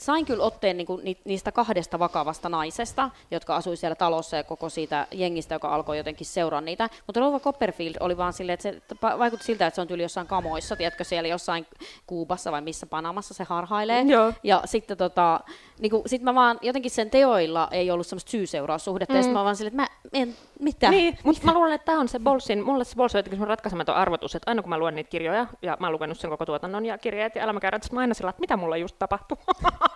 sain 0.00 0.26
kyllä 0.26 0.44
otteen 0.44 0.76
niinku, 0.76 1.00
ni- 1.02 1.20
niistä 1.24 1.52
kahdesta 1.52 1.98
vakavasta 1.98 2.48
naisesta, 2.48 3.10
jotka 3.30 3.56
asui 3.56 3.76
siellä 3.76 3.94
talossa 3.94 4.36
ja 4.36 4.44
koko 4.44 4.68
siitä 4.68 5.06
jengistä, 5.12 5.54
joka 5.54 5.68
alkoi 5.68 5.98
jotenkin 5.98 6.26
seuraa 6.26 6.60
niitä. 6.60 6.90
Mutta 7.06 7.20
Rova 7.20 7.40
Copperfield 7.40 7.94
oli 8.00 8.16
vaan 8.16 8.32
silleen, 8.32 8.54
että 8.54 8.62
se 8.62 9.18
vaikutti 9.18 9.46
siltä, 9.46 9.66
että 9.66 9.74
se 9.74 9.80
on 9.80 9.88
tyyli 9.88 10.02
jossain 10.02 10.26
kamoissa, 10.26 10.76
tiedätkö, 10.76 11.04
siellä 11.04 11.28
jossain 11.28 11.66
Kuubassa 12.06 12.52
vai 12.52 12.60
missä 12.60 12.86
Panamassa 12.86 13.34
se 13.34 13.44
harhailee. 13.44 14.02
Joo. 14.02 14.32
Ja 14.42 14.62
sitten 14.64 14.96
tota, 14.96 15.40
niinku, 15.78 16.02
sit 16.06 16.22
mä 16.22 16.34
vaan 16.34 16.58
jotenkin 16.62 16.90
sen 16.90 17.10
teoilla 17.10 17.68
ei 17.70 17.90
ollut 17.90 18.06
semmoista 18.06 18.30
syy-seuraussuhdetta. 18.30 19.12
Mm. 19.12 19.16
Ja 19.16 19.22
sitten 19.22 19.38
mä 19.38 19.44
vaan 19.44 19.56
silleen, 19.56 19.80
että 19.80 19.82
mä 19.82 20.20
en, 20.22 20.36
mitä? 20.60 20.90
Niin, 20.90 21.18
mutta 21.24 21.46
mä 21.46 21.54
luulen, 21.54 21.72
että 21.72 21.84
tämä 21.84 22.00
on 22.00 22.08
se 22.08 22.18
Bolsin, 22.18 22.64
mulle 22.64 22.84
se 22.84 22.96
Bols 22.96 23.14
on 23.14 23.18
jotenkin 23.18 23.48
ratkaisematon 23.48 23.94
arvotus, 23.94 24.34
että 24.34 24.50
aina 24.50 24.62
kun 24.62 24.68
mä 24.68 24.78
luen 24.78 24.94
niitä 24.94 25.10
kirjoja, 25.10 25.46
ja 25.62 25.76
mä 25.80 25.86
oon 25.86 25.92
lukenut 25.92 26.18
sen 26.18 26.30
koko 26.30 26.46
tuotannon 26.46 26.86
ja 26.86 26.98
kirjeet 26.98 27.34
ja 27.34 27.42
elämäkäyrät, 27.42 27.92
mä 27.92 28.00
aina 28.00 28.14
sillä, 28.14 28.30
että 28.30 28.40
mitä 28.40 28.56
mulla 28.56 28.76
just 28.76 28.96
tapahtui. 28.98 29.36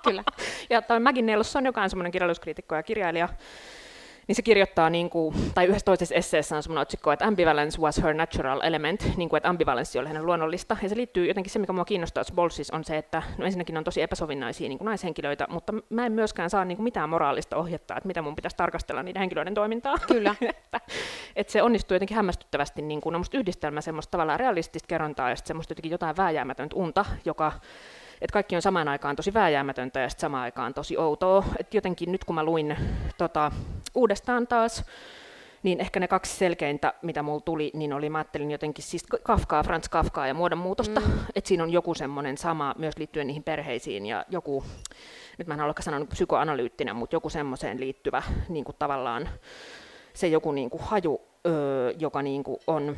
Kyllä. 0.05 0.25
ja 0.71 0.83
toi 0.83 1.01
Maggie 1.01 1.23
Nelson, 1.23 1.67
joka 1.67 1.83
on 1.83 1.91
semmoinen 1.91 2.13
kirjallisuuskriitikko 2.13 2.75
ja 2.75 2.83
kirjailija, 2.83 3.29
niin 4.31 4.37
se 4.37 4.43
kirjoittaa, 4.43 4.91
niin 4.91 5.11
kuin, 5.11 5.35
tai 5.55 5.67
yhdessä 5.67 5.85
toisessa 5.85 6.15
esseessä 6.15 6.57
on 6.57 6.63
semmoinen 6.63 6.83
otsikko, 6.83 7.13
että 7.13 7.27
ambivalence 7.27 7.81
was 7.81 8.03
her 8.03 8.15
natural 8.15 8.61
element, 8.61 9.17
niin 9.17 9.29
kuin, 9.29 9.39
että 9.39 9.49
ambivalenssi 9.49 9.99
oli 9.99 10.09
hänen 10.09 10.27
luonnollista. 10.27 10.77
Ja 10.83 10.89
se 10.89 10.97
liittyy 10.97 11.27
jotenkin 11.27 11.53
se, 11.53 11.59
mikä 11.59 11.73
mua 11.73 11.85
kiinnostaa 11.85 12.25
Bolsissa, 12.35 12.77
on 12.77 12.85
se, 12.85 12.97
että 12.97 13.23
no 13.39 13.45
ensinnäkin 13.45 13.77
on 13.77 13.85
tosi 13.85 14.03
epäsovinnaisia 14.03 14.69
niin 14.69 14.79
kuin 14.79 14.87
naishenkilöitä, 14.87 15.47
mutta 15.51 15.73
mä 15.89 16.07
en 16.07 16.13
myöskään 16.13 16.51
saa 16.51 16.65
niin 16.65 16.77
kuin 16.77 16.85
mitään 16.85 17.09
moraalista 17.09 17.57
ohjetta, 17.57 17.97
että 17.97 18.07
mitä 18.07 18.23
mun 18.23 18.37
pitäisi 18.37 18.57
tarkastella 18.57 19.03
niiden 19.03 19.21
henkilöiden 19.21 19.55
toimintaa. 19.55 19.97
Kyllä. 20.07 20.35
että, 20.51 20.81
että 21.37 21.53
se 21.53 21.63
onnistuu 21.63 21.95
jotenkin 21.95 22.17
hämmästyttävästi 22.17 22.83
niin 22.83 23.01
kuin, 23.01 23.15
on 23.15 23.21
musta 23.21 23.39
yhdistelmä 23.39 23.81
semmoista 23.81 24.11
tavallaan 24.11 24.41
realistista 24.41 24.87
kerrontaa 24.87 25.31
ja 25.31 25.37
sitten 25.37 25.49
semmoista 25.49 25.73
jotenkin 25.73 25.93
jotain 25.93 26.17
vääjäämätöntä 26.17 26.77
unta, 26.77 27.05
joka 27.25 27.53
että 28.21 28.33
kaikki 28.33 28.57
on 28.57 28.63
samaan 28.63 28.89
aikaan 28.89 29.17
tosi 29.17 29.35
vääjäämätöntä 29.35 30.01
ja 30.01 30.09
sitten 30.09 30.21
samaan 30.21 30.43
aikaan 30.43 30.75
tosi 30.75 30.97
outoa. 30.99 31.45
Et 31.59 31.75
jotenkin 31.75 32.13
nyt 32.13 32.25
kun 32.25 32.35
mä 32.35 32.45
luin 32.45 32.77
tota, 33.19 33.53
uudestaan 33.95 34.47
taas, 34.47 34.85
niin 35.63 35.81
ehkä 35.81 36.01
ne 36.01 36.09
kaksi 36.09 36.37
selkeintä, 36.37 36.95
mitä 37.03 37.23
mulla 37.23 37.41
tuli, 37.41 37.71
niin 37.75 37.93
oli, 37.93 38.11
mä 38.11 38.19
ajattelin 38.19 38.51
jotenkin 38.51 38.85
siis 38.85 39.07
Kafkaa, 39.23 39.63
Franz 39.63 39.89
Kafkaa 39.89 40.27
ja 40.27 40.35
muodonmuutosta, 40.35 41.01
mm. 41.01 41.13
että 41.35 41.49
siinä 41.49 41.63
on 41.63 41.73
joku 41.73 41.95
semmoinen 41.95 42.39
sama 42.39 42.75
myös 42.79 42.99
liittyen 42.99 43.27
niihin 43.27 43.43
perheisiin 43.43 44.07
ja 44.07 44.25
joku, 44.29 44.65
nyt 45.39 45.49
mä 45.49 45.55
en 45.55 45.61
halua 45.61 45.75
sanoa 45.81 46.07
psykoanalyyttinen, 46.07 46.97
mutta 46.97 47.17
joku 47.17 47.31
semmoiseen 47.31 47.81
liittyvä 47.81 48.23
niin 48.49 48.65
kuin 48.65 48.77
tavallaan 48.79 49.29
se 50.15 50.29
joku 50.29 50.53
niin 50.53 50.71
kuin 50.71 50.83
haju, 50.83 51.21
öö, 51.47 51.93
joka 51.99 52.23
niin 52.23 52.45
kuin 52.45 52.59
on 52.67 52.97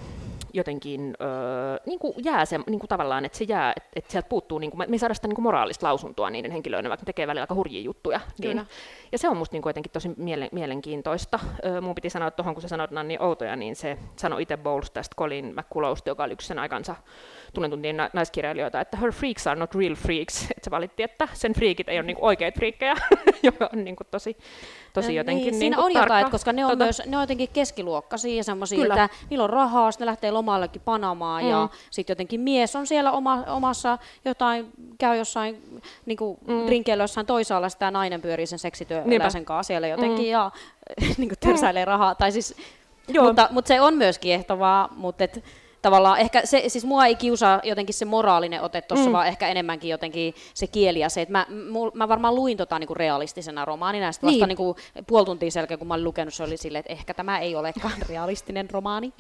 jotenkin 0.55 1.15
öö, 1.21 1.77
niin 1.87 1.99
kuin 1.99 2.15
jää 2.25 2.45
se, 2.45 2.61
niin 2.67 2.79
kuin 2.81 2.89
tavallaan, 2.89 3.25
että 3.25 3.39
se 3.39 3.45
jää, 3.45 3.73
että, 3.77 3.89
että 3.97 4.13
sieltä 4.13 4.29
puuttuu, 4.29 4.59
niin 4.59 4.71
kuin, 4.71 4.91
me 4.91 4.95
ei 4.95 4.99
saada 4.99 5.15
sitä 5.15 5.29
niin 5.29 5.35
kuin 5.35 5.43
moraalista 5.43 5.87
lausuntoa 5.87 6.31
niiden 6.31 6.51
henkilöiden, 6.51 6.89
vaikka 6.89 7.03
ne 7.03 7.07
tekee 7.07 7.27
välillä 7.27 7.43
aika 7.43 7.55
hurjia 7.55 7.81
juttuja. 7.81 8.21
Niin, 8.39 8.67
ja 9.13 9.19
se 9.19 9.29
on 9.29 9.37
musta 9.37 9.55
niin 9.55 9.63
kuin 9.63 9.71
jotenkin 9.71 9.93
tosi 9.93 10.11
miele, 10.17 10.49
mielenkiintoista. 10.53 11.39
Öö, 11.65 11.81
mun 11.81 11.95
piti 11.95 12.11
sanoa 12.11 12.31
tuohon, 12.31 12.55
kun 12.55 12.63
sä 12.63 12.69
sanoit, 12.69 12.91
niin 13.05 13.23
outoja, 13.23 13.57
niin 13.57 13.77
se 13.77 13.99
sanoi 14.17 14.43
itse 14.43 14.57
Bowles 14.57 14.91
tästä 14.91 15.17
Colin 15.17 15.55
McCullowsta, 15.57 16.11
joka 16.11 16.25
oli 16.25 16.33
yksi 16.33 16.47
sen 16.49 16.59
aikansa 16.59 16.95
tunnetuntien 17.55 17.97
na- 17.97 18.11
naiskirjailijoita, 18.13 18.81
että 18.81 18.97
her 18.97 19.13
freaks 19.13 19.47
are 19.47 19.61
not 19.61 19.75
real 19.75 19.95
freaks. 19.95 20.43
Että 20.63 20.65
se 20.65 20.71
valitti, 20.71 21.03
että 21.03 21.29
sen 21.33 21.53
freakit 21.53 21.89
ei 21.89 21.99
ole 21.99 22.07
niin 22.07 22.17
oikeita 22.21 22.57
friikkejä. 22.59 22.95
joka 23.43 23.71
on 23.73 23.85
niin 23.85 23.97
kuin 23.97 24.07
tosi, 24.11 24.37
tosi 24.93 25.15
jotenkin 25.15 25.45
niin, 25.45 25.51
niin 25.53 25.59
Siinä 25.59 25.77
kuin 25.77 25.87
on 25.87 25.93
tarkka. 25.93 26.17
jotain, 26.19 26.31
koska 26.31 26.53
ne 26.53 26.67
on, 26.67 26.73
Tota- 26.73 26.77
myös, 26.85 27.03
ne 27.07 27.17
on 27.17 27.23
jotenkin 27.23 27.49
keskiluokkaisia 27.53 28.32
ja 28.37 28.45
semmoisia, 28.45 28.87
että 28.87 29.09
niillä 29.31 29.45
on 29.45 29.51
rahaa, 29.51 29.91
sitten 29.93 30.05
ne 30.05 30.11
lähtee 30.11 30.31
lomallekin 30.31 30.83
Panamaan 30.85 31.43
mm. 31.43 31.51
ja 31.51 31.63
Mm. 31.67 31.79
sitten 31.91 32.13
jotenkin 32.15 32.41
mies 32.41 32.77
on 32.77 32.87
siellä 32.87 33.13
oma, 33.13 33.45
omassa 33.47 33.99
jotain, 34.25 34.67
käy 34.99 35.19
jossain 35.19 35.81
niin 36.07 36.17
kuin 36.17 36.39
mm. 36.47 36.67
drinkeillä 36.67 37.03
jossain 37.03 37.27
toisaalla, 37.27 37.69
sitä 37.69 37.91
nainen 37.91 38.23
pyörii 38.23 38.47
sen 38.47 38.59
seksityöläisen 38.59 39.45
kanssa 39.45 39.67
siellä 39.69 39.89
jotenkin 39.89 40.25
mm. 40.25 40.31
ja 40.31 40.51
niin 41.19 41.29
kuin 41.29 41.39
törsäilee 41.41 41.85
rahaa. 41.85 42.15
Tai 42.15 42.33
siis, 42.33 42.55
Joo. 43.09 43.25
mutta, 43.25 43.49
mutta, 43.51 43.69
se 43.69 43.81
on 43.81 43.95
myös 43.95 44.19
kiehtovaa, 44.19 44.89
mutta 44.97 45.25
et, 45.25 45.45
tavallaan 45.83 46.19
ehkä 46.19 46.41
se, 46.45 46.65
siis 46.69 46.85
mua 46.85 47.07
ei 47.07 47.15
kiusaa 47.15 47.61
jotenkin 47.65 47.95
se 47.95 48.05
moraalinen 48.05 48.63
ote 48.63 48.81
tuossa, 48.81 49.07
mm. 49.07 49.13
vaan 49.13 49.27
ehkä 49.27 49.49
enemmänkin 49.49 49.91
jotenkin 49.91 50.35
se 50.55 50.67
kieli 50.67 51.01
ja 51.01 51.09
se, 51.09 51.23
että 51.23 51.33
mä, 51.33 51.47
mul, 51.71 51.91
mä 51.95 52.09
varmaan 52.09 52.35
luin 52.35 52.57
tota 52.57 52.79
niinku 52.79 52.95
realistisena 52.95 53.65
romaanina, 53.65 54.07
ja 54.07 54.13
sitten 54.13 54.27
vasta 54.27 54.47
Niin. 54.47 54.49
niinku 54.49 54.77
puoli 55.07 55.25
tuntia 55.25 55.51
sen 55.51 55.61
jälkeen, 55.61 55.79
kun 55.79 55.89
mä 55.89 55.95
olin 55.95 56.05
lukenut, 56.05 56.35
se 56.35 56.43
oli 56.43 56.57
silleen, 56.57 56.81
että 56.81 56.93
ehkä 56.93 57.15
tämä 57.15 57.39
ei 57.39 57.57
olekaan 57.57 57.95
realistinen 58.09 58.71
romaani. 58.71 59.13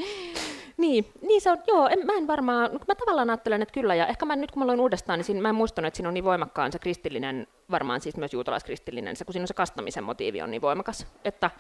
Niin, 0.76 1.12
niin 1.22 1.40
se 1.40 1.50
on, 1.50 1.58
joo, 1.66 1.88
en, 1.88 2.06
mä 2.06 2.12
en 2.12 2.26
varmaan, 2.26 2.70
no, 2.72 2.78
mä 2.88 2.94
tavallaan 2.94 3.30
ajattelen, 3.30 3.62
että 3.62 3.74
kyllä, 3.74 3.94
ja 3.94 4.06
ehkä 4.06 4.26
mä 4.26 4.36
nyt 4.36 4.50
kun 4.50 4.62
mä 4.62 4.66
luin 4.66 4.80
uudestaan, 4.80 5.18
niin 5.18 5.24
siinä, 5.24 5.40
mä 5.40 5.48
en 5.48 5.54
muistanut, 5.54 5.86
että 5.86 5.96
siinä 5.96 6.08
on 6.08 6.14
niin 6.14 6.24
voimakkaan 6.24 6.72
se 6.72 6.78
kristillinen, 6.78 7.46
varmaan 7.70 8.00
siis 8.00 8.16
myös 8.16 8.32
juutalaiskristillinen, 8.32 9.16
se, 9.16 9.24
kun 9.24 9.32
siinä 9.32 9.42
on 9.44 9.48
se 9.48 9.54
kastamisen 9.54 10.04
motiivi 10.04 10.42
on 10.42 10.50
niin 10.50 10.62
voimakas, 10.62 11.06
että 11.24 11.50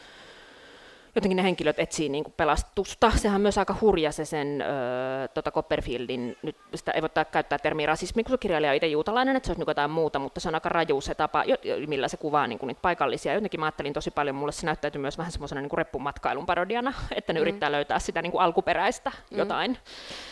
jotenkin 1.14 1.36
ne 1.36 1.42
henkilöt 1.42 1.78
etsii 1.78 2.08
niin 2.08 2.24
kuin 2.24 2.34
pelastusta. 2.36 3.10
Sehän 3.16 3.34
on 3.34 3.40
myös 3.42 3.58
aika 3.58 3.76
hurja 3.80 4.12
se 4.12 4.24
sen 4.24 4.62
ö, 4.62 5.28
tota 5.28 5.50
Copperfieldin, 5.50 6.36
nyt 6.42 6.56
sitä 6.74 6.92
ei 6.92 7.02
voi 7.02 7.10
tää- 7.10 7.24
käyttää 7.24 7.58
termiä 7.58 7.86
rasismi, 7.86 8.24
kun 8.24 8.30
se 8.30 8.38
kirjailija 8.38 8.70
on 8.70 8.76
itse 8.76 8.86
juutalainen, 8.86 9.36
että 9.36 9.46
se 9.46 9.50
olisi 9.50 9.60
niin 9.60 9.70
jotain 9.70 9.90
muuta, 9.90 10.18
mutta 10.18 10.40
se 10.40 10.48
on 10.48 10.54
aika 10.54 10.68
raju 10.68 11.00
se 11.00 11.14
tapa, 11.14 11.44
jo- 11.44 11.56
millä 11.86 12.08
se 12.08 12.16
kuvaa 12.16 12.46
niin 12.46 12.58
kuin 12.58 12.68
niitä 12.68 12.82
paikallisia. 12.82 13.34
Jotenkin 13.34 13.60
mä 13.60 13.66
ajattelin 13.66 13.92
tosi 13.92 14.10
paljon, 14.10 14.36
mulle 14.36 14.52
se 14.52 14.66
näyttäytyy 14.66 15.00
myös 15.00 15.18
vähän 15.18 15.32
semmoisena 15.32 15.60
niin 15.60 15.70
reppumatkailun 15.74 16.46
parodiana, 16.46 16.92
että 17.16 17.32
ne 17.32 17.40
mm. 17.40 17.42
yrittää 17.42 17.72
löytää 17.72 17.98
sitä 17.98 18.22
niin 18.22 18.32
kuin 18.32 18.42
alkuperäistä 18.42 19.12
jotain. 19.30 19.78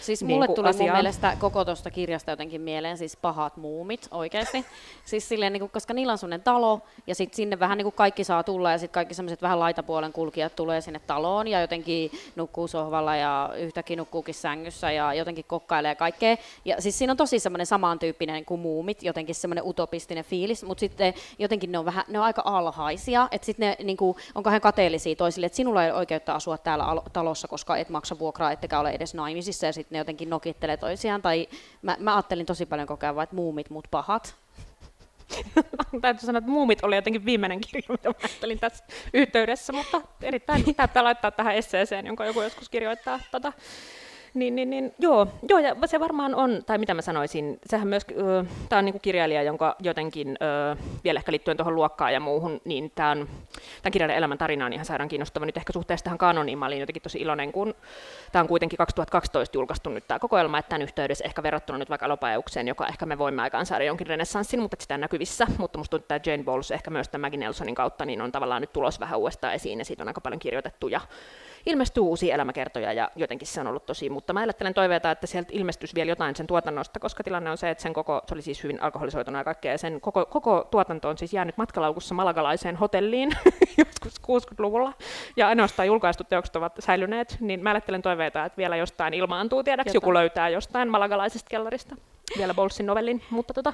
Siis 0.00 0.22
Niin 0.22 0.34
mulle 0.34 0.46
kuin 0.46 0.56
tuli 0.56 0.72
mun 0.78 0.92
mielestä 0.92 1.36
koko 1.38 1.64
tuosta 1.64 1.90
kirjasta 1.90 2.30
jotenkin 2.30 2.60
mieleen 2.60 2.98
siis 2.98 3.16
pahat 3.16 3.56
muumit 3.56 4.08
oikeasti. 4.10 4.64
siis 5.04 5.28
silleen, 5.28 5.52
niin 5.52 5.60
kuin, 5.60 5.70
koska 5.70 5.94
niillä 5.94 6.12
on 6.12 6.18
semmoinen 6.18 6.42
talo 6.42 6.80
ja 7.06 7.14
sitten 7.14 7.36
sinne 7.36 7.58
vähän 7.58 7.78
niin 7.78 7.84
kuin 7.84 7.94
kaikki 7.94 8.24
saa 8.24 8.42
tulla 8.42 8.70
ja 8.72 8.78
sitten 8.78 8.94
kaikki 8.94 9.14
semmoiset 9.14 9.42
vähän 9.42 9.60
laitapuolen 9.60 10.12
kulkijat 10.12 10.56
tulee 10.56 10.69
sinne 10.80 11.00
taloon 11.06 11.48
ja 11.48 11.61
jotenkin 11.61 12.11
nukkuu 12.37 12.68
sohvalla 12.68 13.16
ja 13.16 13.50
yhtäkkiä 13.59 13.96
nukkuukin 13.96 14.35
sängyssä 14.35 14.92
ja 14.92 15.14
jotenkin 15.14 15.44
kokkailee 15.44 15.94
kaikkea. 15.94 16.37
Ja 16.64 16.83
siis 16.83 16.98
siinä 16.98 17.11
on 17.11 17.16
tosi 17.16 17.38
semmoinen 17.38 17.66
samantyyppinen 17.66 18.44
kuin 18.44 18.61
muumit, 18.61 19.02
jotenkin 19.02 19.35
semmoinen 19.35 19.66
utopistinen 19.66 20.24
fiilis, 20.24 20.64
mutta 20.64 20.80
sitten 20.80 21.14
jotenkin 21.38 21.72
ne 21.72 21.78
on, 21.78 21.85
vähän, 21.85 22.04
ne 22.09 22.18
on 22.18 22.24
aika 22.24 22.42
alhaisia, 22.44 23.28
että 23.30 23.46
sitten 23.46 23.68
ne 23.68 23.85
niin 23.85 23.96
kuin, 23.96 24.16
on 24.35 24.42
kahden 24.42 24.61
kateellisia 24.61 25.16
toisille, 25.16 25.46
että 25.46 25.56
sinulla 25.56 25.85
ei 25.85 25.90
ole 25.90 25.98
oikeutta 25.98 26.35
asua 26.35 26.59
täällä 26.59 26.85
alo- 26.85 27.04
talossa, 27.12 27.48
koska 27.48 27.76
et 27.76 27.88
maksa 27.88 28.18
vuokraa, 28.18 28.52
ettekä 28.52 28.80
ole 28.80 28.90
edes 28.90 29.14
naimisissa, 29.14 29.66
ja 29.66 29.72
sitten 29.72 29.96
ne 29.96 29.98
jotenkin 29.98 30.30
nokittelee 30.30 30.76
toisiaan, 30.76 31.22
tai 31.22 31.48
mä, 31.83 31.96
mä 31.98 32.14
ajattelin 32.16 32.46
tosi 32.46 32.66
paljon 32.66 32.88
kokea 32.88 33.14
vaan, 33.14 33.24
että 33.24 33.37
muumit 33.37 33.70
mut 33.70 33.88
pahat. 33.90 34.35
Täytyy 36.00 36.26
sanoa, 36.26 36.38
että 36.38 36.50
Muumit 36.50 36.84
oli 36.84 36.96
jotenkin 36.96 37.24
viimeinen 37.24 37.60
kirja, 37.60 37.86
mitä 37.88 38.08
mä 38.08 38.14
ajattelin 38.22 38.58
tässä 38.58 38.84
yhteydessä, 39.14 39.72
mutta 39.72 40.00
erittäin 40.22 40.64
täyttää 40.76 41.04
laittaa 41.04 41.30
tähän 41.30 41.54
esseeseen, 41.54 42.06
jonka 42.06 42.26
joku 42.26 42.42
joskus 42.42 42.68
kirjoittaa. 42.68 43.20
Tota. 43.30 43.52
Niin, 44.34 44.56
niin, 44.56 44.70
niin, 44.70 44.94
joo, 44.98 45.26
joo, 45.48 45.58
ja 45.58 45.76
se 45.86 46.00
varmaan 46.00 46.34
on, 46.34 46.62
tai 46.66 46.78
mitä 46.78 46.94
mä 46.94 47.02
sanoisin, 47.02 47.58
sehän 47.66 47.88
myös, 47.88 48.06
tämä 48.68 48.78
on 48.78 48.84
niinku 48.84 48.98
kirjailija, 48.98 49.42
jonka 49.42 49.76
jotenkin, 49.78 50.36
ö, 50.42 50.76
vielä 51.04 51.18
ehkä 51.18 51.32
liittyen 51.32 51.56
tuohon 51.56 51.74
luokkaan 51.74 52.12
ja 52.12 52.20
muuhun, 52.20 52.60
niin 52.64 52.92
tämä 52.94 53.16
tämän 53.82 53.92
kirjailijan 53.92 54.18
elämän 54.18 54.38
tarina 54.38 54.66
on 54.66 54.72
ihan 54.72 54.84
sairaan 54.84 55.08
kiinnostava 55.08 55.46
nyt 55.46 55.56
ehkä 55.56 55.72
suhteessa 55.72 56.04
tähän 56.04 56.18
kanoniin. 56.18 56.58
Mä 56.58 56.66
olin 56.66 56.80
jotenkin 56.80 57.02
tosi 57.02 57.18
iloinen, 57.18 57.52
kun 57.52 57.74
tämä 58.32 58.40
on 58.40 58.48
kuitenkin 58.48 58.76
2012 58.76 59.56
julkaistu 59.56 59.90
nyt 59.90 60.04
tämä 60.08 60.18
kokoelma, 60.18 60.58
että 60.58 60.68
tämän 60.68 60.82
yhteydessä 60.82 61.24
ehkä 61.24 61.42
verrattuna 61.42 61.78
nyt 61.78 61.90
vaikka 61.90 62.06
Alopajaukseen, 62.06 62.68
joka 62.68 62.86
ehkä 62.86 63.06
me 63.06 63.18
voimme 63.18 63.42
aikaan 63.42 63.66
saada 63.66 63.84
jonkin 63.84 64.06
renessanssin, 64.06 64.60
mutta 64.60 64.76
sitä 64.80 64.98
näkyvissä, 64.98 65.46
mutta 65.58 65.78
musta 65.78 65.90
tuntuu, 65.98 66.16
että 66.16 66.30
Jane 66.30 66.44
Bowles 66.44 66.70
ehkä 66.70 66.90
myös 66.90 67.08
tämän 67.08 67.20
Maggie 67.20 67.40
Nelsonin 67.40 67.74
kautta, 67.74 68.04
niin 68.04 68.20
on 68.22 68.32
tavallaan 68.32 68.60
nyt 68.62 68.72
tulos 68.72 69.00
vähän 69.00 69.18
uudestaan 69.18 69.54
esiin, 69.54 69.78
ja 69.78 69.84
siitä 69.84 70.02
on 70.02 70.08
aika 70.08 70.20
paljon 70.20 70.38
kirjoitettu, 70.38 70.88
ja 70.88 71.00
ilmestyy 71.66 72.02
uusia 72.02 72.34
elämäkertoja 72.34 72.92
ja 72.92 73.10
jotenkin 73.16 73.48
se 73.48 73.60
on 73.60 73.66
ollut 73.66 73.86
tosi, 73.86 74.10
mutta 74.10 74.32
mä 74.32 74.40
ajattelen 74.40 74.74
toiveita, 74.74 75.10
että 75.10 75.26
sieltä 75.26 75.50
ilmestyisi 75.52 75.94
vielä 75.94 76.10
jotain 76.10 76.36
sen 76.36 76.46
tuotannosta, 76.46 77.00
koska 77.00 77.24
tilanne 77.24 77.50
on 77.50 77.58
se, 77.58 77.70
että 77.70 77.82
sen 77.82 77.92
koko, 77.92 78.22
se 78.26 78.34
oli 78.34 78.42
siis 78.42 78.62
hyvin 78.62 78.82
alkoholisoitunut 78.82 79.38
ja 79.38 79.44
kaikkea, 79.44 79.72
ja 79.72 79.78
sen 79.78 80.00
koko, 80.00 80.26
koko 80.26 80.68
tuotanto 80.70 81.08
on 81.08 81.18
siis 81.18 81.32
jäänyt 81.32 81.56
matkalaukussa 81.56 82.14
malagalaiseen 82.14 82.76
hotelliin 82.76 83.30
joskus 83.78 84.20
60-luvulla, 84.22 84.92
ja 85.36 85.48
ainoastaan 85.48 85.86
julkaistut 85.86 86.28
teokset 86.28 86.56
ovat 86.56 86.72
säilyneet, 86.78 87.36
niin 87.40 87.62
mä 87.62 87.70
ajattelen 87.70 88.02
toiveita, 88.02 88.44
että 88.44 88.56
vielä 88.56 88.76
jostain 88.76 89.14
ilmaantuu, 89.14 89.62
tiedäks, 89.62 89.94
joku 89.94 90.14
löytää 90.14 90.48
jostain 90.48 90.90
malagalaisesta 90.90 91.48
kellarista 91.50 91.96
vielä 92.38 92.54
Bowlesin 92.54 92.86
novellin, 92.86 93.22
mutta 93.30 93.54
tota, 93.54 93.72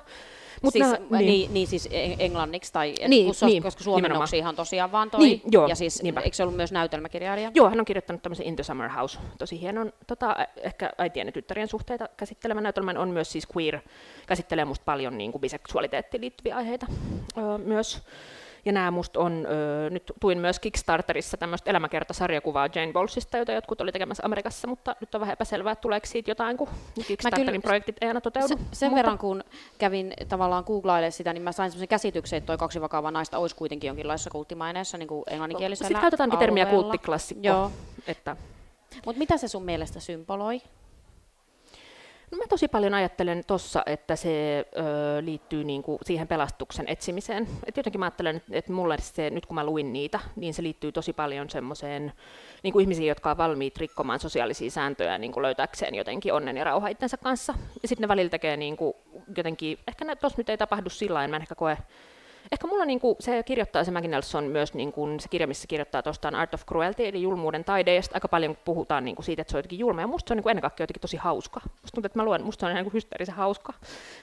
mut 0.63 0.73
siis, 0.73 0.87
nää- 0.87 0.99
niin. 1.11 1.27
Niin, 1.27 1.55
niin 1.55 1.67
siis 1.67 1.89
en- 1.93 2.17
englanniksi, 2.19 2.73
tai 2.73 2.95
et, 3.01 3.09
Niin, 3.09 3.27
kun 3.27 3.49
niin, 3.49 3.63
koska 3.63 3.85
suomennoksihan 3.85 4.57
tosiaan 4.57 4.93
vaan 4.93 5.11
toi, 5.11 5.21
Niin, 5.21 5.41
joo, 5.51 5.67
ja 5.67 5.75
siis 5.77 6.03
niinpä. 6.03 6.21
eikö 6.21 6.37
se 6.37 6.43
ollut 6.43 6.57
myös 6.57 6.73
näytelmäkirjailija? 6.73 7.51
Joo, 7.55 7.71
hän 7.71 7.81
on 7.81 7.85
kirjoittanut 7.87 8.23
tämmöisen 8.23 8.47
Into 8.47 8.63
Summer 8.63 8.89
House, 8.89 9.19
tosi 9.39 9.61
hienon, 9.61 9.93
tota, 10.07 10.37
ehkä 10.63 10.91
äitien 10.99 11.27
ja 11.29 11.33
tyttärien 11.33 11.69
suhteita 11.69 12.09
käsittelemän 12.17 12.63
näytelmän, 12.63 12.99
on 12.99 13.09
myös 13.11 13.33
siis 13.33 13.47
queer, 13.57 13.79
käsittelee 14.27 14.65
musta 14.65 14.85
paljon 14.85 15.19
niin 15.19 15.33
kuin 15.33 15.41
biseksuaaliteettiin 15.41 16.21
liittyviä 16.21 16.57
aiheita 16.57 16.87
öö, 17.39 17.59
myös. 17.59 18.03
Ja 18.67 18.73
nämä 18.73 18.91
musta 18.91 19.21
on, 19.21 19.47
öö, 19.51 19.91
nyt 19.91 20.13
tuin 20.21 20.39
myös 20.39 20.61
Kickstarterissa 20.61 21.37
tämmöistä 21.37 21.71
elämäkertasarjakuvaa 21.71 22.69
Jane 22.75 22.93
Bowlesista, 22.93 23.39
jota 23.39 23.53
jotkut 23.53 23.81
oli 23.81 23.93
tekemässä 23.93 24.23
Amerikassa, 24.27 24.69
mutta 24.69 24.97
nyt 25.01 25.15
on 25.15 25.21
vähän 25.21 25.33
epäselvää, 25.33 25.73
että 25.73 25.83
tuleeko 25.83 26.07
siitä 26.07 26.31
jotain, 26.31 26.57
kun 26.57 26.69
Kickstarterin 27.07 27.47
kyllä- 27.47 27.61
projektit 27.63 27.97
ei 28.01 28.09
aina 28.09 28.21
toteudu. 28.21 28.49
Se, 28.49 28.55
sen 28.73 28.89
Mutta- 28.89 28.97
verran, 28.97 29.19
kun 29.19 29.45
kävin 29.79 30.15
tavallaan 30.29 30.65
googlailemaan 30.67 31.13
sitä, 31.13 31.33
niin 31.33 31.43
mä 31.43 31.53
sain 31.53 31.71
sellaisen 31.71 31.89
käsityksen, 31.89 32.37
että 32.37 32.47
toi 32.47 32.59
kaksi 32.59 32.81
vakavaa 32.81 33.11
naista 33.11 33.39
olisi 33.39 33.57
kuitenkin 33.57 33.89
jonkinlaisessa 33.89 34.31
kulttimaineessa 34.31 34.99
niin 34.99 35.09
kuin 35.09 35.25
englanninkielisellä 35.27 35.89
Sitten 35.89 36.01
käytetään 36.01 36.39
termiä 36.39 36.67
kulttiklassikko. 36.67 37.47
Joo. 37.47 37.71
Että 38.07 38.37
Mutta 39.07 39.19
mitä 39.19 39.37
se 39.37 39.49
sun 39.49 39.63
mielestä 39.65 40.01
symboloi? 40.01 40.61
No 42.31 42.39
mä 42.39 42.45
tosi 42.49 42.69
paljon 42.69 42.95
ajattelen 42.95 43.43
tuossa, 43.47 43.83
että 43.87 44.17
se 44.17 44.59
ö, 44.77 45.25
liittyy 45.25 45.65
niinku 45.65 45.99
siihen 46.03 46.29
pelastuksen 46.29 46.89
etsimiseen. 46.89 47.49
Et 47.67 47.77
jotenkin 47.77 47.99
mä 47.99 48.05
ajattelen, 48.05 48.37
että 48.37 48.49
et 48.53 48.69
mulle 48.69 48.97
se, 49.01 49.31
nyt 49.31 49.47
kun 49.47 49.55
mä 49.55 49.65
luin 49.65 49.93
niitä, 49.93 50.21
niin 50.37 50.55
se 50.55 50.63
liittyy 50.63 50.93
tosi 50.93 51.13
paljon 51.13 51.51
semmoiseen 51.51 52.13
niinku 52.63 52.79
ihmisiin, 52.79 53.09
jotka 53.09 53.31
on 53.31 53.37
valmiit 53.37 53.77
rikkomaan 53.79 54.21
sosiaalisia 54.21 54.71
sääntöjä 54.71 55.19
niinku 55.19 55.43
löytääkseen 55.43 55.95
jotenkin 55.95 56.33
onnen 56.33 56.57
ja 56.57 56.65
rauha 56.65 56.89
itsensä 56.89 57.17
kanssa. 57.17 57.55
Ja 57.83 57.89
sitten 57.89 58.03
ne 58.03 58.09
välillä 58.09 58.31
tekee 58.31 58.57
niinku 58.57 58.97
jotenkin, 59.37 59.79
ehkä 59.89 60.17
tuossa 60.17 60.39
nyt 60.39 60.49
ei 60.49 60.59
tapahdu 60.59 60.91
sillä 60.91 61.29
mä 61.29 61.37
en 61.37 61.43
ehkä 61.43 61.55
koe 61.55 61.79
Ehkä 62.53 62.67
mulla 62.67 62.85
niinku, 62.85 63.17
se 63.21 63.43
kirjoittaa 63.43 63.85
se 63.85 63.91
Maggie 63.91 64.11
Nelson 64.11 64.45
myös 64.45 64.75
niinku, 64.75 65.09
se 65.21 65.29
kirja, 65.29 65.47
missä 65.47 65.67
kirjoittaa 65.67 66.03
tuosta 66.03 66.29
Art 66.29 66.55
of 66.55 66.67
Cruelty, 66.67 67.07
eli 67.07 67.23
julmuuden 67.23 67.65
taide, 67.65 67.95
ja 67.95 68.03
aika 68.15 68.29
paljon 68.29 68.57
puhutaan 68.65 69.05
niinku, 69.05 69.23
siitä, 69.23 69.43
että 69.43 69.51
se 69.51 69.57
on 69.57 69.59
jotenkin 69.59 69.79
julma, 69.79 70.01
ja 70.01 70.07
musta 70.07 70.29
se 70.29 70.33
on 70.33 70.37
niinku, 70.37 70.49
ennen 70.49 70.63
kaikkea 70.63 70.85
jotenkin 70.85 71.01
tosi 71.01 71.17
hauska. 71.17 71.61
Musta 71.65 71.95
tuntuu, 71.95 72.07
että 72.07 72.19
mä 72.19 72.25
luen, 72.25 72.45
musta 72.45 72.61
se 72.61 72.67
on 72.67 72.73
ihan 72.73 72.83
niinku, 72.85 72.97
hysteerisen 72.97 73.35
hauska. 73.35 73.73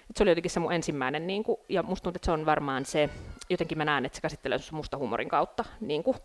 Et 0.10 0.18
se 0.18 0.24
oli 0.24 0.32
jotenkin 0.32 0.52
se 0.52 0.60
mun 0.60 0.74
ensimmäinen, 0.74 1.28
niinku, 1.28 1.60
ja 1.70 1.84
musta 1.84 2.04
tuntuu, 2.04 2.18
että 2.18 2.26
se 2.26 2.32
on 2.32 2.46
varmaan 2.46 2.86
se, 2.86 3.10
jotenkin 3.50 3.78
mä 3.78 3.86
näen, 3.86 4.06
että 4.06 4.16
se 4.16 4.22
käsittelee 4.22 4.60
musta 4.72 4.98
huumorin 4.98 5.30
kautta, 5.30 5.66
niinku, 5.82 6.16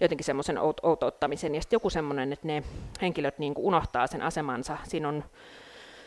jotenkin 0.00 0.24
semmoisen 0.24 0.58
out- 0.58 0.80
outouttamisen, 0.82 1.54
ja 1.54 1.60
sitten 1.60 1.76
joku 1.76 1.90
semmoinen, 1.90 2.32
että 2.32 2.46
ne 2.46 2.62
henkilöt 3.02 3.38
niinku, 3.38 3.66
unohtaa 3.66 4.06
sen 4.06 4.22
asemansa. 4.22 4.78
Siinä 4.84 5.08
on 5.08 5.24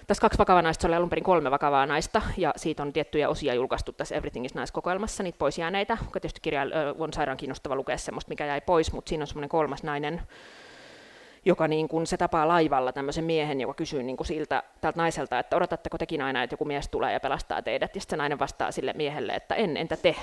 tässä 0.07 0.21
kaksi 0.21 0.39
vakavaa 0.39 0.61
naista, 0.61 0.87
oli 0.87 0.95
alun 0.95 1.09
perin 1.09 1.23
kolme 1.23 1.51
vakavaa 1.51 1.85
naista, 1.85 2.21
ja 2.37 2.53
siitä 2.55 2.83
on 2.83 2.93
tiettyjä 2.93 3.29
osia 3.29 3.53
julkaistu 3.53 3.91
tässä 3.91 4.15
Everything 4.15 4.45
is 4.45 4.55
Nice-kokoelmassa, 4.55 5.23
niitä 5.23 5.37
pois 5.37 5.57
jääneitä, 5.57 5.97
joka 6.05 6.19
tietysti 6.19 6.41
kirja 6.41 6.61
on 6.99 7.13
sairaan 7.13 7.37
kiinnostava 7.37 7.75
lukea 7.75 7.97
semmoista, 7.97 8.29
mikä 8.29 8.45
jäi 8.45 8.61
pois, 8.61 8.91
mutta 8.91 9.09
siinä 9.09 9.23
on 9.23 9.27
semmoinen 9.27 9.49
kolmas 9.49 9.83
nainen, 9.83 10.21
joka 11.45 11.67
niin 11.67 11.87
kuin 11.87 12.07
se 12.07 12.17
tapaa 12.17 12.47
laivalla 12.47 12.91
tämmöisen 12.91 13.23
miehen, 13.23 13.61
joka 13.61 13.73
kysyy 13.73 14.03
niin 14.03 14.17
kuin 14.17 14.27
siltä, 14.27 14.63
tältä 14.81 14.97
naiselta, 14.97 15.39
että 15.39 15.57
odotatteko 15.57 15.97
tekin 15.97 16.21
aina, 16.21 16.43
että 16.43 16.53
joku 16.53 16.65
mies 16.65 16.89
tulee 16.89 17.13
ja 17.13 17.19
pelastaa 17.19 17.61
teidät, 17.61 17.95
ja 17.95 18.01
sitten 18.01 18.17
se 18.17 18.17
nainen 18.17 18.39
vastaa 18.39 18.71
sille 18.71 18.93
miehelle, 18.93 19.33
että 19.33 19.55
en, 19.55 19.77
entä 19.77 19.97
te? 19.97 20.15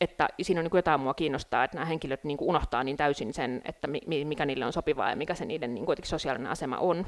Että 0.00 0.28
siinä 0.42 0.60
on 0.60 0.64
niin 0.64 0.70
kuin 0.70 0.78
jotain 0.78 1.00
mua 1.00 1.14
kiinnostaa, 1.14 1.64
että 1.64 1.76
nämä 1.76 1.86
henkilöt 1.86 2.24
niin 2.24 2.36
kuin 2.36 2.48
unohtaa 2.48 2.84
niin 2.84 2.96
täysin 2.96 3.34
sen, 3.34 3.62
että 3.64 3.86
mi- 3.86 4.24
mikä 4.24 4.46
niille 4.46 4.66
on 4.66 4.72
sopivaa 4.72 5.10
ja 5.10 5.16
mikä 5.16 5.34
se 5.34 5.44
niiden 5.44 5.74
niin 5.74 5.86
kuin 5.86 5.98
sosiaalinen 6.02 6.52
asema 6.52 6.78
on 6.78 7.06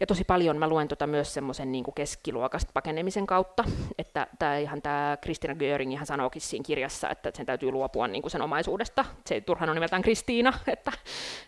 Ja 0.00 0.06
tosi 0.06 0.24
paljon 0.24 0.56
mä 0.56 0.68
luen 0.68 0.88
tota 0.88 1.06
myös 1.06 1.34
semmoisen 1.34 1.72
niin 1.72 1.84
keskiluokasta 1.94 2.70
pakenemisen 2.74 3.26
kautta, 3.26 3.64
että 3.98 4.26
tämä 4.38 4.58
ihan 4.58 4.82
tämä 4.82 5.16
Kristina 5.20 5.54
Göring 5.54 5.92
ihan 5.92 6.06
sanookin 6.06 6.42
siinä 6.42 6.62
kirjassa, 6.66 7.10
että 7.10 7.30
sen 7.34 7.46
täytyy 7.46 7.70
luopua 7.70 8.08
niin 8.08 8.22
kuin 8.22 8.30
sen 8.30 8.42
omaisuudesta. 8.42 9.04
Se 9.26 9.40
turhan 9.40 9.68
on 9.68 9.76
nimeltään 9.76 10.02
Kristiina, 10.02 10.52
että 10.66 10.92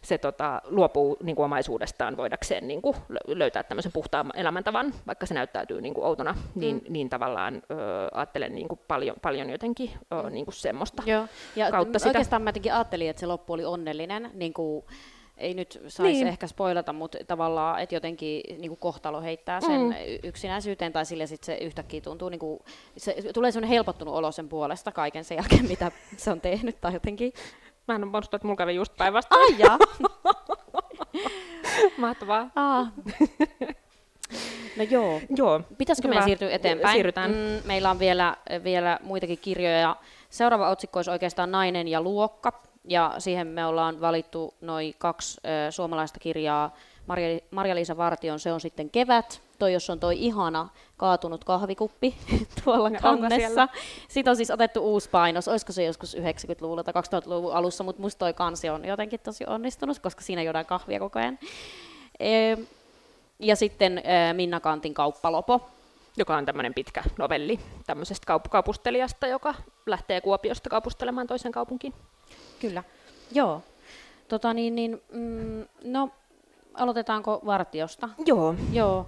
se 0.02 0.18
tota, 0.18 0.62
luopuu 0.64 1.16
niin 1.22 1.36
kuin 1.36 1.44
omaisuudestaan 1.44 2.16
voidakseen 2.16 2.68
niin 2.68 2.82
kuin 2.82 2.96
löytää 3.26 3.62
tämmöisen 3.62 3.92
puhtaan 3.92 4.30
elämäntavan, 4.34 4.94
vaikka 5.06 5.26
se 5.26 5.34
näyttäytyy 5.34 5.80
niin 5.80 5.94
kuin 5.94 6.04
outona, 6.04 6.34
niin, 6.54 6.76
mm. 6.76 6.92
niin 6.92 7.08
tavallaan 7.08 7.54
ö, 7.54 7.76
ajattelen 8.12 8.54
niin 8.54 8.68
kuin 8.68 8.80
paljon, 8.88 9.16
paljon 9.22 9.50
jotenkin 9.50 9.90
ö, 10.12 10.30
niin 10.30 10.44
kuin 10.44 10.54
semmoista 10.54 11.02
Joo. 11.06 11.26
Ja 11.56 11.70
kautta 11.70 11.98
sitä. 11.98 12.08
oikeastaan 12.08 12.42
mä 12.42 12.48
jotenkin 12.48 12.74
ajattelin, 12.74 13.10
että 13.10 13.20
se 13.20 13.26
loppu 13.26 13.52
oli 13.52 13.64
onnellinen, 13.64 14.30
niin 14.34 14.52
kuin 14.52 14.84
ei 15.36 15.54
nyt 15.54 15.80
saisi 15.88 16.12
niin. 16.12 16.26
ehkä 16.26 16.46
spoilata, 16.46 16.92
mutta 16.92 17.18
tavallaan, 17.26 17.80
että 17.80 17.94
jotenkin 17.94 18.42
niin 18.48 18.68
kuin 18.68 18.78
kohtalo 18.78 19.20
heittää 19.20 19.60
sen 19.60 19.80
mm. 19.80 19.94
yksinäisyyteen, 20.22 20.92
tai 20.92 21.06
sille 21.06 21.26
sitten 21.26 21.46
se 21.46 21.64
yhtäkkiä 21.64 22.00
tuntuu, 22.00 22.28
niin 22.28 22.38
kuin, 22.38 22.60
se, 22.96 23.16
tulee 23.34 23.52
sellainen 23.52 23.74
helpottunut 23.74 24.14
olo 24.14 24.32
sen 24.32 24.48
puolesta 24.48 24.92
kaiken 24.92 25.24
sen 25.24 25.36
jälkeen, 25.36 25.68
mitä 25.74 25.92
se 26.16 26.30
on 26.30 26.40
tehnyt, 26.40 26.80
tai 26.80 26.92
jotenkin. 26.92 27.32
Mä 27.88 27.94
en 27.94 28.04
ole 28.04 28.10
muistanut, 28.10 28.34
että 28.34 28.46
mulla 28.46 28.56
kävi 28.56 28.74
just 28.74 28.96
päivästä. 28.96 29.34
Ai 29.34 29.58
jaa. 29.58 29.78
Mahtavaa. 31.98 32.50
Ah. 32.54 32.92
No 34.76 34.84
joo. 34.90 35.20
Joo. 35.36 35.60
Pitäisikö 35.78 36.08
meidän 36.08 36.24
siirtyä 36.24 36.50
eteenpäin? 36.50 36.94
Siirrytään. 36.94 37.30
Mm, 37.30 37.66
meillä 37.66 37.90
on 37.90 37.98
vielä, 37.98 38.36
vielä 38.64 38.98
muitakin 39.02 39.38
kirjoja. 39.38 39.96
Seuraava 40.30 40.68
otsikko 40.68 40.98
olisi 40.98 41.10
oikeastaan 41.10 41.50
Nainen 41.50 41.88
ja 41.88 42.00
luokka. 42.00 42.62
Ja 42.88 43.14
siihen 43.18 43.46
me 43.46 43.66
ollaan 43.66 44.00
valittu 44.00 44.54
noin 44.60 44.94
kaksi 44.98 45.40
ö, 45.68 45.70
suomalaista 45.70 46.20
kirjaa. 46.20 46.74
Marja- 47.06 47.40
Marja-Liisa 47.50 47.96
Vartion 47.96 48.40
Se 48.40 48.52
on 48.52 48.60
sitten 48.60 48.90
kevät. 48.90 49.40
Toi, 49.58 49.72
jos 49.72 49.90
on 49.90 50.00
toi 50.00 50.16
ihana 50.24 50.68
kaatunut 50.96 51.44
kahvikuppi 51.44 52.16
tuolla 52.64 52.84
onko 52.86 52.98
kannessa. 53.02 53.68
Sitten 54.08 54.30
on 54.30 54.36
siis 54.36 54.50
otettu 54.50 54.80
uusi 54.80 55.10
painos. 55.10 55.48
Olisiko 55.48 55.72
se 55.72 55.84
joskus 55.84 56.16
90-luvulla 56.16 56.84
tai 56.84 56.94
2000-luvun 56.94 57.52
alussa, 57.54 57.84
mutta 57.84 58.02
musta 58.02 58.18
toi 58.18 58.32
kansi 58.34 58.68
on 58.68 58.84
jotenkin 58.84 59.20
tosi 59.20 59.44
onnistunut, 59.46 59.98
koska 59.98 60.20
siinä 60.22 60.42
juodaan 60.42 60.66
kahvia 60.66 60.98
koko 60.98 61.18
ajan. 61.18 61.38
E- 62.20 62.56
ja 63.38 63.56
sitten 63.56 64.02
Minna 64.32 64.60
Kantin 64.60 64.94
Kauppalopo. 64.94 65.60
joka 66.16 66.36
on 66.36 66.44
tämmöinen 66.46 66.74
pitkä 66.74 67.02
novelli 67.18 67.60
tämmöisestä 67.86 68.34
kaup- 68.34 68.48
kaupustelijasta, 68.50 69.26
joka 69.26 69.54
lähtee 69.86 70.20
Kuopiosta 70.20 70.70
kaupustelemaan 70.70 71.26
toisen 71.26 71.52
kaupunkiin. 71.52 71.94
Kyllä. 72.60 72.82
Joo. 73.32 73.62
Tota 74.28 74.54
niin, 74.54 74.74
niin, 74.74 75.02
mm, 75.12 75.64
no, 75.84 76.10
aloitetaanko 76.74 77.40
Vartiosta? 77.46 78.08
Joo. 78.26 78.54
Joo. 78.72 79.06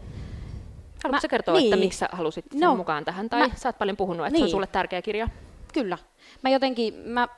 Haluatko 1.05 1.09
Mä- 1.11 1.21
sä 1.21 1.29
kertoa, 1.29 1.55
niin. 1.55 1.65
että 1.65 1.77
miksi 1.85 1.99
sä 1.99 2.09
halusit 2.13 2.45
sen 2.53 2.61
No, 2.61 2.77
mukaan 2.77 3.05
tähän? 3.05 3.29
Tai 3.29 3.41
mä- 3.49 3.55
sä 3.57 3.69
oot 3.69 3.79
paljon 3.79 3.97
puhunut, 3.97 4.27
että 4.27 4.39
se 4.39 4.43
on 4.43 4.47
Niin. 4.47 4.51
sulle 4.51 4.67
tärkeä 4.67 5.03
kirja. 5.03 5.29
Kyllä. 5.75 5.99
Mä 6.43 6.51
jotenkin, 6.51 6.95
mä 6.95 7.29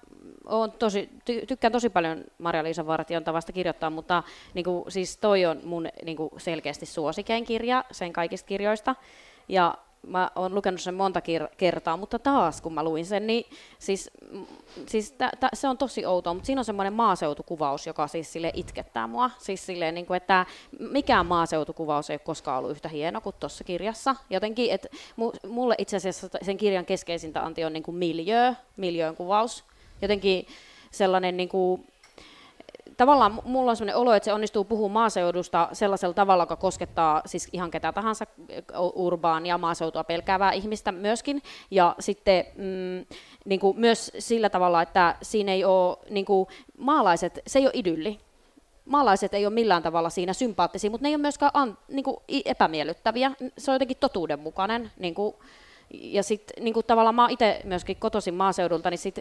oon 0.47 0.73
tosi, 0.73 1.09
ty, 1.25 1.47
tykkään 1.47 1.73
tosi 1.73 1.89
paljon 1.91 2.25
Marja-Liisa 2.39 2.87
Vartion 2.87 3.25
tavasta 3.25 3.53
kirjoittaa, 3.53 3.91
mutta 3.91 4.23
niin 4.55 4.65
kuin, 4.65 4.85
siis 4.93 5.17
toi 5.17 5.45
on 5.47 5.61
mun 5.65 5.89
niin 6.05 6.17
kuin, 6.17 6.31
selkeästi 6.39 6.87
suosikein 6.87 7.45
kirja 7.45 7.85
sen 7.91 8.13
kaikista 8.13 8.47
kirjoista. 8.47 8.95
Ja 9.49 9.75
mä 10.07 10.31
oon 10.35 10.55
lukenut 10.55 10.81
sen 10.81 10.95
monta 10.95 11.21
kertaa, 11.57 11.97
mutta 11.97 12.19
taas 12.19 12.61
kun 12.61 12.75
mä 12.75 12.85
luin 12.85 13.07
sen, 13.07 13.27
niin 13.27 13.45
siis, 13.79 14.11
mm, 14.33 14.47
siis 14.87 15.13
tä, 15.13 15.31
tä, 15.41 15.49
se 15.55 15.69
on 15.69 15.79
tosi 15.79 16.07
outoa, 16.07 16.35
mutta 16.35 16.47
siinä 16.47 16.61
on 16.61 16.65
semmoinen 16.65 16.93
maaseutukuvaus, 16.93 17.87
joka 17.87 18.07
siis 18.07 18.33
sille 18.33 18.51
itkettää 18.55 19.07
mua. 19.07 19.31
Siis 19.39 19.67
silleen, 19.67 19.95
niin 19.95 20.07
kuin, 20.07 20.17
että 20.17 20.47
mikään 20.79 21.27
maaseutukuvaus 21.27 22.11
ei 22.11 22.15
ole 22.15 22.21
koskaan 22.25 22.59
ollut 22.59 22.71
yhtä 22.71 22.89
hieno 22.89 23.21
kuin 23.21 23.37
tuossa 23.41 23.65
kirjassa. 23.65 24.17
Jotenkin, 24.31 24.71
että 24.71 24.89
mu- 24.93 25.49
mulle 25.49 25.75
itse 25.79 25.97
asiassa 25.97 26.29
sen 26.43 26.57
kirjan 26.57 26.87
keskeisintä 26.87 27.43
anti 27.43 27.65
on 27.65 27.73
niin 27.73 27.83
kuin 27.83 27.97
miljöö, 27.97 28.53
miljöön 28.77 29.17
kuvaus. 29.17 29.65
Jotenkin 30.03 30.47
sellainen 30.91 31.37
niin 31.37 31.49
kuin, 31.49 31.87
tavallaan 33.01 33.43
mulla 33.45 33.71
on 33.71 33.77
sellainen 33.77 34.01
olo, 34.01 34.15
että 34.15 34.25
se 34.25 34.33
onnistuu 34.33 34.65
puhumaan 34.65 35.03
maaseudusta 35.03 35.69
sellaisella 35.73 36.15
tavalla, 36.15 36.43
joka 36.43 36.57
koskettaa 36.57 37.23
siis 37.27 37.49
ihan 37.53 37.71
ketä 37.71 37.93
tahansa 37.93 38.27
u- 38.79 39.07
urbaan 39.07 39.47
ja 39.47 39.59
maaseutua 39.59 40.05
pelkäävää 40.05 40.53
ihmistä 40.53 40.93
myöskin. 40.93 41.43
Ja 41.71 41.95
sitten 41.99 42.45
mm, 42.57 43.07
niin 43.45 43.61
kuin 43.61 43.81
myös 43.81 44.13
sillä 44.19 44.51
tavalla, 44.51 44.83
että 44.83 45.17
siinä 45.23 45.53
ei 45.53 45.65
ole 45.65 45.97
niin 46.11 46.25
kuin 46.25 46.47
maalaiset, 46.79 47.39
se 47.47 47.59
ei 47.59 47.67
ole 47.67 47.73
idylli. 47.75 48.19
Maalaiset 48.85 49.35
ei 49.35 49.47
ole 49.47 49.55
millään 49.55 49.83
tavalla 49.83 50.11
siinä 50.11 50.33
sympaattisia, 50.33 50.91
mutta 50.91 51.03
ne 51.03 51.09
ei 51.09 51.15
ole 51.15 51.23
myöskään 51.23 51.51
an, 51.55 51.79
niin 51.89 52.05
kuin 52.05 52.17
epämiellyttäviä. 52.45 53.33
Se 53.59 53.71
on 53.71 53.75
jotenkin 53.75 53.97
totuudenmukainen. 54.01 54.91
Niin 54.99 55.15
kuin, 55.15 55.35
ja 55.95 56.23
sitten 56.23 56.65
niin 56.65 56.75
tavallaan 56.87 57.15
mä 57.15 57.29
itse 57.31 57.61
myöskin 57.65 57.97
kotoisin 57.97 58.35
maaseudulta, 58.35 58.91
niin 58.91 58.99
sit, 58.99 59.19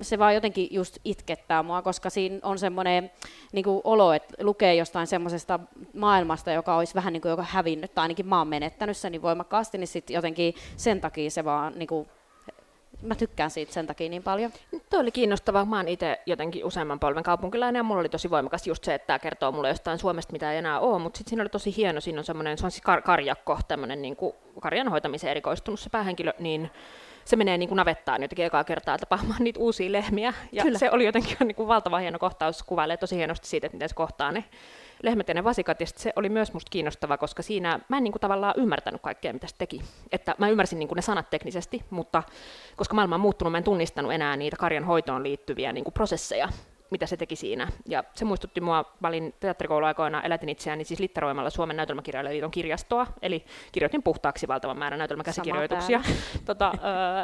se 0.00 0.18
vaan 0.18 0.34
jotenkin 0.34 0.68
just 0.70 0.98
itkettää 1.04 1.62
mua, 1.62 1.82
koska 1.82 2.10
siinä 2.10 2.38
on 2.42 2.58
semmoinen 2.58 3.10
niin 3.52 3.64
olo, 3.84 4.12
että 4.12 4.34
lukee 4.44 4.74
jostain 4.74 5.06
semmoisesta 5.06 5.60
maailmasta, 5.94 6.52
joka 6.52 6.76
olisi 6.76 6.94
vähän 6.94 7.12
niin 7.12 7.20
kuin 7.20 7.30
joka 7.30 7.42
hävinnyt, 7.42 7.94
tai 7.94 8.02
ainakin 8.02 8.26
mä 8.26 8.38
oon 8.38 8.48
menettänyt 8.48 8.96
sen 8.96 9.12
niin 9.12 9.22
voimakkaasti, 9.22 9.78
niin 9.78 9.88
sitten 9.88 10.14
jotenkin 10.14 10.54
sen 10.76 11.00
takia 11.00 11.30
se 11.30 11.44
vaan, 11.44 11.72
niin 11.78 11.88
kuin, 11.88 12.08
mä 13.02 13.14
tykkään 13.14 13.50
siitä 13.50 13.72
sen 13.72 13.86
takia 13.86 14.08
niin 14.08 14.22
paljon. 14.22 14.52
Tuo 14.90 15.00
oli 15.00 15.10
kiinnostavaa. 15.10 15.64
Mä 15.64 15.76
oon 15.76 15.88
itse 15.88 16.20
jotenkin 16.26 16.64
useamman 16.64 17.00
polven 17.00 17.22
kaupunkilainen 17.22 17.80
ja 17.80 17.82
mulla 17.82 18.00
oli 18.00 18.08
tosi 18.08 18.30
voimakas 18.30 18.66
just 18.66 18.84
se, 18.84 18.94
että 18.94 19.06
tämä 19.06 19.18
kertoo 19.18 19.52
mulle 19.52 19.68
jostain 19.68 19.98
Suomesta, 19.98 20.32
mitä 20.32 20.52
ei 20.52 20.58
enää 20.58 20.80
ole, 20.80 20.98
mutta 20.98 21.18
sitten 21.18 21.30
siinä 21.30 21.42
oli 21.42 21.48
tosi 21.48 21.76
hieno, 21.76 22.00
siinä 22.00 22.18
on 22.18 22.24
semmoinen, 22.24 22.58
se 22.58 22.66
on 22.66 22.70
siis 22.70 22.82
kar- 22.88 23.02
karjakko, 23.02 23.58
tämmöinen 23.68 24.02
niin 24.02 24.16
kuin 24.16 24.34
karjan 24.60 24.88
hoitamiseen 24.88 25.30
erikoistunut 25.30 25.80
se 25.80 25.90
päähenkilö, 25.90 26.32
niin 26.38 26.70
se 27.24 27.36
menee 27.36 27.58
niin 27.58 27.68
kuin 27.68 27.76
navettaan 27.76 28.22
jotenkin 28.22 28.44
ekaa 28.44 28.64
kertaa 28.64 28.98
tapaamaan 28.98 29.44
niitä 29.44 29.60
uusia 29.60 29.92
lehmiä. 29.92 30.34
Ja 30.52 30.62
Kyllä. 30.62 30.78
se 30.78 30.90
oli 30.90 31.04
jotenkin 31.04 31.36
niin 31.40 31.56
kuin 31.56 31.68
valtava 31.68 31.98
hieno 31.98 32.18
kohtaus, 32.18 32.62
kuvailee 32.62 32.96
tosi 32.96 33.16
hienosti 33.16 33.48
siitä, 33.48 33.66
että 33.66 33.76
miten 33.76 33.88
se 33.88 33.94
kohtaa 33.94 34.32
ne 34.32 34.44
lehmät 35.02 35.28
ja 35.28 35.34
ne 35.34 35.44
vasikat. 35.44 35.80
Ja 35.80 35.86
se 35.86 36.12
oli 36.16 36.28
myös 36.28 36.52
musta 36.52 36.70
kiinnostava, 36.70 37.18
koska 37.18 37.42
siinä 37.42 37.80
mä 37.88 37.96
en 37.96 38.04
niin 38.04 38.12
kuin 38.12 38.20
tavallaan 38.20 38.54
ymmärtänyt 38.56 39.02
kaikkea, 39.02 39.32
mitä 39.32 39.46
se 39.46 39.54
teki. 39.58 39.82
Että 40.12 40.34
mä 40.38 40.48
ymmärsin 40.48 40.78
niin 40.78 40.88
kuin 40.88 40.96
ne 40.96 41.02
sanat 41.02 41.30
teknisesti, 41.30 41.84
mutta 41.90 42.22
koska 42.76 42.94
maailma 42.94 43.14
on 43.14 43.20
muuttunut, 43.20 43.52
mä 43.52 43.58
en 43.58 43.64
tunnistanut 43.64 44.12
enää 44.12 44.36
niitä 44.36 44.56
karjan 44.56 44.84
hoitoon 44.84 45.22
liittyviä 45.22 45.72
niin 45.72 45.84
kuin 45.84 45.94
prosesseja, 45.94 46.48
mitä 46.90 47.06
se 47.06 47.16
teki 47.16 47.36
siinä. 47.36 47.68
Ja 47.86 48.04
se 48.14 48.24
muistutti 48.24 48.60
mua, 48.60 48.84
mä 49.00 49.08
olin 49.08 49.34
teatterikouluaikoina, 49.40 50.22
elätin 50.22 50.48
itseäni 50.48 50.84
siis 50.84 51.00
litteroimalla 51.00 51.50
Suomen 51.50 51.76
näytelmäkirjailijaliiton 51.76 52.50
kirjastoa, 52.50 53.06
eli 53.22 53.44
kirjoitin 53.72 54.02
puhtaaksi 54.02 54.48
valtavan 54.48 54.78
määrän 54.78 54.98
näytelmäkäsikirjoituksia, 54.98 56.00
tota, 56.44 56.72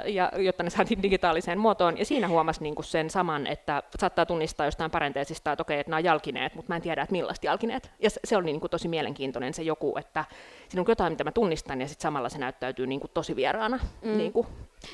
ö, 0.05 0.09
ja, 0.09 0.33
jotta 0.39 0.63
ne 0.63 0.71
saatiin 0.71 1.03
digitaaliseen 1.03 1.59
muotoon. 1.59 1.99
Ja 1.99 2.05
siinä 2.05 2.29
huomasi 2.29 2.63
niin 2.63 2.75
kuin 2.75 2.85
sen 2.85 3.11
saman, 3.11 3.47
että 3.47 3.83
saattaa 3.99 4.27
tunnistaa 4.27 4.67
jostain 4.67 4.91
parenteesista, 4.91 5.53
että 5.53 5.63
okei, 5.63 5.81
että 5.81 5.91
nämä 5.91 5.99
on 5.99 6.05
jalkineet, 6.05 6.55
mutta 6.55 6.73
mä 6.73 6.77
en 6.77 6.83
tiedä, 6.83 7.03
että 7.03 7.13
millaista 7.13 7.47
jalkineet. 7.47 7.91
Ja 7.99 8.11
se, 8.11 8.21
se 8.25 8.37
oli 8.37 8.47
niin 8.47 8.61
kuin 8.61 8.71
tosi 8.71 8.89
mielenkiintoinen 8.89 9.55
se 9.55 9.63
joku, 9.63 9.97
että 9.99 10.25
siinä 10.69 10.81
on 10.81 10.87
jotain, 10.89 11.13
mitä 11.13 11.25
mä 11.25 11.33
tunnistan, 11.33 11.81
ja 11.81 11.89
sitten 11.89 12.03
samalla 12.03 12.29
se 12.29 12.39
näyttäytyy 12.39 12.87
niin 12.87 13.01
kuin 13.01 13.11
tosi 13.15 13.37
vieraana. 13.37 13.79
Mm. 14.03 14.17
Niin 14.17 14.33
kuin, 14.33 14.47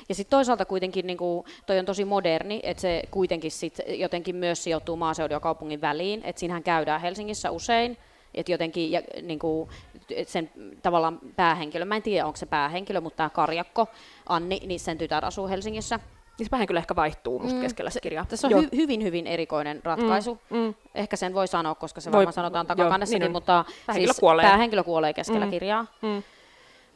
Ja 0.09 0.15
sitten 0.15 0.37
toisaalta 0.37 0.65
kuitenkin 0.65 1.07
niin 1.07 1.17
kuin, 1.17 1.45
toi 1.65 1.79
on 1.79 1.85
tosi 1.85 2.05
moderni, 2.05 2.59
että 2.63 2.81
se 2.81 3.01
kuitenkin 3.11 3.51
sit 3.51 3.77
jotenkin 3.87 4.35
myös 4.35 4.63
sijoittuu 4.63 4.95
maaseudun 4.95 5.35
ja 5.35 5.39
kaupungin 5.39 5.81
väliin, 5.81 6.21
että 6.23 6.39
siinähän 6.39 6.63
käydään 6.63 7.01
Helsingissä 7.01 7.51
usein, 7.51 7.97
että 8.35 8.51
jotenkin 8.51 8.91
ja, 8.91 9.01
niin 9.21 9.39
kuin, 9.39 9.69
et 10.09 10.27
sen 10.27 10.51
tavallaan 10.81 11.19
päähenkilö, 11.35 11.85
mä 11.85 11.95
en 11.95 12.01
tiedä 12.01 12.25
onko 12.25 12.37
se 12.37 12.45
päähenkilö, 12.45 13.01
mutta 13.01 13.17
tämä 13.17 13.29
Karjakko, 13.29 13.87
Anni, 14.29 14.59
niin 14.65 14.79
sen 14.79 14.97
tytär 14.97 15.25
asuu 15.25 15.47
Helsingissä. 15.47 15.99
niin 16.39 16.45
se 16.45 16.49
päähenkilö 16.49 16.79
ehkä 16.79 16.95
vaihtuu 16.95 17.39
musta 17.39 17.55
Mm, 17.55 17.61
keskellä 17.61 17.89
se 17.89 17.99
kirjaa. 17.99 18.25
Tässä 18.25 18.47
on 18.47 18.63
hy, 18.63 18.69
hyvin, 18.75 19.03
hyvin 19.03 19.27
erikoinen 19.27 19.81
ratkaisu. 19.83 20.37
Mm, 20.49 20.57
mm. 20.57 20.73
Ehkä 20.95 21.15
sen 21.15 21.33
voi 21.33 21.47
sanoa, 21.47 21.75
koska 21.75 22.01
se 22.01 22.11
Voi- 22.11 22.17
varmaan 22.17 22.33
sanotaan 22.33 22.67
takakannessakin, 22.67 23.19
niin 23.19 23.27
on. 23.27 23.31
mutta 23.31 23.65
Päähenkilö 23.87 24.13
siis 24.13 24.19
kuolee. 24.19 24.45
päähenkilö 24.45 24.83
kuolee 24.83 25.13
keskellä 25.13 25.45
Mm. 25.45 25.51
kirjaa. 25.51 25.85
Mm. 26.01 26.23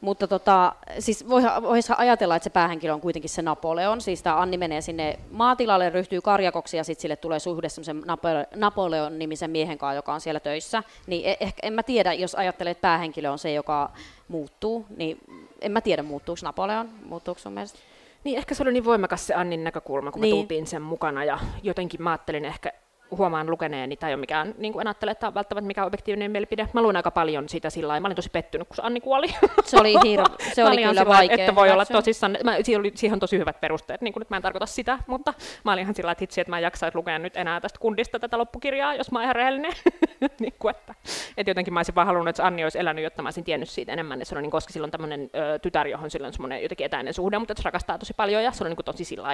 Mutta 0.00 0.28
tota, 0.28 0.72
siis 0.98 1.28
voihan, 1.28 1.62
voisihan 1.62 1.98
ajatella, 1.98 2.36
että 2.36 2.44
se 2.44 2.50
päähenkilö 2.50 2.92
on 2.92 3.00
kuitenkin 3.00 3.30
se 3.30 3.42
Napoleon. 3.42 4.00
Siis 4.00 4.22
tämä 4.22 4.40
Anni 4.40 4.56
menee 4.56 4.80
sinne 4.80 5.18
maatilalle, 5.30 5.90
ryhtyy 5.90 6.20
karjakoksi 6.20 6.76
ja 6.76 6.84
sitten 6.84 7.02
sille 7.02 7.16
tulee 7.16 7.38
suhde 7.38 7.68
semmoisen 7.68 8.02
Napo- 8.02 8.56
Napoleon-nimisen 8.56 9.50
miehen 9.50 9.78
kanssa, 9.78 9.94
joka 9.94 10.14
on 10.14 10.20
siellä 10.20 10.40
töissä. 10.40 10.82
Niin 11.06 11.26
e- 11.26 11.36
ehkä, 11.40 11.66
en 11.66 11.72
mä 11.72 11.82
tiedä, 11.82 12.12
jos 12.12 12.34
ajattelee, 12.34 12.70
että 12.70 12.82
päähenkilö 12.82 13.30
on 13.30 13.38
se, 13.38 13.52
joka 13.52 13.90
muuttuu, 14.28 14.86
niin 14.96 15.18
en 15.60 15.72
mä 15.72 15.80
tiedä, 15.80 16.02
muuttuuko 16.02 16.40
Napoleon. 16.42 16.88
Muuttuuko 17.04 17.40
sun 17.40 17.52
mielestä? 17.52 17.78
Niin, 18.24 18.38
ehkä 18.38 18.54
se 18.54 18.62
oli 18.62 18.72
niin 18.72 18.84
voimakas 18.84 19.26
se 19.26 19.34
Annin 19.34 19.64
näkökulma, 19.64 20.12
kun 20.12 20.22
niin. 20.22 20.34
Me 20.34 20.38
tultiin 20.40 20.66
sen 20.66 20.82
mukana, 20.82 21.24
ja 21.24 21.38
jotenkin 21.62 22.02
mä 22.02 22.10
ajattelin 22.10 22.44
ehkä, 22.44 22.72
huomaan 23.10 23.50
lukeneeni, 23.50 23.96
tai 23.96 24.10
ei 24.10 24.14
ole 24.14 24.20
mikään, 24.20 24.54
niin 24.58 24.72
kuin 24.72 24.80
en 24.80 24.86
ajattele, 24.86 25.10
että 25.10 25.26
on 25.26 25.34
välttämättä 25.34 25.66
mikään 25.66 25.86
objektiivinen 25.86 26.30
mielipide. 26.30 26.68
Mä 26.72 26.82
luin 26.82 26.96
aika 26.96 27.10
paljon 27.10 27.48
sitä 27.48 27.70
sillä 27.70 27.88
lailla, 27.88 28.00
mä 28.00 28.08
olin 28.08 28.16
tosi 28.16 28.30
pettynyt, 28.30 28.68
kun 28.68 28.76
se 28.76 28.82
Anni 28.82 29.00
kuoli. 29.00 29.26
Se 29.64 29.80
oli, 29.80 29.94
hir- 29.94 30.36
se 30.54 30.64
oli 30.64 30.76
kyllä 30.76 30.88
sillä 30.88 31.06
vaikea 31.06 31.36
Että 31.36 31.54
voi 31.54 31.70
olla 31.70 31.86
tosissaan, 31.86 32.38
mä, 32.44 32.56
siihen, 32.62 32.80
oli, 32.80 32.92
siihen 32.94 33.16
on 33.16 33.20
tosi 33.20 33.38
hyvät 33.38 33.60
perusteet, 33.60 34.00
niin 34.00 34.12
kuin 34.12 34.20
nyt 34.20 34.30
mä 34.30 34.36
en 34.36 34.42
tarkoita 34.42 34.66
sitä, 34.66 34.98
mutta 35.06 35.34
mä 35.64 35.72
olin 35.72 35.82
ihan 35.82 35.94
sillä 35.94 36.12
että 36.12 36.22
hitsi, 36.22 36.40
että 36.40 36.50
mä 36.50 36.58
en 36.58 36.62
jaksaisi 36.62 36.96
lukea 36.96 37.18
nyt 37.18 37.36
enää 37.36 37.60
tästä 37.60 37.78
kundista 37.78 38.18
tätä 38.18 38.38
loppukirjaa, 38.38 38.94
jos 38.94 39.12
mä 39.12 39.18
oon 39.18 39.24
ihan 39.24 39.36
rehellinen. 39.36 39.72
niin 40.40 40.54
kuin, 40.58 40.74
että, 40.76 40.94
että 41.36 41.50
jotenkin 41.50 41.74
mä 41.74 41.78
olisin 41.78 41.94
vaan 41.94 42.06
halunnut, 42.06 42.28
että 42.28 42.46
Anni 42.46 42.64
olisi 42.64 42.78
elänyt, 42.78 43.04
jotta 43.04 43.22
mä 43.22 43.26
olisin 43.26 43.44
tiennyt 43.44 43.68
siitä 43.68 43.92
enemmän. 43.92 44.18
Ja 44.18 44.24
se 44.24 44.36
on, 44.36 44.42
niin, 44.42 44.50
koska 44.50 44.72
silloin 44.72 44.90
tämmöinen 44.90 45.30
tytär, 45.62 45.86
johon 45.86 46.10
sillä 46.10 46.26
on 46.26 46.32
semmoinen 46.32 46.62
jotenkin 46.62 46.86
etäinen 46.86 47.14
suhde, 47.14 47.38
mutta 47.38 47.52
että 47.52 47.62
se 47.62 47.66
rakastaa 47.66 47.98
tosi 47.98 48.14
paljon 48.14 48.42
ja 48.42 48.52
se 48.52 48.64
on 48.64 48.70
niin 48.70 48.76
kuin 48.76 48.84
tosi 48.84 49.04
sillä 49.04 49.28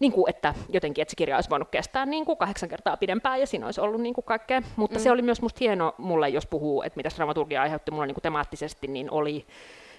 niin 0.00 0.12
kuin, 0.12 0.30
että 0.30 0.54
jotenkin, 0.68 1.02
että 1.02 1.10
se 1.10 1.16
kirja 1.16 1.36
olisi 1.36 1.50
voinut 1.50 1.68
kestää 1.70 2.06
niin 2.06 2.24
kuin 2.24 2.38
kahdeksan 2.38 2.68
kertaa 2.80 2.96
pidempään 2.96 3.40
ja 3.40 3.46
siinä 3.46 3.66
olisi 3.66 3.80
ollut 3.80 4.00
niin 4.00 4.14
kuin 4.14 4.24
kaikkea. 4.24 4.62
Mutta 4.76 4.98
mm. 4.98 5.02
se 5.02 5.10
oli 5.10 5.22
myös 5.22 5.42
musta 5.42 5.58
hieno 5.60 5.94
mulle, 5.98 6.28
jos 6.28 6.46
puhuu, 6.46 6.82
että 6.82 6.96
mitä 6.96 7.08
dramaturgia 7.16 7.62
aiheutti 7.62 7.90
mulle 7.90 8.06
niin 8.06 8.14
kuin 8.14 8.22
temaattisesti, 8.22 8.86
niin 8.86 9.10
oli 9.10 9.46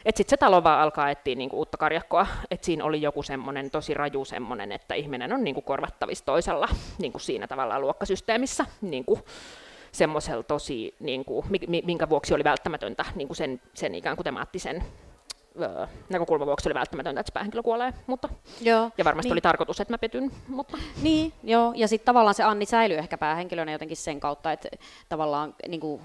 että 0.06 0.18
sitten 0.18 0.30
se 0.30 0.38
talo 0.38 0.64
vaan 0.64 0.82
alkaa 0.82 1.10
etsiä 1.10 1.36
niinku 1.36 1.58
uutta 1.58 1.78
karjakkoa, 1.78 2.28
että 2.52 2.66
siinä 2.66 2.84
oli 2.84 3.02
joku 3.02 3.24
semmoinen 3.24 3.72
tosi 3.72 3.94
raju 3.94 4.26
semmoinen, 4.26 4.72
että 4.72 4.96
ihminen 4.96 5.34
on 5.34 5.44
niinku 5.44 5.62
korvattavissa 5.62 6.26
toisella 6.26 6.68
niinku 7.00 7.20
siinä 7.20 7.48
tavallaan 7.48 7.82
luokkasysteemissä, 7.82 8.66
niinku 8.82 9.20
semmoisella 9.92 10.44
tosi, 10.44 10.96
niinku, 11.00 11.46
minkä 11.86 12.10
vuoksi 12.10 12.34
oli 12.34 12.44
välttämätöntä 12.44 13.06
niinku 13.16 13.34
sen, 13.34 13.62
sen 13.74 13.96
ikään 13.96 14.16
kuin 14.16 14.24
temaattisen 14.24 14.84
öö, 15.62 15.88
näkökulman 16.10 16.48
vuoksi 16.48 16.70
oli 16.70 16.74
välttämätöntä, 16.74 17.22
että 17.22 17.30
se 17.30 17.34
päähenkilö 17.34 17.64
kuolee, 17.64 17.94
mutta, 18.08 18.30
joo, 18.62 18.92
ja 18.98 19.06
varmasti 19.06 19.28
niin. 19.28 19.34
oli 19.34 19.42
tarkoitus, 19.42 19.82
että 19.82 19.94
mä 19.94 19.98
petyn. 19.98 20.32
Mutta. 20.48 20.78
Niin, 21.02 21.34
joo, 21.44 21.74
ja 21.76 21.88
sitten 21.88 22.06
tavallaan 22.06 22.36
se 22.36 22.44
Anni 22.44 22.66
säilyy 22.66 22.98
ehkä 22.98 23.18
päähenkilönä 23.18 23.72
jotenkin 23.72 23.98
sen 23.98 24.20
kautta, 24.20 24.52
että 24.52 24.70
tavallaan 25.10 25.56
niin 25.68 25.82
kuin, 25.82 26.02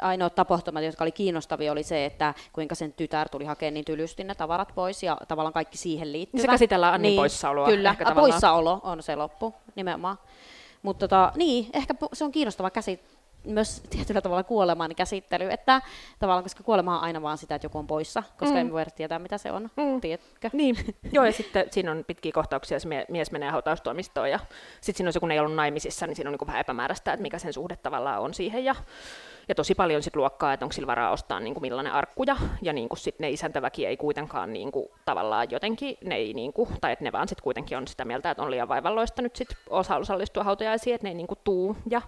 ainoat 0.00 0.34
tapahtumat, 0.34 0.84
jotka 0.84 1.04
oli 1.04 1.12
kiinnostavia, 1.12 1.72
oli 1.72 1.82
se, 1.82 2.04
että 2.04 2.34
kuinka 2.52 2.74
sen 2.74 2.92
tytär 2.92 3.28
tuli 3.28 3.44
hakemaan 3.44 3.74
niin 3.74 3.84
tylysti 3.84 4.24
ne 4.24 4.34
tavarat 4.34 4.72
pois, 4.74 5.02
ja 5.02 5.16
tavallaan 5.28 5.52
kaikki 5.52 5.78
siihen 5.78 6.12
liittyvä. 6.12 6.42
Se 6.42 6.48
käsitellään 6.48 6.94
Annin 6.94 7.08
niin, 7.08 7.16
poissaoloa. 7.20 7.66
Kyllä, 7.66 7.90
ehkä 7.90 8.14
poissaolo 8.14 8.80
on 8.82 9.02
se 9.02 9.16
loppu, 9.16 9.54
nimenomaan. 9.74 10.18
Mutta 10.82 11.08
tota, 11.08 11.32
niin, 11.36 11.66
ehkä 11.72 11.94
se 12.12 12.24
on 12.24 12.32
kiinnostava 12.32 12.70
käsit 12.70 13.15
myös 13.46 13.82
tietyllä 13.90 14.20
tavalla 14.20 14.42
kuoleman 14.42 14.94
käsittely, 14.94 15.50
että 15.50 15.82
tavallaan, 16.18 16.42
koska 16.42 16.62
kuolema 16.62 16.96
on 16.96 17.04
aina 17.04 17.22
vaan 17.22 17.38
sitä, 17.38 17.54
että 17.54 17.66
joku 17.66 17.78
on 17.78 17.86
poissa, 17.86 18.22
koska 18.38 18.54
mm. 18.54 18.60
emme 18.60 18.72
voi 18.72 18.84
tietää, 18.96 19.18
mitä 19.18 19.38
se 19.38 19.52
on, 19.52 19.70
mm. 19.76 20.00
tiedätkö? 20.00 20.50
Niin, 20.52 20.76
joo, 21.12 21.24
ja 21.24 21.32
sitten 21.32 21.66
siinä 21.70 21.90
on 21.90 22.04
pitkiä 22.06 22.32
kohtauksia, 22.32 22.80
se 22.80 22.88
mies 23.08 23.30
menee 23.30 23.50
hautaustoimistoon, 23.50 24.30
ja 24.30 24.38
sitten 24.80 24.96
siinä 24.96 25.08
on 25.08 25.12
se, 25.12 25.20
kun 25.20 25.30
ei 25.30 25.38
ollut 25.38 25.54
naimisissa, 25.54 26.06
niin 26.06 26.16
siinä 26.16 26.30
on 26.30 26.36
niin 26.40 26.46
vähän 26.46 26.60
epämääräistä, 26.60 27.12
että 27.12 27.22
mikä 27.22 27.38
sen 27.38 27.52
suhde 27.52 27.76
tavallaan 27.76 28.20
on 28.20 28.34
siihen, 28.34 28.64
ja 28.64 28.74
ja 29.48 29.54
tosi 29.54 29.74
paljon 29.74 30.02
sit 30.02 30.16
luokkaa, 30.16 30.52
että 30.52 30.64
onko 30.66 30.72
sillä 30.72 30.86
varaa 30.86 31.10
ostaa 31.10 31.40
niin 31.40 31.54
kuin 31.54 31.62
millainen 31.62 31.92
arkkuja, 31.92 32.36
ja 32.62 32.72
niin 32.72 32.88
kuin 32.88 32.98
sit 32.98 33.18
ne 33.18 33.30
isäntäväki 33.30 33.86
ei 33.86 33.96
kuitenkaan 33.96 34.52
niin 34.52 34.72
kuin, 34.72 34.88
tavallaan 35.04 35.50
jotenkin, 35.50 35.96
ne 36.04 36.14
ei, 36.14 36.34
niin 36.34 36.52
kuin, 36.52 36.68
tai 36.80 36.92
että 36.92 37.04
ne 37.04 37.12
vaan 37.12 37.28
sit 37.28 37.40
kuitenkin 37.40 37.78
on 37.78 37.88
sitä 37.88 38.04
mieltä, 38.04 38.30
että 38.30 38.42
on 38.42 38.50
liian 38.50 38.68
vaivalloista 38.68 39.22
nyt 39.22 39.36
sit 39.36 39.48
osa 39.70 39.96
osallistua 39.96 40.44
hautajaisiin, 40.44 40.94
että 40.94 41.04
ne 41.04 41.10
ei 41.10 41.14
niin 41.14 41.26
kuin, 41.26 41.38
tuu, 41.44 41.76
ja 41.90 42.02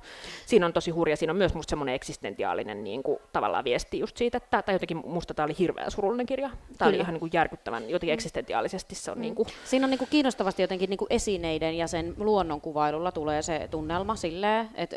siinä 0.47 0.67
on 0.67 0.73
tosi 0.73 0.91
hurja, 0.91 1.17
siinä 1.17 1.31
on 1.31 1.37
myös 1.37 1.55
musta 1.55 1.71
semmoinen 1.71 1.95
eksistentiaalinen 1.95 2.85
niin 2.85 3.03
kuin, 3.03 3.19
tavallaan 3.33 3.65
viesti 3.65 3.99
just 3.99 4.17
siitä, 4.17 4.37
että, 4.37 4.63
tai 4.63 4.75
jotenkin 4.75 5.03
musta 5.07 5.35
tämä 5.35 5.45
oli 5.45 5.55
hirveän 5.59 5.91
surullinen 5.91 6.27
kirja, 6.27 6.51
tämä 6.79 6.89
oli 6.89 6.97
ihan 6.97 7.15
niin 7.15 7.21
kuin, 7.21 7.31
järkyttävän, 7.33 7.91
jotenkin 7.91 8.13
mm. 8.13 8.15
eksistentiaalisesti 8.15 8.95
se 8.95 9.11
on 9.11 9.19
mm. 9.19 9.23
niin 9.23 9.35
kuin... 9.35 9.49
Siinä 9.65 9.87
on 9.87 9.91
niin 9.91 9.99
kuin, 9.99 10.09
kiinnostavasti 10.11 10.63
jotenkin 10.63 10.91
niin 10.91 10.99
kuin 10.99 11.07
esineiden 11.11 11.79
ja 11.79 11.87
sen 11.87 12.15
luonnonkuvailulla 12.17 13.13
tulee 13.13 13.43
se 13.43 13.69
tunnelma 13.71 14.17
silleen, 14.17 14.71
että 14.75 14.97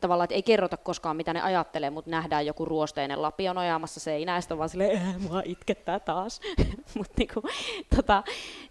tavallaan 0.00 0.24
että 0.24 0.34
ei 0.34 0.42
kerrota 0.42 0.76
koskaan, 0.76 1.16
mitä 1.16 1.32
ne 1.32 1.42
ajattelee, 1.42 1.71
ajattelee, 1.72 1.90
mutta 1.90 2.10
nähdään 2.10 2.46
joku 2.46 2.64
ruosteinen 2.64 3.22
lapio 3.22 3.52
nojaamassa 3.52 4.10
on 4.50 4.58
vaan 4.58 4.68
silleen, 4.68 5.22
mua 5.22 5.42
itkettää 5.44 6.00
taas. 6.00 6.40
mutta 6.98 7.12
niinku, 7.16 7.42
tota, 7.96 8.22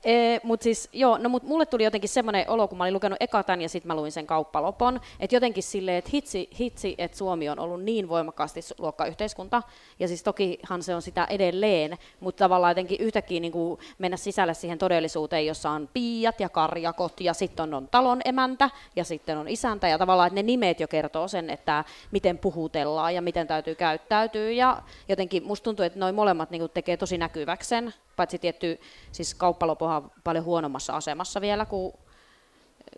e, 0.04 0.40
mut 0.44 0.62
siis, 0.62 0.90
joo, 0.94 1.18
no 1.18 1.30
mut 1.30 1.44
mulle 1.44 1.66
tuli 1.66 1.84
jotenkin 1.84 2.10
semmoinen 2.10 2.50
olo, 2.50 2.68
kun 2.68 2.78
mä 2.78 2.84
olin 2.84 2.94
lukenut 2.94 3.18
ekatan 3.20 3.62
ja 3.62 3.70
sitten 3.70 3.88
mä 3.88 3.96
luin 3.96 4.12
sen 4.12 4.28
kauppalopon, 4.28 5.00
että 5.20 5.36
jotenkin 5.36 5.64
silleen, 5.64 5.98
että 5.98 6.10
hitsi, 6.14 6.50
hitsi, 6.60 6.96
että 6.98 7.18
Suomi 7.18 7.50
on 7.50 7.60
ollut 7.60 7.84
niin 7.84 8.10
voimakkaasti 8.10 8.60
luokkayhteiskunta, 8.78 9.64
ja 10.00 10.08
siis 10.08 10.24
tokihan 10.24 10.84
se 10.84 10.96
on 10.96 11.02
sitä 11.02 11.26
edelleen, 11.30 11.98
mutta 12.20 12.44
tavallaan 12.44 12.72
jotenkin 12.72 13.00
yhtäkkiä 13.00 13.40
niin 13.40 13.52
kuin 13.52 13.80
mennä 13.98 14.18
sisälle 14.18 14.54
siihen 14.54 14.78
todellisuuteen, 14.78 15.46
jossa 15.46 15.70
on 15.70 15.90
piiat 15.94 16.40
ja 16.40 16.50
karjakot, 16.50 17.22
ja 17.22 17.34
sitten 17.34 17.64
on, 17.64 17.74
on 17.74 17.88
talon 17.88 18.22
emäntä, 18.26 18.70
ja 18.96 19.04
sitten 19.04 19.38
on 19.38 19.48
isäntä, 19.48 19.88
ja 19.88 19.98
tavallaan, 19.98 20.28
että 20.28 20.36
ne 20.36 20.44
nimet 20.44 20.80
jo 20.80 20.88
kertoo 20.88 21.28
sen, 21.28 21.50
että 21.50 21.84
miten 22.12 22.38
puhutellaan 22.38 22.91
ollaan 22.92 23.16
ja 23.16 23.22
miten 23.22 23.48
täytyy 23.48 23.76
käyttäytyä. 23.76 24.52
Ja 24.52 24.82
jotenkin 25.08 25.44
musta 25.44 25.64
tuntuu, 25.64 25.86
että 25.86 26.00
noin 26.00 26.16
molemmat 26.16 26.52
niin 26.52 26.70
tekee 26.74 26.98
tosi 26.98 27.18
näkyväksi 27.18 27.70
sen, 27.70 27.94
paitsi 28.16 28.40
tietty, 28.40 28.80
siis 29.12 29.36
kauppalopohan 29.36 30.04
on 30.04 30.12
paljon 30.24 30.46
huonommassa 30.46 30.94
asemassa 30.94 31.42
vielä 31.42 31.66
kuin, 31.66 31.94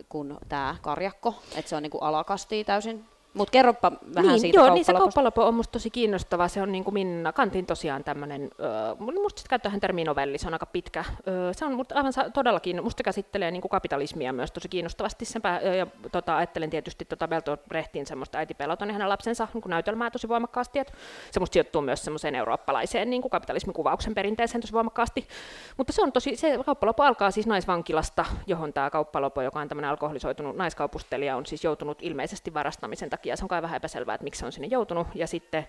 kuin 0.08 0.36
tämä 0.48 0.76
karjakko, 0.82 1.34
että 1.56 1.68
se 1.68 1.76
on 1.76 1.82
niin 1.82 1.92
alakasti 2.00 2.64
täysin 2.64 3.13
mutta 3.34 3.52
kerropa 3.52 3.92
vähän 4.14 4.30
niin, 4.30 4.40
siitä 4.40 4.58
Joo, 4.58 4.74
niin 4.74 4.84
se 4.84 4.92
kauppalopo 4.92 5.46
on 5.46 5.54
musta 5.54 5.72
tosi 5.72 5.90
kiinnostava. 5.90 6.48
Se 6.48 6.62
on 6.62 6.72
niin 6.72 6.84
kuin 6.84 6.94
Minna 6.94 7.32
Kantin 7.32 7.66
tosiaan 7.66 8.04
tämmöinen, 8.04 8.42
äh, 8.42 8.98
musta 8.98 9.40
sitten 9.40 9.50
käyttää 9.50 9.80
termi 9.80 10.04
novelli, 10.04 10.38
se 10.38 10.46
on 10.46 10.52
aika 10.52 10.66
pitkä. 10.66 11.00
Äh, 11.00 11.14
se 11.52 11.64
on 11.64 11.84
aivan 11.94 12.12
todellakin, 12.34 12.84
musta 12.84 13.02
käsittelee 13.02 13.50
niin 13.50 13.62
kuin 13.62 13.70
kapitalismia 13.70 14.32
myös 14.32 14.52
tosi 14.52 14.68
kiinnostavasti. 14.68 15.24
Senpä, 15.24 15.60
ja 15.78 15.86
tota, 16.12 16.36
ajattelen 16.36 16.70
tietysti 16.70 17.04
tota 17.04 17.28
Brechtin 17.68 18.06
semmoista 18.06 18.38
äiti 18.38 18.54
peloton 18.54 18.88
ja 18.88 18.92
hänen 18.92 19.08
lapsensa 19.08 19.48
niin 19.54 19.62
kuin 19.62 19.70
näytelmää 19.70 20.10
tosi 20.10 20.28
voimakkaasti. 20.28 20.78
Et 20.78 20.92
se 21.30 21.40
musta 21.40 21.52
sijoittuu 21.52 21.82
myös 21.82 22.04
semmoiseen 22.04 22.34
eurooppalaiseen 22.34 23.10
niin 23.10 23.22
kuin 23.22 23.30
kapitalismikuvauksen 23.30 24.14
perinteeseen 24.14 24.60
tosi 24.60 24.72
voimakkaasti. 24.72 25.28
Mutta 25.76 25.92
se 25.92 26.02
on 26.02 26.12
tosi, 26.12 26.36
se 26.36 26.58
kauppalopo 26.66 27.02
alkaa 27.02 27.30
siis 27.30 27.46
naisvankilasta, 27.46 28.24
johon 28.46 28.72
tämä 28.72 28.90
kauppalopo, 28.90 29.42
joka 29.42 29.60
on 29.60 29.68
tämmöinen 29.68 29.90
alkoholisoitunut 29.90 30.56
naiskaupustelija, 30.56 31.36
on 31.36 31.46
siis 31.46 31.64
joutunut 31.64 31.98
ilmeisesti 32.02 32.54
varastamisen 32.54 33.10
takia 33.10 33.23
takia 33.24 33.36
se 33.36 33.44
on 33.44 33.48
kai 33.48 33.62
vähän 33.62 33.76
epäselvää, 33.76 34.14
että 34.14 34.24
miksi 34.24 34.38
se 34.38 34.46
on 34.46 34.52
sinne 34.52 34.68
joutunut. 34.68 35.06
Ja 35.14 35.26
sitten 35.26 35.66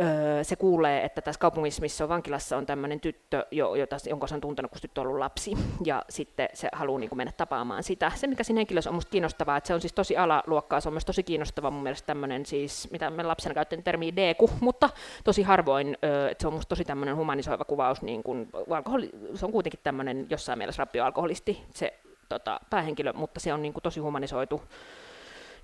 öö, 0.00 0.44
se 0.44 0.56
kuulee, 0.56 1.04
että 1.04 1.20
tässä 1.20 1.38
kaupungissa, 1.38 1.82
missä 1.82 2.04
on 2.04 2.08
vankilassa, 2.08 2.56
on 2.56 2.66
tämmöinen 2.66 3.00
tyttö, 3.00 3.46
jota, 3.50 3.96
jonka 4.08 4.26
se 4.26 4.34
on 4.34 4.40
tuntenut, 4.40 4.70
kun 4.70 4.80
tyttö 4.80 5.00
on 5.00 5.06
ollut 5.06 5.18
lapsi. 5.18 5.52
Ja 5.84 6.04
sitten 6.08 6.48
se 6.54 6.68
haluaa 6.72 7.00
niin 7.00 7.08
kuin 7.08 7.16
mennä 7.16 7.32
tapaamaan 7.36 7.82
sitä. 7.82 8.12
Se, 8.14 8.26
mikä 8.26 8.44
siinä 8.44 8.58
henkilössä 8.58 8.90
on 8.90 8.94
musta 8.94 9.10
kiinnostavaa, 9.10 9.56
että 9.56 9.68
se 9.68 9.74
on 9.74 9.80
siis 9.80 9.92
tosi 9.92 10.16
alaluokkaa, 10.16 10.80
se 10.80 10.88
on 10.88 10.92
myös 10.92 11.04
tosi 11.04 11.22
kiinnostava 11.22 11.70
mun 11.70 11.82
mielestä 11.82 12.06
tämmöinen 12.06 12.46
siis, 12.46 12.88
mitä 12.90 13.10
me 13.10 13.22
lapsena 13.22 13.54
käyttäen 13.54 13.82
termiä 13.82 14.16
deku, 14.16 14.50
mutta 14.60 14.90
tosi 15.24 15.42
harvoin, 15.42 15.98
öö, 16.04 16.30
että 16.30 16.42
se 16.42 16.48
on 16.48 16.54
musta 16.54 16.68
tosi 16.68 16.84
tämmöinen 16.84 17.16
humanisoiva 17.16 17.64
kuvaus, 17.64 18.02
niin 18.02 18.22
kuin, 18.22 18.48
alkoholi, 18.70 19.10
se 19.34 19.46
on 19.46 19.52
kuitenkin 19.52 19.80
tämmöinen 19.82 20.26
jossain 20.30 20.58
mielessä 20.58 20.80
rappioalkoholisti, 20.80 21.62
se 21.74 21.94
tota, 22.28 22.60
päähenkilö, 22.70 23.12
mutta 23.12 23.40
se 23.40 23.52
on 23.52 23.62
niin 23.62 23.72
kuin 23.72 23.82
tosi 23.82 24.00
humanisoitu 24.00 24.62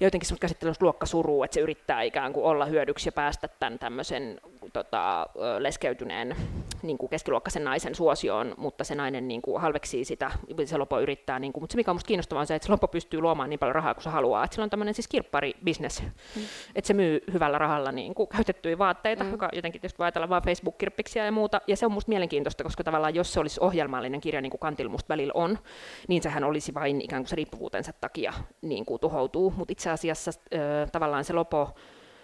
ja 0.00 0.06
jotenkin 0.06 0.26
semmoista 0.26 0.40
käsittelyä 0.40 0.74
luokkasurua, 0.80 1.44
että 1.44 1.54
se 1.54 1.60
yrittää 1.60 2.02
ikään 2.02 2.32
kuin 2.32 2.46
olla 2.46 2.64
hyödyksi 2.66 3.08
ja 3.08 3.12
päästä 3.12 3.48
tämän 3.48 3.78
tämmöisen 3.78 4.40
tota, 4.72 5.26
leskeytyneen 5.58 6.36
niin 6.82 6.98
kuin 6.98 7.10
keskiluokkaisen 7.10 7.64
naisen 7.64 7.94
suosioon, 7.94 8.54
mutta 8.56 8.84
se 8.84 8.94
nainen 8.94 9.28
niin 9.28 9.42
kuin 9.42 9.60
halveksii 9.60 10.04
sitä, 10.04 10.30
se 10.64 10.78
Lopo 10.78 11.00
yrittää, 11.00 11.38
niin 11.38 11.52
kuin, 11.52 11.62
mutta 11.62 11.72
se 11.72 11.76
mikä 11.76 11.90
on 11.90 11.94
musta 11.94 12.06
kiinnostavaa 12.06 12.40
on 12.40 12.46
se, 12.46 12.54
että 12.54 12.66
se 12.66 12.72
Lopo 12.72 12.88
pystyy 12.88 13.20
luomaan 13.20 13.50
niin 13.50 13.58
paljon 13.58 13.74
rahaa 13.74 13.94
kuin 13.94 14.04
se 14.04 14.10
haluaa, 14.10 14.44
että 14.44 14.54
sillä 14.54 14.64
on 14.64 14.70
tämmöinen 14.70 14.94
siis 14.94 15.08
kirppari-business, 15.08 16.02
mm. 16.02 16.42
että 16.74 16.86
se 16.86 16.94
myy 16.94 17.20
hyvällä 17.32 17.58
rahalla 17.58 17.92
niin 17.92 18.14
kuin 18.14 18.28
käytettyjä 18.28 18.78
vaatteita, 18.78 19.24
mm. 19.24 19.30
joka 19.30 19.48
jotenkin 19.52 19.80
tietysti 19.80 19.98
voi 19.98 20.04
ajatella 20.04 20.28
vain 20.28 20.42
Facebook-kirppiksiä 20.42 21.24
ja 21.24 21.32
muuta, 21.32 21.60
ja 21.66 21.76
se 21.76 21.86
on 21.86 21.92
musta 21.92 22.08
mielenkiintoista, 22.08 22.64
koska 22.64 22.84
tavallaan 22.84 23.14
jos 23.14 23.32
se 23.32 23.40
olisi 23.40 23.60
ohjelmallinen 23.60 24.20
kirja, 24.20 24.40
niin 24.40 24.50
kuin 24.50 24.60
Kantil 24.60 24.88
musta 24.88 25.08
välillä 25.08 25.32
on, 25.34 25.58
niin 26.08 26.22
sehän 26.22 26.44
olisi 26.44 26.74
vain 26.74 27.00
ikään 27.00 27.22
kuin 27.22 27.28
se 27.28 27.36
riippuvuutensa 27.36 27.92
takia 28.00 28.32
niin 28.62 28.84
kuin 28.84 29.00
tuhoutuu, 29.00 29.54
mutta 29.56 29.72
itse 29.72 29.90
asiassa 29.90 30.30
äh, 30.54 30.90
tavallaan 30.90 31.24
se 31.24 31.32
Lopo 31.32 31.74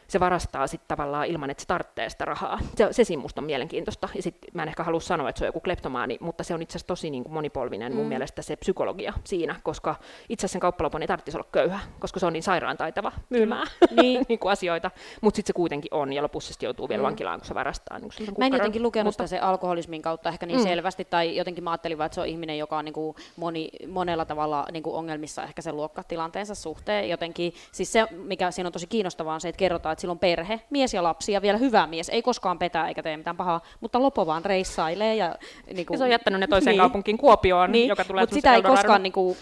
se 0.08 0.20
varastaa 0.20 0.66
sitten 0.66 0.88
tavallaan 0.88 1.26
ilman, 1.26 1.50
että 1.50 1.60
se 1.60 1.66
tarvitsee 1.66 2.10
sitä 2.10 2.24
rahaa. 2.24 2.58
Se, 2.76 2.88
se 2.90 3.04
siinä 3.04 3.22
musta 3.22 3.40
on 3.40 3.44
mielenkiintoista. 3.44 4.08
Ja 4.14 4.22
sitten 4.22 4.50
mä 4.54 4.62
en 4.62 4.68
ehkä 4.68 4.84
halua 4.84 5.00
sanoa, 5.00 5.28
että 5.28 5.38
se 5.38 5.44
on 5.44 5.48
joku 5.48 5.60
kleptomaani, 5.60 6.18
mutta 6.20 6.44
se 6.44 6.54
on 6.54 6.62
itse 6.62 6.72
asiassa 6.72 6.86
tosi 6.86 7.10
niin 7.10 7.24
kuin 7.24 7.32
monipolvinen 7.32 7.92
mm. 7.92 7.98
mun 7.98 8.06
mielestä 8.06 8.42
se 8.42 8.56
psykologia 8.56 9.12
siinä, 9.24 9.60
koska 9.62 9.96
itse 10.28 10.40
asiassa 10.40 10.52
sen 10.52 10.60
kauppalopun 10.60 11.02
ei 11.02 11.08
tarvitsisi 11.08 11.36
olla 11.36 11.48
köyhä, 11.52 11.80
koska 12.00 12.20
se 12.20 12.26
on 12.26 12.32
niin 12.32 12.42
sairaan 12.42 12.76
taitava 12.76 13.12
myymään 13.30 13.66
niin. 13.90 14.24
niin 14.28 14.38
kuin 14.38 14.52
asioita. 14.52 14.90
Mutta 15.20 15.36
sitten 15.36 15.48
se 15.48 15.56
kuitenkin 15.56 15.94
on, 15.94 16.12
ja 16.12 16.22
lopussa 16.22 16.54
joutuu 16.62 16.88
vielä 16.88 17.02
mm. 17.02 17.06
vankilaan, 17.06 17.40
kun 17.40 17.46
se 17.46 17.54
varastaa. 17.54 17.98
Niin 17.98 18.10
kuin 18.16 18.34
mä 18.38 18.46
en 18.46 18.52
jotenkin 18.52 18.82
lukenut 18.82 19.14
mutta... 19.14 19.26
sitä 19.26 19.36
se 19.36 19.40
alkoholismin 19.40 20.02
kautta 20.02 20.28
ehkä 20.28 20.46
niin 20.46 20.58
mm. 20.58 20.62
selvästi, 20.62 21.04
tai 21.04 21.36
jotenkin 21.36 21.64
mä 21.64 21.70
ajattelin 21.70 22.02
että 22.02 22.14
se 22.14 22.20
on 22.20 22.26
ihminen, 22.26 22.58
joka 22.58 22.78
on 22.78 22.84
niin 22.84 22.92
kuin 22.92 23.16
moni, 23.36 23.70
monella 23.88 24.24
tavalla 24.24 24.66
niin 24.72 24.82
kuin 24.82 24.96
ongelmissa 24.96 25.42
ehkä 25.42 25.62
sen 25.62 25.76
luokkatilanteensa 25.76 26.54
suhteen. 26.54 27.08
Jotenkin, 27.08 27.54
siis 27.72 27.92
se, 27.92 28.06
mikä 28.10 28.50
siinä 28.50 28.68
on 28.68 28.72
tosi 28.72 28.86
kiinnostavaa, 28.86 29.34
on 29.34 29.40
se, 29.40 29.48
että 29.48 29.58
kerrotaan, 29.58 29.92
että 29.94 30.00
silloin 30.00 30.18
perhe, 30.18 30.60
mies 30.70 30.94
ja 30.94 31.02
lapsi 31.02 31.32
ja 31.32 31.42
vielä 31.42 31.58
hyvä 31.58 31.86
mies, 31.86 32.08
ei 32.08 32.22
koskaan 32.22 32.58
petää 32.58 32.88
eikä 32.88 33.02
tee 33.02 33.16
mitään 33.16 33.36
pahaa, 33.36 33.60
mutta 33.80 34.02
Lopo 34.02 34.26
vaan 34.26 34.44
reissailee. 34.44 35.14
Ja, 35.14 35.34
niin 35.74 35.86
kuin, 35.86 35.94
ja 35.94 35.98
se 35.98 36.04
on 36.04 36.10
jättänyt 36.10 36.40
ne 36.40 36.46
toiseen 36.46 36.72
niin. 36.72 36.80
kaupunkiin 36.80 37.18
Kuopioon, 37.18 37.72
niin. 37.72 37.88
joka 37.88 38.04
tulee 38.04 38.22
Mutta 38.22 38.34
sitä 38.34 38.54
ei 38.54 38.62
koskaan 38.62 39.02
niin 39.02 39.12
kuin, 39.12 39.36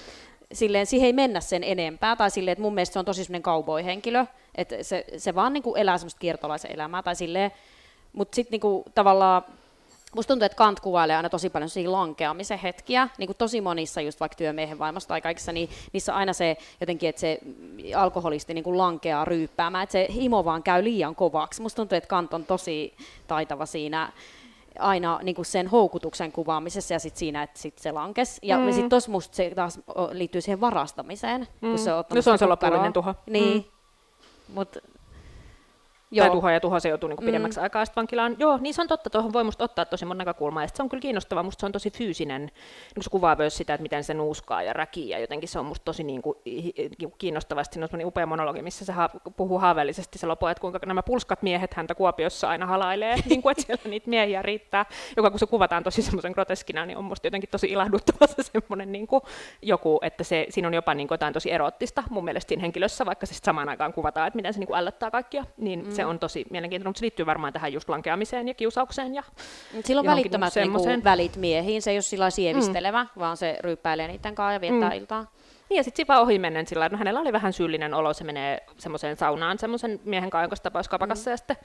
silleen, 0.53 0.87
siihen 0.87 1.07
ei 1.07 1.13
mennä 1.13 1.41
sen 1.41 1.65
enempää, 1.65 2.17
tai 2.17 2.31
silleen, 2.31 2.53
että 2.53 2.63
mun 2.63 2.75
mielestä 2.75 2.93
se 2.93 2.99
on 2.99 3.05
tosi 3.05 3.25
semmoinen 3.25 3.43
cowboy-henkilö, 3.43 4.27
että 4.55 4.83
se, 4.83 5.05
se 5.17 5.35
vaan 5.35 5.53
niin 5.53 5.63
kuin 5.63 5.81
elää 5.81 5.99
semmoista 5.99 6.19
kiertolaisen 6.19 6.73
elämää, 6.75 7.03
tai 7.03 7.17
silleen, 7.17 7.51
mutta 8.13 8.35
sitten 8.35 8.51
niin 8.51 8.61
kuin, 8.61 8.85
tavallaan 8.95 9.43
Musta 10.17 10.29
tuntuu, 10.29 10.47
että 10.47 10.57
Kant 10.57 10.81
kuvailee 10.81 11.17
aina 11.17 11.31
tosi 11.31 11.51
paljon 11.51 11.69
siinä 11.69 11.93
lankeamisen 11.93 12.59
hetkiä, 12.59 13.09
niin 13.19 13.27
kuin 13.27 13.37
tosi 13.37 13.61
monissa 13.61 14.01
just 14.01 14.21
vaikka 14.21 14.37
työmiehen 14.37 14.79
vaimosta 14.79 15.09
tai 15.09 15.21
kaikissa, 15.21 15.53
niin 15.53 15.69
niissä 15.93 16.15
aina 16.15 16.33
se 16.33 16.57
jotenkin, 16.81 17.09
että 17.09 17.21
se 17.21 17.39
alkoholisti 17.97 18.55
niin 18.55 18.65
kuin 18.65 18.79
lankeaa 18.79 19.25
ryyppäämään, 19.25 19.83
että 19.83 19.93
se 19.93 20.09
himo 20.15 20.45
vaan 20.45 20.63
käy 20.63 20.85
liian 20.85 21.15
kovaksi. 21.15 21.63
Musta 21.63 21.77
tuntuu, 21.77 21.97
että 21.97 22.09
Kant 22.09 22.35
on 22.35 22.45
tosi 22.45 22.95
taitava 23.27 23.67
siinä 23.67 24.13
aina 24.79 25.21
niin 25.23 25.35
kuin 25.35 25.47
sen 25.47 25.67
houkutuksen 25.67 26.33
kuvaamisessa 26.33 26.95
ja 26.95 26.99
sit 26.99 27.17
siinä, 27.17 27.43
että 27.43 27.59
sit 27.59 27.79
se 27.79 27.93
lankes. 27.93 28.39
Ja 28.43 28.59
mm. 28.59 28.67
sitten 28.67 28.89
tuossa 28.89 29.11
musta 29.11 29.37
se 29.37 29.53
taas 29.55 29.81
liittyy 30.13 30.41
siihen 30.41 30.61
varastamiseen. 30.61 31.41
Mm. 31.41 31.69
Kun 31.69 31.79
se 31.79 31.93
on, 31.93 32.05
no 32.15 32.23
se 32.23 32.31
on 32.31 32.39
se 32.39 32.47
lopullinen 32.47 32.93
tuho. 32.93 33.15
Niin. 33.27 33.57
Mm. 33.57 34.55
Mut 34.55 34.77
Joo. 36.13 36.27
tai 36.27 36.37
tuho 36.37 36.51
ja 36.51 36.61
tuho 36.61 36.81
se 36.81 36.89
joutuu 36.89 37.09
niin 37.09 37.17
pidemmäksi 37.25 37.59
mm. 37.59 37.63
aikaa 37.63 37.85
vankilaan. 37.97 38.37
Joo, 38.39 38.59
niin 38.61 38.75
se 38.75 38.83
on 38.83 38.89
totta, 38.89 39.11
tuohon 39.11 39.33
voi 39.33 39.45
musta 39.45 39.65
ottaa 39.65 39.85
tosi 39.85 40.05
mon 40.05 40.19
näkökulmaa, 40.19 40.63
ja 40.63 40.69
se 40.75 40.83
on 40.83 40.89
kyllä 40.89 41.01
kiinnostavaa, 41.01 41.43
musta 41.43 41.61
se 41.61 41.67
on 41.67 41.73
tosi 41.73 41.91
fyysinen, 41.91 42.43
niin 42.95 43.03
se 43.03 43.11
kuvaa 43.11 43.37
myös 43.37 43.57
sitä, 43.57 43.75
että 43.75 43.83
miten 43.83 44.05
se 44.05 44.15
nuuskaa 44.15 44.63
ja 44.63 44.73
räkii, 44.73 45.09
ja 45.09 45.19
jotenkin 45.19 45.49
se 45.49 45.59
on 45.59 45.65
musta 45.65 45.85
tosi 45.85 46.05
niin 46.05 46.23
kuin, 46.23 46.39
kiinnostavasti, 47.19 47.75
siinä 47.75 47.85
on 47.85 47.89
semmoinen 47.89 48.07
upea 48.07 48.27
monologi, 48.27 48.63
missä 48.63 48.85
se 48.85 48.93
ha- 48.93 49.11
puhuu 49.37 49.59
haaveellisesti. 49.59 50.19
Se 50.19 50.27
lopu, 50.27 50.47
että 50.47 50.61
kuinka 50.61 50.79
nämä 50.87 51.03
pulskat 51.03 51.43
miehet 51.43 51.75
häntä 51.75 51.95
Kuopiossa 51.95 52.49
aina 52.49 52.67
halailee, 52.67 53.17
niin 53.29 53.43
kuin, 53.43 53.51
että 53.51 53.65
siellä 53.67 53.83
niitä 53.91 54.11
miehiä 54.11 54.43
riittää, 54.43 54.87
joka 55.17 55.31
kun 55.31 55.39
se 55.39 55.47
kuvataan 55.47 55.85
tosi 55.85 56.03
semmoisen 56.03 56.33
groteskina, 56.33 56.87
niin 56.87 56.99
on 56.99 57.05
musta 57.05 57.27
jotenkin 57.27 57.51
tosi 57.51 57.67
ilahduttava 57.67 58.27
se 58.27 58.43
semmoinen 58.43 58.93
niin 58.93 59.07
kuin, 59.07 59.23
joku, 59.63 59.99
että 60.03 60.25
se, 60.25 60.47
siinä 60.49 60.69
on 60.69 60.75
jopa 60.75 60.95
niin 60.95 61.09
kuin, 61.09 61.15
jotain 61.15 61.35
tosi 61.35 61.51
erottista 61.51 62.03
mun 62.11 62.25
mielestä 62.25 62.49
siinä 62.49 62.61
henkilössä, 62.61 63.07
vaikka 63.07 63.27
se 63.27 63.35
samaan 63.35 63.69
aikaan 63.69 63.93
kuvataan, 63.93 64.27
että 64.27 64.37
miten 64.37 64.55
se 64.55 64.61
niin 64.61 64.67
kuin 64.67 64.79
ällöttää 64.79 65.11
kaikkia, 65.11 65.45
niin 65.57 65.85
mm. 65.85 65.91
se 65.91 66.02
on 66.07 66.19
tosi 66.19 66.45
mielenkiintoinen, 66.51 66.89
mutta 66.89 66.99
se 66.99 67.03
liittyy 67.03 67.27
varmaan 67.27 67.53
tähän 67.53 67.73
just 67.73 67.89
lankeamiseen 67.89 68.49
ja 68.49 68.55
kiusaukseen. 68.55 69.15
Ja 69.15 69.23
Silloin 69.85 70.07
välittömät 70.07 70.55
niinku 70.55 71.05
välit 71.05 71.37
miehiin, 71.37 71.83
se 71.83 71.91
ei 71.91 71.97
ole 71.97 72.03
sillä 72.03 72.31
sievistelevä, 72.31 73.03
mm. 73.03 73.09
vaan 73.21 73.37
se 73.37 73.59
ryyppäilee 73.61 74.09
niiden 74.09 74.35
kanssa 74.35 74.53
ja 74.53 74.61
viettää 74.61 74.91
mm. 74.91 74.97
iltaa. 74.97 75.27
Niin, 75.69 75.77
ja 75.77 75.85
sitten 75.85 76.07
ohi 76.11 76.39
mennen 76.39 76.67
sillä 76.67 76.89
no 76.89 76.99
hänellä 76.99 77.21
oli 77.21 77.33
vähän 77.33 77.53
syyllinen 77.53 77.95
olo, 77.95 78.13
se 78.13 78.25
menee 78.25 78.63
semmoiseen 78.79 79.17
saunaan 79.17 79.59
semmoisen 79.59 80.01
miehen 80.05 80.31
kanssa, 80.31 80.63
tapaus 80.63 80.89
kapakassa, 80.89 81.31
mm. 81.31 81.33
ja 81.33 81.37
sitten, 81.37 81.57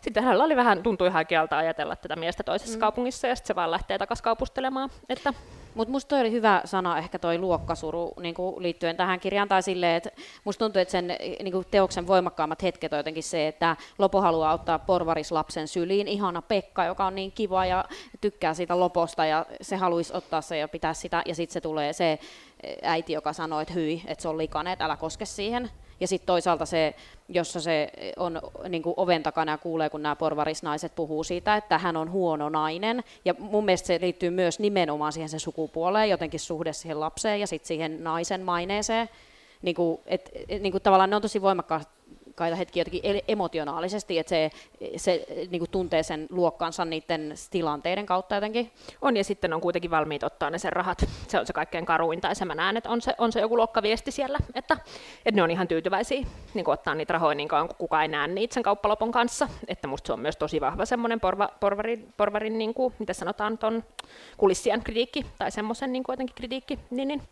sitten 0.00 0.22
hänellä 0.22 0.44
oli 0.44 0.56
vähän, 0.56 0.82
tuntui 0.82 1.08
haikealta 1.08 1.58
ajatella 1.58 1.96
tätä 1.96 2.16
miestä 2.16 2.42
toisessa 2.42 2.76
mm. 2.76 2.80
kaupungissa, 2.80 3.26
ja 3.26 3.36
sitten 3.36 3.46
se 3.46 3.54
vaan 3.54 3.70
lähtee 3.70 3.98
takaisin 3.98 4.24
kaupustelemaan. 4.24 4.90
Että 5.08 5.34
mutta 5.74 5.92
musta 5.92 6.08
toi 6.08 6.20
oli 6.20 6.32
hyvä 6.32 6.60
sana 6.64 6.98
ehkä 6.98 7.18
toi 7.18 7.38
luokkasuru 7.38 8.12
niin 8.20 8.34
kuin 8.34 8.62
liittyen 8.62 8.96
tähän 8.96 9.20
kirjaan, 9.20 9.48
tai 9.48 9.62
silleen, 9.62 9.96
että 9.96 10.10
musta 10.44 10.64
tuntuu, 10.64 10.82
että 10.82 10.92
sen 10.92 11.06
niin 11.42 11.52
kuin 11.52 11.66
teoksen 11.70 12.06
voimakkaammat 12.06 12.62
hetket 12.62 12.92
on 12.92 12.98
jotenkin 12.98 13.22
se, 13.22 13.48
että 13.48 13.76
Lopo 13.98 14.20
haluaa 14.20 14.52
ottaa 14.52 14.78
porvarislapsen 14.78 15.68
syliin, 15.68 16.08
ihana 16.08 16.42
Pekka, 16.42 16.84
joka 16.84 17.06
on 17.06 17.14
niin 17.14 17.32
kiva 17.32 17.66
ja 17.66 17.84
tykkää 18.20 18.54
siitä 18.54 18.80
Loposta, 18.80 19.26
ja 19.26 19.46
se 19.60 19.76
haluaisi 19.76 20.16
ottaa 20.16 20.40
se 20.40 20.58
ja 20.58 20.68
pitää 20.68 20.94
sitä, 20.94 21.22
ja 21.26 21.34
sitten 21.34 21.52
se 21.52 21.60
tulee 21.60 21.92
se 21.92 22.18
äiti, 22.82 23.12
joka 23.12 23.32
sanoo, 23.32 23.60
että 23.60 23.74
hyi, 23.74 24.02
että 24.06 24.22
se 24.22 24.28
on 24.28 24.38
likainen, 24.38 24.72
että 24.72 24.84
älä 24.84 24.96
koske 24.96 25.24
siihen. 25.24 25.70
Ja 26.00 26.08
sitten 26.08 26.26
toisaalta 26.26 26.66
se, 26.66 26.94
jossa 27.28 27.60
se 27.60 27.92
on 28.16 28.40
niin 28.68 28.82
kuin 28.82 28.94
oven 28.96 29.22
takana 29.22 29.52
ja 29.52 29.58
kuulee, 29.58 29.90
kun 29.90 30.02
nämä 30.02 30.16
porvarisnaiset 30.16 30.94
puhuu 30.94 31.24
siitä, 31.24 31.56
että 31.56 31.78
hän 31.78 31.96
on 31.96 32.10
huono 32.10 32.48
nainen. 32.48 33.04
Ja 33.24 33.34
mun 33.38 33.64
mielestä 33.64 33.86
se 33.86 33.98
liittyy 34.00 34.30
myös 34.30 34.58
nimenomaan 34.58 35.12
siihen 35.12 35.28
se 35.28 35.38
sukupuoleen, 35.38 36.10
jotenkin 36.10 36.40
suhde 36.40 36.72
siihen 36.72 37.00
lapseen 37.00 37.40
ja 37.40 37.46
sitten 37.46 37.68
siihen 37.68 38.04
naisen 38.04 38.40
maineeseen. 38.40 39.08
Niin 39.62 39.74
kuin, 39.74 40.00
et, 40.06 40.30
et, 40.48 40.62
niin 40.62 40.72
kuin 40.72 40.82
tavallaan 40.82 41.10
ne 41.10 41.16
on 41.16 41.22
tosi 41.22 41.42
voimakkaasti 41.42 41.92
raskaita 42.34 42.56
hetkiä 42.56 42.80
jotenkin 42.80 43.22
emotionaalisesti, 43.28 44.18
että 44.18 44.30
se, 44.30 44.50
se 44.96 45.26
niin 45.50 45.60
kuin 45.60 45.70
tuntee 45.70 46.02
sen 46.02 46.26
luokkansa 46.30 46.84
niiden 46.84 47.34
tilanteiden 47.50 48.06
kautta 48.06 48.34
jotenkin. 48.34 48.70
On, 49.02 49.16
ja 49.16 49.24
sitten 49.24 49.52
on 49.52 49.60
kuitenkin 49.60 49.90
valmiit 49.90 50.22
ottaa 50.22 50.50
ne 50.50 50.58
sen 50.58 50.72
rahat. 50.72 51.04
Se 51.28 51.38
on 51.40 51.46
se 51.46 51.52
kaikkein 51.52 51.86
karuin, 51.86 52.20
tai 52.20 52.34
se 52.34 52.44
mä 52.44 52.54
näen, 52.54 52.76
että 52.76 52.90
on 52.90 53.02
se, 53.02 53.14
on 53.18 53.32
se 53.32 53.40
joku 53.40 53.56
luokkaviesti 53.56 54.10
siellä, 54.10 54.38
että, 54.54 54.76
että 55.26 55.36
ne 55.36 55.42
on 55.42 55.50
ihan 55.50 55.68
tyytyväisiä 55.68 56.26
niin 56.54 56.68
ottaa 56.68 56.94
niitä 56.94 57.12
rahoja 57.12 57.34
niin 57.34 57.48
kauan, 57.48 57.68
kun 57.68 57.76
kukaan 57.76 58.02
ei 58.02 58.08
näe 58.08 58.28
niitä 58.28 58.54
sen 58.54 58.62
kauppalopon 58.62 59.12
kanssa. 59.12 59.48
Että 59.68 59.88
musta 59.88 60.06
se 60.06 60.12
on 60.12 60.20
myös 60.20 60.36
tosi 60.36 60.60
vahva 60.60 60.84
semmoinen 60.84 61.20
porva, 61.20 61.48
porvarin, 61.60 62.12
porvarin 62.16 62.58
niin 62.58 62.74
kuin, 62.74 62.94
mitä 62.98 63.12
sanotaan, 63.12 63.58
ton 63.58 63.84
kulissien 64.36 64.82
kritiikki, 64.82 65.26
tai 65.38 65.50
semmoisen 65.50 65.92
niin 65.92 66.04
jotenkin 66.08 66.36
kritiikki, 66.36 66.78
niin, 66.90 67.08
niin 67.08 67.22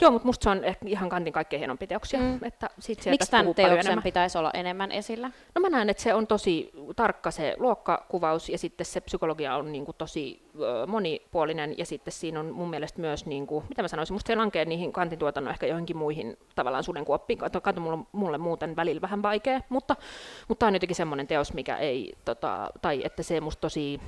Joo, 0.00 0.10
mutta 0.10 0.26
musta 0.26 0.44
se 0.44 0.50
on 0.50 0.64
ehkä 0.64 0.86
ihan 0.88 1.08
kantin 1.08 1.32
kaikkein 1.32 1.60
hienompi 1.60 1.86
teoksia. 1.86 2.20
Mm. 2.20 2.38
Että 2.42 2.70
sit 2.78 2.98
Miksi 3.06 3.30
tämän 3.30 3.54
teoksen 3.54 4.02
pitäisi 4.02 4.38
olla 4.38 4.50
enemmän 4.54 4.92
esillä? 4.92 5.30
No 5.54 5.60
mä 5.60 5.68
näen, 5.68 5.90
että 5.90 6.02
se 6.02 6.14
on 6.14 6.26
tosi 6.26 6.70
tarkka 6.96 7.30
se 7.30 7.54
luokkakuvaus 7.58 8.48
ja 8.48 8.58
sitten 8.58 8.86
se 8.86 9.00
psykologia 9.00 9.56
on 9.56 9.72
niin 9.72 9.84
kuin 9.84 9.96
tosi 9.98 10.42
ö, 10.60 10.86
monipuolinen 10.86 11.78
ja 11.78 11.86
sitten 11.86 12.12
siinä 12.12 12.40
on 12.40 12.46
mun 12.46 12.70
mielestä 12.70 13.00
myös, 13.00 13.26
niin 13.26 13.46
kuin, 13.46 13.64
mitä 13.68 13.82
mä 13.82 13.88
sanoisin, 13.88 14.14
musta 14.14 14.26
se 14.26 14.36
lankee 14.36 14.64
niihin 14.64 14.92
kantin 14.92 15.18
tuotannon 15.18 15.52
ehkä 15.52 15.66
johonkin 15.66 15.96
muihin 15.96 16.36
tavallaan 16.54 16.84
sudenkuoppiin. 16.84 17.38
Kanto 17.62 17.80
mulle, 17.80 18.04
mulle 18.12 18.38
muuten 18.38 18.76
välillä 18.76 19.00
vähän 19.00 19.22
vaikea, 19.22 19.60
mutta, 19.68 19.96
mutta 20.48 20.60
tämä 20.60 20.68
on 20.68 20.74
jotenkin 20.74 20.96
semmoinen 20.96 21.26
teos, 21.26 21.52
mikä 21.52 21.76
ei, 21.76 22.14
tota, 22.24 22.70
tai 22.82 23.02
että 23.04 23.22
se 23.22 23.40
musta 23.40 23.60
tosi 23.60 24.00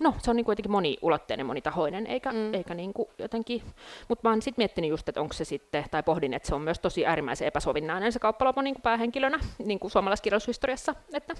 no, 0.00 0.14
se 0.18 0.30
on 0.30 0.36
niin 0.36 0.44
kuitenkin 0.44 0.72
moniulotteinen, 0.72 1.46
monitahoinen, 1.46 2.06
eikä, 2.06 2.32
mm. 2.32 2.54
eikä 2.54 2.74
niin 2.74 2.92
kuin 2.92 3.08
jotenkin, 3.18 3.62
mutta 4.08 4.28
mä 4.28 4.32
oon 4.32 4.42
sitten 4.42 4.62
miettinyt 4.62 4.90
just, 4.90 5.08
että 5.08 5.20
onko 5.20 5.32
se 5.32 5.44
sitten, 5.44 5.84
tai 5.90 6.02
pohdin, 6.02 6.34
että 6.34 6.48
se 6.48 6.54
on 6.54 6.62
myös 6.62 6.78
tosi 6.78 7.06
äärimmäisen 7.06 7.48
epäsovinnainen 7.48 8.12
se 8.12 8.18
kauppalopo 8.18 8.62
niin 8.62 8.74
kuin 8.74 8.82
päähenkilönä 8.82 9.38
niin 9.64 9.78
kuin 9.78 9.90
suomalaiskirjallisuushistoriassa. 9.90 10.94
Että. 11.12 11.34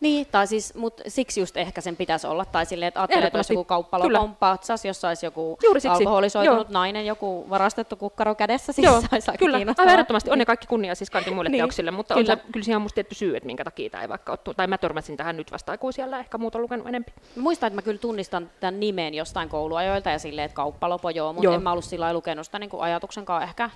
Niin, 0.00 0.26
tai 0.30 0.46
siis, 0.46 0.74
mutta 0.74 1.02
siksi 1.08 1.40
just 1.40 1.56
ehkä 1.56 1.80
sen 1.80 1.96
pitäisi 1.96 2.26
olla, 2.26 2.44
tai 2.44 2.66
silleen, 2.66 2.88
että 2.88 3.00
ajattelee, 3.00 3.26
että 3.26 3.38
olisi 3.38 3.52
joku 3.52 3.64
kauppalopon 3.64 4.36
patsas, 4.36 4.84
jossa 4.84 5.08
olisi 5.08 5.26
joku 5.26 5.58
Juuri 5.62 5.80
siksi. 5.80 5.98
alkoholisoitunut 5.98 6.68
Joo. 6.68 6.72
nainen, 6.72 7.06
joku 7.06 7.46
varastettu 7.50 7.96
kukkaro 7.96 8.34
kädessä, 8.34 8.72
siis 8.72 8.84
Joo, 8.84 9.02
olisi 9.12 9.30
kyllä, 9.38 9.56
aivan 9.56 9.88
ehdottomasti, 9.88 10.30
on 10.30 10.38
ne 10.38 10.44
kaikki 10.44 10.66
kunnia 10.66 10.94
siis 10.94 11.10
kaikki 11.10 11.30
muille 11.30 11.50
niin. 11.50 11.60
teoksille, 11.60 11.90
mutta 11.90 12.14
kyllä. 12.14 12.32
on 12.32 12.38
se, 12.38 12.44
kyllä 12.52 12.64
siihen 12.64 12.76
on 12.76 12.82
musta 12.82 12.94
tietty 12.94 13.14
syy, 13.14 13.36
että 13.36 13.46
minkä 13.46 13.64
takia 13.64 13.90
tämä 13.90 14.02
ei 14.02 14.08
vaikka 14.08 14.32
ole, 14.32 14.54
tai 14.54 14.66
mä 14.66 14.78
törmäsin 14.78 15.16
tähän 15.16 15.36
nyt 15.36 15.52
vasta 15.52 15.72
aikuisella, 15.72 16.18
ehkä 16.18 16.38
muuta 16.38 16.58
lukenut 16.58 16.88
enemmän. 16.88 17.12
Muistan, 17.36 17.66
että 17.66 17.74
mä 17.74 17.82
kyllä 17.82 17.99
tunnistan 18.00 18.50
tämän 18.60 18.80
nimen 18.80 19.14
jostain 19.14 19.48
kouluajoilta 19.48 20.10
ja 20.10 20.18
silleen, 20.18 20.44
että 20.44 20.56
kauppalopo 20.56 21.10
joo, 21.10 21.32
mutta 21.32 21.44
joo. 21.44 21.54
en 21.54 21.62
mä 21.62 21.72
ollut 21.72 21.84
sillä 21.84 22.12
lukenut 22.12 22.46
sitä 22.46 22.58
niin 22.58 22.70
ajatuksenkaan 22.78 23.42
ehkä. 23.42 23.70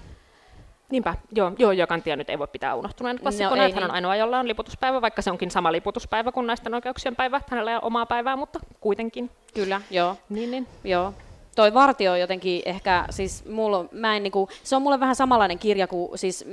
Niinpä, 0.91 1.15
joo, 1.33 1.53
joo 1.59 1.73
ja 1.73 1.87
Kantia 1.87 2.17
nyt 2.17 2.31
ei 2.31 2.39
voi 2.39 2.49
pitää 2.49 2.75
unohtuneen 2.75 3.19
klassikkona, 3.19 3.63
no, 3.63 3.69
että 3.69 3.75
hän 3.75 3.85
on 3.85 3.89
niin. 3.89 3.95
ainoa, 3.95 4.17
jolla 4.17 4.39
on 4.39 4.49
liputuspäivä, 4.49 5.01
vaikka 5.01 5.23
se 5.23 5.31
onkin 5.31 5.51
sama 5.51 5.73
liputuspäivä 5.73 6.33
kuin 6.33 6.47
naisten 6.47 6.75
oikeuksien 6.75 7.17
päivä, 7.17 7.41
hänellä 7.51 7.71
ei 7.71 7.77
ole 7.77 7.85
omaa 7.85 8.07
päivää, 8.07 8.37
mutta 8.37 8.61
kuitenkin. 8.81 9.31
Kyllä, 9.55 9.81
joo. 9.91 10.17
Niin, 10.29 10.51
niin. 10.51 10.67
Joo 10.85 11.15
toi 11.55 11.75
Vartio 11.75 12.13
on 12.13 12.21
jotenkin 12.21 12.63
ehkä, 12.65 13.05
siis 13.11 13.45
mulla, 13.45 13.85
mä 13.93 14.17
en 14.17 14.23
niinku, 14.23 14.49
se 14.63 14.77
on 14.77 14.83
mulle 14.83 15.01
vähän 15.01 15.17
samanlainen 15.17 15.59
kirja 15.59 15.87
kuin 15.87 16.19
siis 16.19 16.45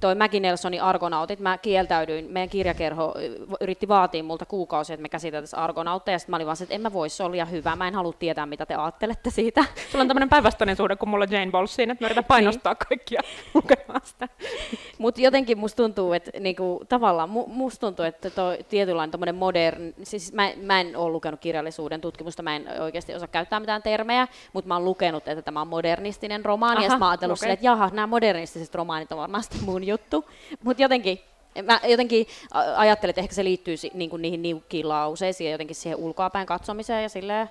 toi 0.00 0.14
Maggie 0.14 0.40
Nelsonin 0.40 0.82
Argonautit. 0.82 1.40
Mä 1.40 1.58
kieltäydyin, 1.58 2.30
meidän 2.30 2.48
kirjakerho 2.48 3.14
yritti 3.60 3.88
vaatia 3.88 4.24
multa 4.24 4.46
kuukausia, 4.46 4.94
että 4.94 5.02
me 5.02 5.08
käsiteltäisiin 5.08 5.60
Argonautteja, 5.60 6.14
ja 6.14 6.18
sitten 6.18 6.32
mä 6.32 6.36
olin 6.36 6.46
vaan 6.46 6.56
se, 6.56 6.64
että 6.64 6.74
en 6.74 6.80
mä 6.80 6.92
voi, 6.92 7.08
se 7.08 7.22
oli 7.22 7.38
hyvä, 7.50 7.76
mä 7.76 7.88
en 7.88 7.94
halua 7.94 8.12
tietää, 8.18 8.46
mitä 8.46 8.66
te 8.66 8.74
ajattelette 8.74 9.30
siitä. 9.30 9.64
Sulla 9.90 10.02
on 10.02 10.08
tämmöinen 10.08 10.28
päinvastainen 10.28 10.76
suhde 10.76 10.96
kuin 10.96 11.08
mulla 11.08 11.26
Jane 11.30 11.50
Bowlesiin, 11.50 11.90
että 11.90 12.04
mä 12.04 12.06
yritän 12.06 12.24
painostaa 12.24 12.72
niin. 12.72 12.88
kaikkia 12.88 13.20
lukemaan 13.54 14.00
sitä. 14.04 14.28
Mutta 14.98 15.20
jotenkin 15.20 15.58
musta 15.58 15.82
tuntuu, 15.82 16.12
että 16.12 16.30
niinku, 16.40 16.80
tavallaan 16.88 17.30
musta 17.30 17.86
tuntuu, 17.86 18.04
että 18.04 18.30
toi 18.30 18.58
tietynlainen 18.68 19.34
modern, 19.34 19.94
siis 20.02 20.32
mä, 20.32 20.50
mä 20.62 20.80
en 20.80 20.96
ole 20.96 21.12
lukenut 21.12 21.40
kirjallisuuden 21.40 22.00
tutkimusta, 22.00 22.42
mä 22.42 22.56
en 22.56 22.66
oikeasti 22.80 23.14
osaa 23.14 23.28
käyttää 23.28 23.60
mitään 23.60 23.82
termejä, 23.82 24.17
termejä, 24.26 24.50
mutta 24.52 24.68
mä 24.68 24.74
oon 24.74 24.84
lukenut, 24.84 25.28
että 25.28 25.42
tämä 25.42 25.60
on 25.60 25.68
modernistinen 25.68 26.44
romaani, 26.44 26.86
Aha, 26.86 26.94
ja 26.94 26.98
mä 26.98 27.04
oon 27.04 27.10
ajatellut 27.10 27.38
okay. 27.38 27.50
että 27.50 27.66
jaha, 27.66 27.90
nämä 27.92 28.06
modernistiset 28.06 28.74
romaanit 28.74 29.12
on 29.12 29.18
varmasti 29.18 29.56
mun 29.64 29.84
juttu, 29.84 30.24
mutta 30.62 30.82
jotenkin 30.82 31.20
Mä 31.62 31.80
jotenkin 31.84 32.26
ajattelin, 32.76 33.10
että 33.10 33.20
ehkä 33.20 33.34
se 33.34 33.44
liittyy 33.44 33.74
niin 33.94 34.10
kuin 34.10 34.22
niihin 34.22 34.42
niukkiin 34.42 34.88
lauseisiin 34.88 35.46
ja 35.46 35.52
jotenkin 35.52 35.76
siihen 35.76 35.98
ulkoapäin 35.98 36.46
katsomiseen 36.46 37.02
ja 37.02 37.08
silleen, 37.08 37.48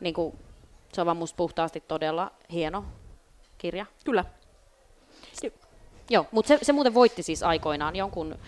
niin 0.00 0.14
kuin, 0.14 0.38
se 0.92 1.00
on 1.00 1.06
vaan 1.06 1.16
musta 1.16 1.36
puhtaasti 1.36 1.82
todella 1.88 2.30
hieno 2.52 2.84
kirja. 3.58 3.86
Kyllä. 4.04 4.24
Joo, 6.10 6.26
mutta 6.30 6.48
se, 6.48 6.58
se 6.62 6.72
muuten 6.72 6.94
voitti 6.94 7.22
siis 7.22 7.42
aikoinaan 7.42 7.96
jonkun 7.96 8.38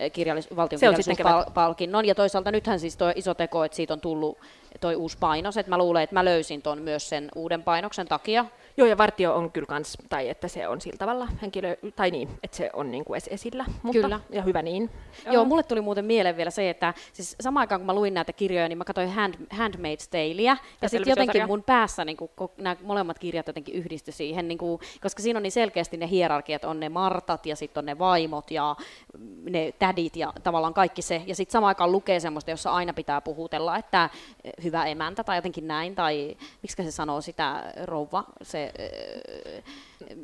kirjallis- 0.00 0.56
valtion 0.56 0.80
kirjallisuuspalkinnon. 0.80 2.04
Ja 2.04 2.14
toisaalta 2.14 2.50
nythän 2.50 2.80
siis 2.80 2.96
tuo 2.96 3.12
iso 3.14 3.34
teko, 3.34 3.64
että 3.64 3.76
siitä 3.76 3.94
on 3.94 4.00
tullut 4.00 4.38
toi 4.80 4.96
uusi 4.96 5.16
painos, 5.20 5.56
että 5.56 5.70
mä 5.70 5.78
luulen, 5.78 6.02
että 6.02 6.14
mä 6.14 6.24
löysin 6.24 6.62
ton 6.62 6.82
myös 6.82 7.08
sen 7.08 7.28
uuden 7.34 7.62
painoksen 7.62 8.08
takia. 8.08 8.44
Joo, 8.76 8.88
ja 8.88 8.98
Vartio 8.98 9.34
on 9.34 9.52
kyllä 9.52 9.66
kans, 9.66 9.98
tai 10.08 10.28
että 10.28 10.48
se 10.48 10.68
on 10.68 10.80
sillä 10.80 10.96
tavalla 10.98 11.28
henkilö, 11.42 11.76
tai 11.96 12.10
niin, 12.10 12.28
että 12.42 12.56
se 12.56 12.70
on 12.72 12.90
niin 12.90 13.04
kuin 13.04 13.20
esillä, 13.30 13.64
mutta, 13.82 14.02
kyllä. 14.02 14.20
ja 14.30 14.42
hyvä 14.42 14.62
niin. 14.62 14.90
Joo, 15.30 15.44
mulle 15.44 15.62
tuli 15.62 15.80
muuten 15.80 16.04
mieleen 16.04 16.36
vielä 16.36 16.50
se, 16.50 16.70
että 16.70 16.94
siis 17.12 17.36
samaan 17.40 17.60
aikaan 17.60 17.80
kun 17.80 17.86
mä 17.86 17.94
luin 17.94 18.14
näitä 18.14 18.32
kirjoja, 18.32 18.68
niin 18.68 18.78
mä 18.78 18.84
katsoin 18.84 19.10
Hand, 19.10 19.34
Handmaid's 19.34 20.08
Taleä, 20.10 20.56
ja 20.82 20.88
sitten 20.88 21.10
jotenkin 21.10 21.46
mun 21.46 21.62
päässä 21.62 22.04
niin 22.04 22.16
kuin, 22.16 22.30
nämä 22.56 22.76
molemmat 22.82 23.18
kirjat 23.18 23.46
jotenkin 23.46 23.74
yhdistyi 23.74 24.12
siihen, 24.12 24.48
niin 24.48 24.58
kuin, 24.58 24.80
koska 25.00 25.22
siinä 25.22 25.38
on 25.38 25.42
niin 25.42 25.52
selkeästi 25.52 25.96
ne 25.96 26.08
hierarkiat, 26.08 26.64
on 26.64 26.80
ne 26.80 26.88
Martat, 26.88 27.46
ja 27.46 27.56
sitten 27.56 27.80
on 27.80 27.86
ne 27.86 27.98
vaimot, 27.98 28.50
ja 28.50 28.76
ne 29.50 29.72
tädit 29.78 30.16
ja 30.16 30.32
tavallaan 30.42 30.74
kaikki 30.74 31.02
se. 31.02 31.22
Ja 31.26 31.34
sitten 31.34 31.52
samaan 31.52 31.68
aikaan 31.68 31.92
lukee 31.92 32.20
semmoista, 32.20 32.50
jossa 32.50 32.70
aina 32.70 32.92
pitää 32.92 33.20
puhutella, 33.20 33.76
että 33.76 34.10
hyvä 34.66 34.84
emäntä 34.84 35.24
tai 35.24 35.38
jotenkin 35.38 35.66
näin, 35.68 35.94
tai 35.94 36.36
miksi 36.62 36.84
se 36.84 36.90
sanoo 36.90 37.20
sitä 37.20 37.72
rouva, 37.84 38.24
se... 38.42 38.72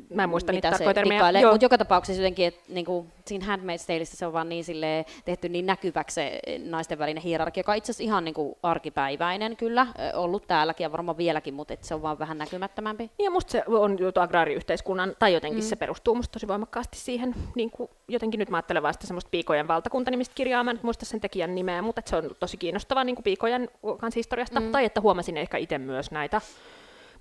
Mä 0.09 0.23
en 0.23 0.29
muista 0.29 0.53
mitä 0.53 0.71
niitä 0.71 0.77
se. 0.77 1.39
Joo. 1.41 1.51
Mutta 1.51 1.65
joka 1.65 1.77
tapauksessa 1.77 2.21
jotenkin, 2.21 2.47
että 2.47 2.61
niinku, 2.67 3.05
siinä 3.25 3.45
Handmaid's 3.45 3.87
Taleissa 3.87 4.17
se 4.17 4.25
on 4.25 4.33
vaan 4.33 4.49
niin 4.49 4.63
silleen, 4.63 5.05
tehty 5.25 5.49
niin 5.49 5.65
näkyväksi 5.65 6.13
se 6.13 6.39
naisten 6.65 6.99
välinen 6.99 7.23
hierarkia, 7.23 7.59
joka 7.59 7.71
on 7.71 7.77
itse 7.77 7.91
asiassa 7.91 8.03
ihan 8.03 8.25
niinku 8.25 8.57
arkipäiväinen 8.63 9.57
kyllä, 9.57 9.87
ollut 10.13 10.47
täälläkin 10.47 10.85
ja 10.85 10.91
varmaan 10.91 11.17
vieläkin, 11.17 11.53
mutta 11.53 11.73
et 11.73 11.83
se 11.83 11.95
on 11.95 12.01
vaan 12.01 12.19
vähän 12.19 12.37
näkymättömämpi. 12.37 13.03
Niin 13.17 13.25
ja 13.25 13.31
musta 13.31 13.51
se 13.51 13.63
on 13.67 13.99
juttu 13.99 14.19
agraariyhteiskunnan, 14.19 15.15
tai 15.19 15.33
jotenkin 15.33 15.63
mm. 15.63 15.67
se 15.67 15.75
perustuu 15.75 16.15
musta 16.15 16.31
tosi 16.31 16.47
voimakkaasti 16.47 16.97
siihen, 16.97 17.35
niin 17.55 17.71
kuin, 17.71 17.89
jotenkin 18.07 18.39
nyt 18.39 18.49
mä 18.49 18.57
ajattelen 18.57 18.83
vaan 18.83 18.93
sitä 18.93 19.07
semmoista 19.07 19.29
Piikojen 19.31 19.67
valtakuntanimistä 19.67 20.35
kirjaa, 20.35 20.63
mä 20.63 20.71
en 20.71 20.79
muista 20.81 21.05
sen 21.05 21.21
tekijän 21.21 21.55
nimeä, 21.55 21.81
mutta 21.81 21.99
että 21.99 22.09
se 22.09 22.15
on 22.15 22.29
tosi 22.39 22.57
kiinnostavaa 22.57 23.03
niin 23.03 23.15
kuin 23.15 23.23
Piikojen 23.23 23.69
kanssa 23.99 24.17
historiasta, 24.17 24.59
mm. 24.59 24.71
tai 24.71 24.85
että 24.85 25.01
huomasin 25.01 25.37
ehkä 25.37 25.57
itse 25.57 25.77
myös 25.77 26.11
näitä 26.11 26.41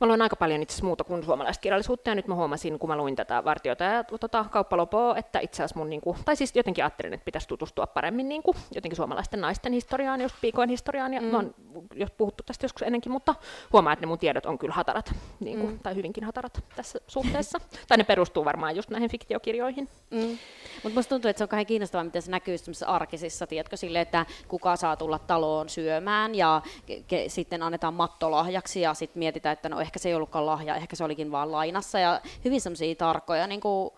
Mä 0.02 0.08
luin 0.08 0.22
aika 0.22 0.36
paljon 0.36 0.62
itse 0.62 0.84
muuta 0.84 1.04
kuin 1.04 1.24
suomalaista 1.24 1.60
kirjallisuutta, 1.60 2.10
ja 2.10 2.14
nyt 2.14 2.26
mä 2.26 2.34
huomasin, 2.34 2.78
kun 2.78 2.90
mä 2.90 2.96
luin 2.96 3.16
tätä 3.16 3.44
vartiota 3.44 3.84
ja 3.84 4.04
tota, 4.04 4.44
kauppalopoa, 4.50 5.16
että 5.16 5.40
itse 5.40 5.56
asiassa 5.62 5.78
mun, 5.78 5.90
niin 5.90 6.00
kuin, 6.00 6.18
tai 6.24 6.36
siis 6.36 6.56
jotenkin 6.56 6.84
ajattelin, 6.84 7.14
että 7.14 7.24
pitäisi 7.24 7.48
tutustua 7.48 7.86
paremmin 7.86 8.28
niin 8.28 8.42
kuin, 8.42 8.56
jotenkin 8.74 8.96
suomalaisten 8.96 9.40
naisten 9.40 9.72
historiaan, 9.72 10.20
just 10.20 10.36
piikojen 10.40 10.70
historiaan, 10.70 11.14
ja 11.14 11.20
mm. 11.20 11.26
mä 11.26 11.36
oon 11.36 11.54
jos 11.94 12.10
puhuttu 12.10 12.42
tästä 12.46 12.64
joskus 12.64 12.82
ennenkin, 12.82 13.12
mutta 13.12 13.34
huomaa, 13.72 13.92
että 13.92 14.02
ne 14.02 14.06
mun 14.06 14.18
tiedot 14.18 14.46
on 14.46 14.58
kyllä 14.58 14.74
hatarat, 14.74 15.14
niin 15.40 15.58
kuin, 15.58 15.72
mm. 15.72 15.78
tai 15.78 15.94
hyvinkin 15.94 16.24
hatarat 16.24 16.64
tässä 16.76 16.98
suhteessa. 17.06 17.58
tai 17.88 17.98
ne 17.98 18.04
perustuu 18.04 18.44
varmaan 18.44 18.76
just 18.76 18.90
näihin 18.90 19.10
fiktiokirjoihin. 19.10 19.88
Mm. 20.10 20.38
Mutta 20.82 20.98
musta 20.98 21.08
tuntuu, 21.08 21.28
että 21.28 21.38
se 21.38 21.44
on 21.44 21.48
kauhean 21.48 21.66
kiinnostavaa, 21.66 22.04
miten 22.04 22.22
se 22.22 22.30
näkyy 22.30 22.56
arkisissa, 22.86 23.46
tiedätkö, 23.46 23.76
sille, 23.76 24.00
että 24.00 24.26
kuka 24.48 24.76
saa 24.76 24.96
tulla 24.96 25.18
taloon 25.18 25.68
syömään 25.68 26.34
ja 26.34 26.62
ke- 26.88 27.28
sitten 27.28 27.62
annetaan 27.62 27.94
mattolahjaksi 27.94 28.80
ja 28.80 28.94
sitten 28.94 29.18
mietitään, 29.18 29.52
että 29.52 29.68
no 29.68 29.80
ehkä 29.80 29.91
se 29.98 30.08
ei 30.08 30.14
ollutkaan 30.14 30.46
lahja, 30.46 30.76
ehkä 30.76 30.96
se 30.96 31.04
olikin 31.04 31.32
vaan 31.32 31.52
lainassa 31.52 31.98
ja 31.98 32.20
hyvin 32.44 32.60
semmoisia 32.60 32.94
tarkkoja 32.94 33.46
niin 33.46 33.60
kuin 33.60 33.90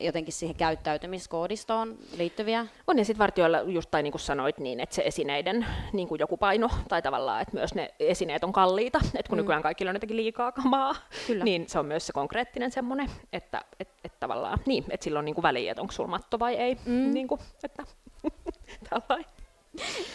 jotenkin 0.00 0.32
siihen 0.32 0.56
käyttäytymiskoodistoon 0.56 1.98
liittyviä. 2.16 2.66
On 2.86 2.98
ja 2.98 3.04
sitten 3.04 3.18
vartioilla 3.18 3.60
just 3.60 3.90
tai 3.90 4.02
niin 4.02 4.12
kuin 4.12 4.20
sanoit 4.20 4.58
niin, 4.58 4.80
että 4.80 4.94
se 4.94 5.02
esineiden 5.04 5.66
niin 5.92 6.08
kuin 6.08 6.18
joku 6.18 6.36
paino 6.36 6.70
tai 6.88 7.02
tavallaan, 7.02 7.42
että 7.42 7.54
myös 7.54 7.74
ne 7.74 7.94
esineet 8.00 8.44
on 8.44 8.52
kalliita, 8.52 9.00
että 9.04 9.28
kun 9.28 9.38
mm. 9.38 9.42
nykyään 9.42 9.62
kaikilla 9.62 9.90
on 9.90 9.96
jotenkin 9.96 10.16
liikaa 10.16 10.52
kamaa, 10.52 10.94
Kyllä. 11.26 11.44
niin 11.44 11.68
se 11.68 11.78
on 11.78 11.86
myös 11.86 12.06
se 12.06 12.12
konkreettinen 12.12 12.70
semmoinen, 12.70 13.10
että 13.32 13.64
et, 13.80 13.88
et 14.04 14.20
tavallaan, 14.20 14.58
niin, 14.66 14.84
että 14.90 15.04
sillä 15.04 15.18
on 15.18 15.24
niin 15.24 15.34
kuin 15.34 15.42
väliä, 15.42 15.70
että 15.70 15.82
onko 15.82 15.92
sulla 15.92 16.08
matto 16.10 16.38
vai 16.38 16.54
ei, 16.54 16.74
mm. 16.84 17.14
niin 17.14 17.28
kuin, 17.28 17.40
että 17.64 17.82
tällainen. 18.90 19.30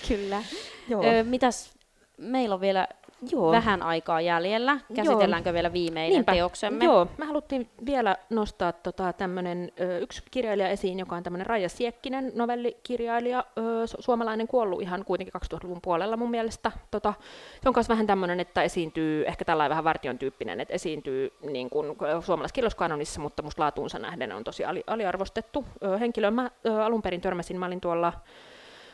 Kyllä. 0.07 0.43
Joo. 0.89 1.03
Ö, 1.05 1.24
mitäs 1.24 1.74
meillä 2.18 2.55
on 2.55 2.61
vielä 2.61 2.88
Joo. 3.32 3.51
vähän 3.51 3.82
aikaa 3.82 4.21
jäljellä. 4.21 4.78
Käsitelläänkö 4.95 5.49
Joo. 5.49 5.53
vielä 5.53 5.74
viimeinen 5.74 6.11
Niinpä. 6.13 6.32
teoksemme? 6.34 6.86
Joo, 6.86 7.07
me 7.17 7.26
haluttiin 7.26 7.69
vielä 7.86 8.17
nostaa 8.30 8.71
tota, 8.71 9.13
tämmönen, 9.13 9.71
ö, 9.80 9.97
yksi 9.97 10.24
kirjailija 10.32 10.69
esiin, 10.69 10.99
joka 10.99 11.15
on 11.15 11.24
tämmöinen 11.24 11.45
Raija 11.47 11.69
Siekkinen, 11.69 12.32
novellikirjailija, 12.36 13.43
ö, 13.57 13.61
su- 13.86 14.01
suomalainen 14.01 14.47
kuollut 14.47 14.82
ihan 14.82 15.05
kuitenkin 15.05 15.34
2000-luvun 15.34 15.80
puolella 15.82 16.17
mun 16.17 16.30
mielestä. 16.32 16.71
Tota, 16.91 17.13
se 17.63 17.69
on 17.69 17.74
myös 17.76 17.89
vähän 17.89 18.07
tämmöinen, 18.07 18.39
että 18.39 18.63
esiintyy, 18.63 19.26
ehkä 19.28 19.45
tällainen 19.45 19.69
vähän 19.69 19.84
vartion 19.84 20.17
tyyppinen, 20.19 20.59
että 20.59 20.74
esiintyy 20.74 21.34
niin 21.41 21.69
kuin 21.69 21.95
suomalaiskirjoituskanonissa, 22.21 23.21
mutta 23.21 23.43
musta 23.43 23.61
laatuunsa 23.61 23.99
nähden 23.99 24.32
on 24.32 24.43
tosi 24.43 24.65
ali- 24.65 24.84
aliarvostettu 24.88 25.65
ö, 25.84 25.97
henkilö. 25.97 26.32
Mä 26.32 26.51
ö, 26.65 26.84
alun 26.86 27.01
perin 27.01 27.21
törmäsin, 27.21 27.59
mä 27.59 27.65
olin 27.65 27.82
tuolla 27.82 28.13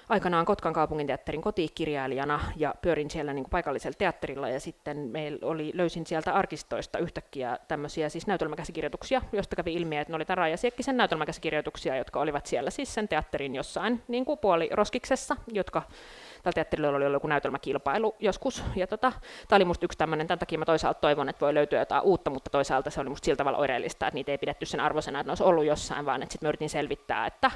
aikanaan 0.10 0.46
Kotkan 0.46 0.74
kaupunginteatterin 0.74 1.42
kotikirjailijana 1.42 2.40
ja 2.56 2.76
pyörin 2.82 3.10
siellä 3.10 3.34
niin 3.34 3.44
kuin 3.44 3.50
paikallisella 3.50 3.96
teatterilla 3.98 4.50
ja 4.50 4.60
sitten 4.60 4.98
meillä 4.98 5.40
oli, 5.42 5.72
löysin 5.74 6.06
sieltä 6.08 6.34
arkistoista 6.34 7.00
yhtäkkiä 7.00 7.58
tämmöisiä 7.68 8.10
siis 8.10 8.28
näytelmäkäsikirjoituksia, 8.28 9.22
josta 9.32 9.56
kävi 9.56 9.74
ilmi, 9.74 9.98
että 9.98 10.12
ne 10.12 10.16
oli 10.16 10.26
Raija 10.30 10.58
Siekkisen 10.58 10.98
näytelmäkäsikirjoituksia, 10.98 11.96
jotka 11.96 12.20
olivat 12.20 12.46
siellä 12.46 12.70
siis 12.70 12.94
sen 12.94 13.08
teatterin 13.08 13.56
jossain 13.56 14.04
niin 14.08 14.26
kuin 14.26 14.40
puoli 14.40 14.70
roskiksessa, 14.72 15.36
jotka 15.48 15.82
tällä 16.44 16.54
teatterilla 16.54 16.90
oli 16.90 17.06
ollut 17.06 17.16
joku 17.16 17.28
näytelmäkilpailu 17.28 18.16
joskus. 18.20 18.64
Ja 18.76 18.88
tota, 18.88 19.12
tämä 19.48 19.58
oli 19.58 19.66
musta 19.66 19.86
yksi 19.86 19.98
tämmöinen, 19.98 20.28
tämän 20.28 20.40
takia 20.40 20.60
mä 20.60 20.66
toisaalta 20.66 21.00
toivon, 21.00 21.30
että 21.30 21.46
voi 21.46 21.54
löytyä 21.54 21.80
jotain 21.80 22.04
uutta, 22.04 22.32
mutta 22.32 22.50
toisaalta 22.50 22.90
se 22.90 23.02
oli 23.02 23.10
musta 23.10 23.26
sillä 23.26 23.38
tavalla 23.38 23.58
oireellista, 23.58 24.08
että 24.08 24.16
niitä 24.16 24.32
ei 24.32 24.38
pidetty 24.38 24.66
sen 24.66 24.80
arvoisena, 24.80 25.20
että 25.20 25.28
ne 25.28 25.32
olisi 25.32 25.44
ollut 25.44 25.66
jossain, 25.66 26.06
vaan 26.06 26.24
että 26.24 26.34
sitten 26.34 26.48
mä 26.48 26.50
yritin 26.50 26.70
selvittää, 26.70 27.28
että 27.28 27.52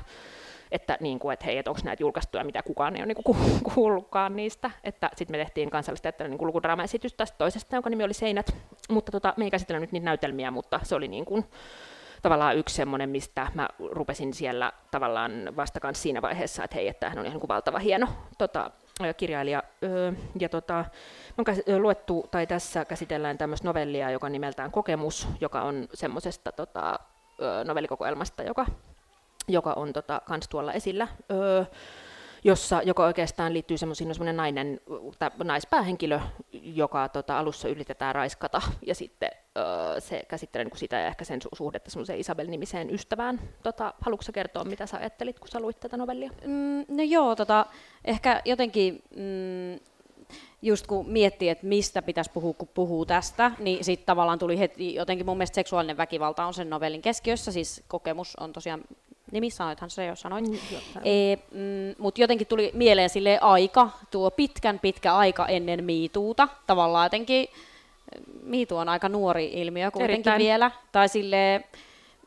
että, 0.74 0.98
niin 1.00 1.20
kuin, 1.20 1.34
että 1.34 1.46
hei, 1.46 1.58
että 1.58 1.72
onko 1.72 1.82
näitä 1.84 2.04
julkaistu 2.04 2.38
ja 2.38 2.44
mitä 2.44 2.64
kukaan 2.64 2.96
ei 2.96 3.02
ole 3.02 3.08
niin 3.08 3.24
kuin, 3.24 3.38
kuullutkaan 3.74 4.36
niistä. 4.36 4.72
Sitten 5.16 5.34
me 5.34 5.38
tehtiin 5.38 5.70
kansallista 5.70 6.10
niin 6.28 6.48
lukudraamaesitys 6.48 7.14
tästä 7.14 7.38
toisesta, 7.38 7.76
jonka 7.76 7.90
nimi 7.90 8.04
oli 8.04 8.14
Seinät. 8.14 8.56
Mutta 8.90 9.12
tota, 9.12 9.34
me 9.38 9.44
ei 9.44 9.52
käsitellä 9.52 9.80
nyt 9.80 9.92
niitä 9.92 10.06
näytelmiä, 10.06 10.52
mutta 10.52 10.80
se 10.84 10.96
oli 10.96 11.08
niin 11.08 11.26
kuin, 11.26 11.46
tavallaan 12.22 12.58
yksi 12.58 12.76
semmoinen, 12.76 13.10
mistä 13.10 13.48
mä 13.54 13.68
rupesin 13.92 14.34
siellä 14.34 14.72
tavallaan 14.92 15.32
vasta 15.56 15.80
siinä 15.94 16.22
vaiheessa, 16.22 16.64
että 16.64 16.76
hei, 16.76 16.88
että 16.88 17.10
hän 17.10 17.20
on 17.20 17.26
ihan 17.26 17.40
niin 17.40 17.48
valtava 17.48 17.80
hieno 17.80 18.08
tota, 18.38 18.72
kirjailija. 19.18 19.64
ja 20.40 20.50
tota, 20.50 20.86
on 21.38 21.82
luettu, 21.82 22.28
tai 22.32 22.48
tässä 22.48 22.86
käsitellään 22.86 23.38
tämmöistä 23.38 23.68
novellia, 23.68 24.12
joka 24.12 24.30
nimeltään 24.30 24.72
Kokemus, 24.72 25.28
joka 25.42 25.62
on 25.62 25.88
semmoisesta 25.94 26.52
tota, 26.52 27.00
novellikokoelmasta, 27.66 28.44
joka 28.44 28.66
joka 29.48 29.74
on 29.74 29.94
tota, 29.94 30.22
kans 30.26 30.48
tuolla 30.48 30.74
esillä, 30.74 31.08
öö, 31.32 31.66
jossa, 32.44 32.82
joka 32.82 33.06
oikeastaan 33.06 33.54
liittyy 33.54 33.78
semmoisiin, 33.78 34.14
semmoinen 34.14 34.38
nainen, 34.38 34.82
naispäähenkilö, 35.44 36.20
joka 36.54 37.10
tota, 37.10 37.40
alussa 37.40 37.68
yritetään 37.68 38.16
raiskata, 38.16 38.62
ja 38.86 38.96
sitten 38.96 39.30
öö, 39.58 40.00
se 40.00 40.24
käsittelee 40.28 40.66
niin 40.66 40.78
sitä 40.78 41.00
ja 41.00 41.08
ehkä 41.08 41.26
sen 41.26 41.40
su- 41.44 41.58
suhdetta 41.58 41.92
semmoiseen 41.92 42.20
Isabel-nimiseen 42.20 42.90
ystävään. 42.90 43.40
Tota, 43.64 43.94
haluatko 44.02 44.32
kertoa, 44.34 44.64
mitä 44.64 44.86
sä 44.86 44.98
ajattelit, 44.98 45.40
kun 45.40 45.48
sä 45.48 45.60
luit 45.60 45.80
tätä 45.80 45.98
novellia? 45.98 46.32
Mm, 46.46 46.86
no 46.88 47.04
joo, 47.04 47.36
tota, 47.36 47.66
ehkä 48.06 48.42
jotenkin 48.46 49.04
mm, 49.16 49.80
just 50.62 50.88
kun 50.88 51.10
miettii, 51.10 51.50
että 51.50 51.66
mistä 51.66 52.02
pitäisi 52.02 52.32
puhua, 52.34 52.54
kun 52.54 52.68
puhuu 52.74 53.06
tästä, 53.06 53.52
niin 53.60 53.84
sitten 53.84 54.06
tavallaan 54.06 54.40
tuli 54.40 54.60
heti 54.60 54.96
jotenkin 54.96 55.26
mun 55.26 55.38
mielestä 55.38 55.56
seksuaalinen 55.56 55.98
väkivalta 55.98 56.46
on 56.46 56.54
sen 56.54 56.70
novellin 56.70 57.02
keskiössä, 57.02 57.52
siis 57.52 57.84
kokemus 57.88 58.36
on 58.36 58.54
tosiaan 58.54 58.84
nimi, 59.34 59.50
sanoithan 59.50 59.90
se 59.90 60.06
jo 60.06 60.16
sanoit. 60.16 60.46
Mm, 60.48 60.56
e, 61.04 61.36
mm, 61.52 61.96
Mutta 61.98 62.22
jotenkin 62.22 62.48
tuli 62.48 62.72
mieleen 62.74 63.10
sille 63.10 63.40
aika, 63.42 63.90
tuo 64.12 64.32
pitkän 64.32 64.80
pitkä 64.80 65.16
aika 65.16 65.48
ennen 65.48 65.84
miituuta, 65.84 66.48
tavallaan 66.68 67.06
jotenkin, 67.06 67.48
miitu 68.44 68.78
on 68.78 68.90
aika 68.90 69.10
nuori 69.10 69.46
ilmiö 69.54 69.92
kuitenkin 69.92 70.14
Erittäin. 70.14 70.40
vielä, 70.40 70.72
tai 70.92 71.10
sille 71.10 71.64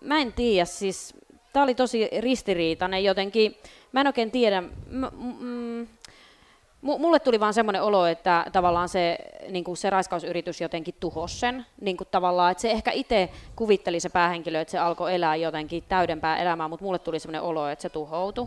mä 0.01 0.19
en 0.21 0.33
tiedä, 0.33 0.65
siis 0.65 1.15
tämä 1.53 1.63
oli 1.65 1.75
tosi 1.75 2.09
ristiriitainen 2.21 3.05
jotenkin, 3.05 3.57
mä 3.93 4.01
en 4.01 4.07
oikein 4.07 4.31
tiedä, 4.31 4.61
m- 4.61 5.05
m- 5.45 5.87
mulle 6.87 7.19
tuli 7.19 7.41
vaan 7.41 7.55
semmoinen 7.55 7.83
olo, 7.83 8.07
että 8.07 8.47
tavallaan 8.53 8.89
se, 8.89 9.19
niin 9.49 9.65
kuin 9.65 9.77
se 9.77 9.91
raiskausyritys 9.91 10.61
jotenkin 10.61 10.95
tuhosi 11.01 11.39
sen. 11.39 11.67
Niin 11.81 11.97
kuin 11.97 12.09
tavallaan, 12.11 12.53
että 12.53 12.63
se 12.63 12.71
ehkä 12.71 12.91
itse 12.91 13.29
kuvitteli 13.57 14.01
se 14.01 14.09
päähenkilö, 14.09 14.61
että 14.61 14.73
se 14.73 14.79
alkoi 14.79 15.15
elää 15.15 15.37
jotenkin 15.37 15.85
täydempää 15.89 16.37
elämää, 16.37 16.69
mutta 16.69 16.85
mulle 16.85 16.99
tuli 16.99 17.19
semmoinen 17.19 17.43
olo, 17.43 17.69
että 17.69 17.83
se 17.83 17.89
tuhoutui. 17.89 18.47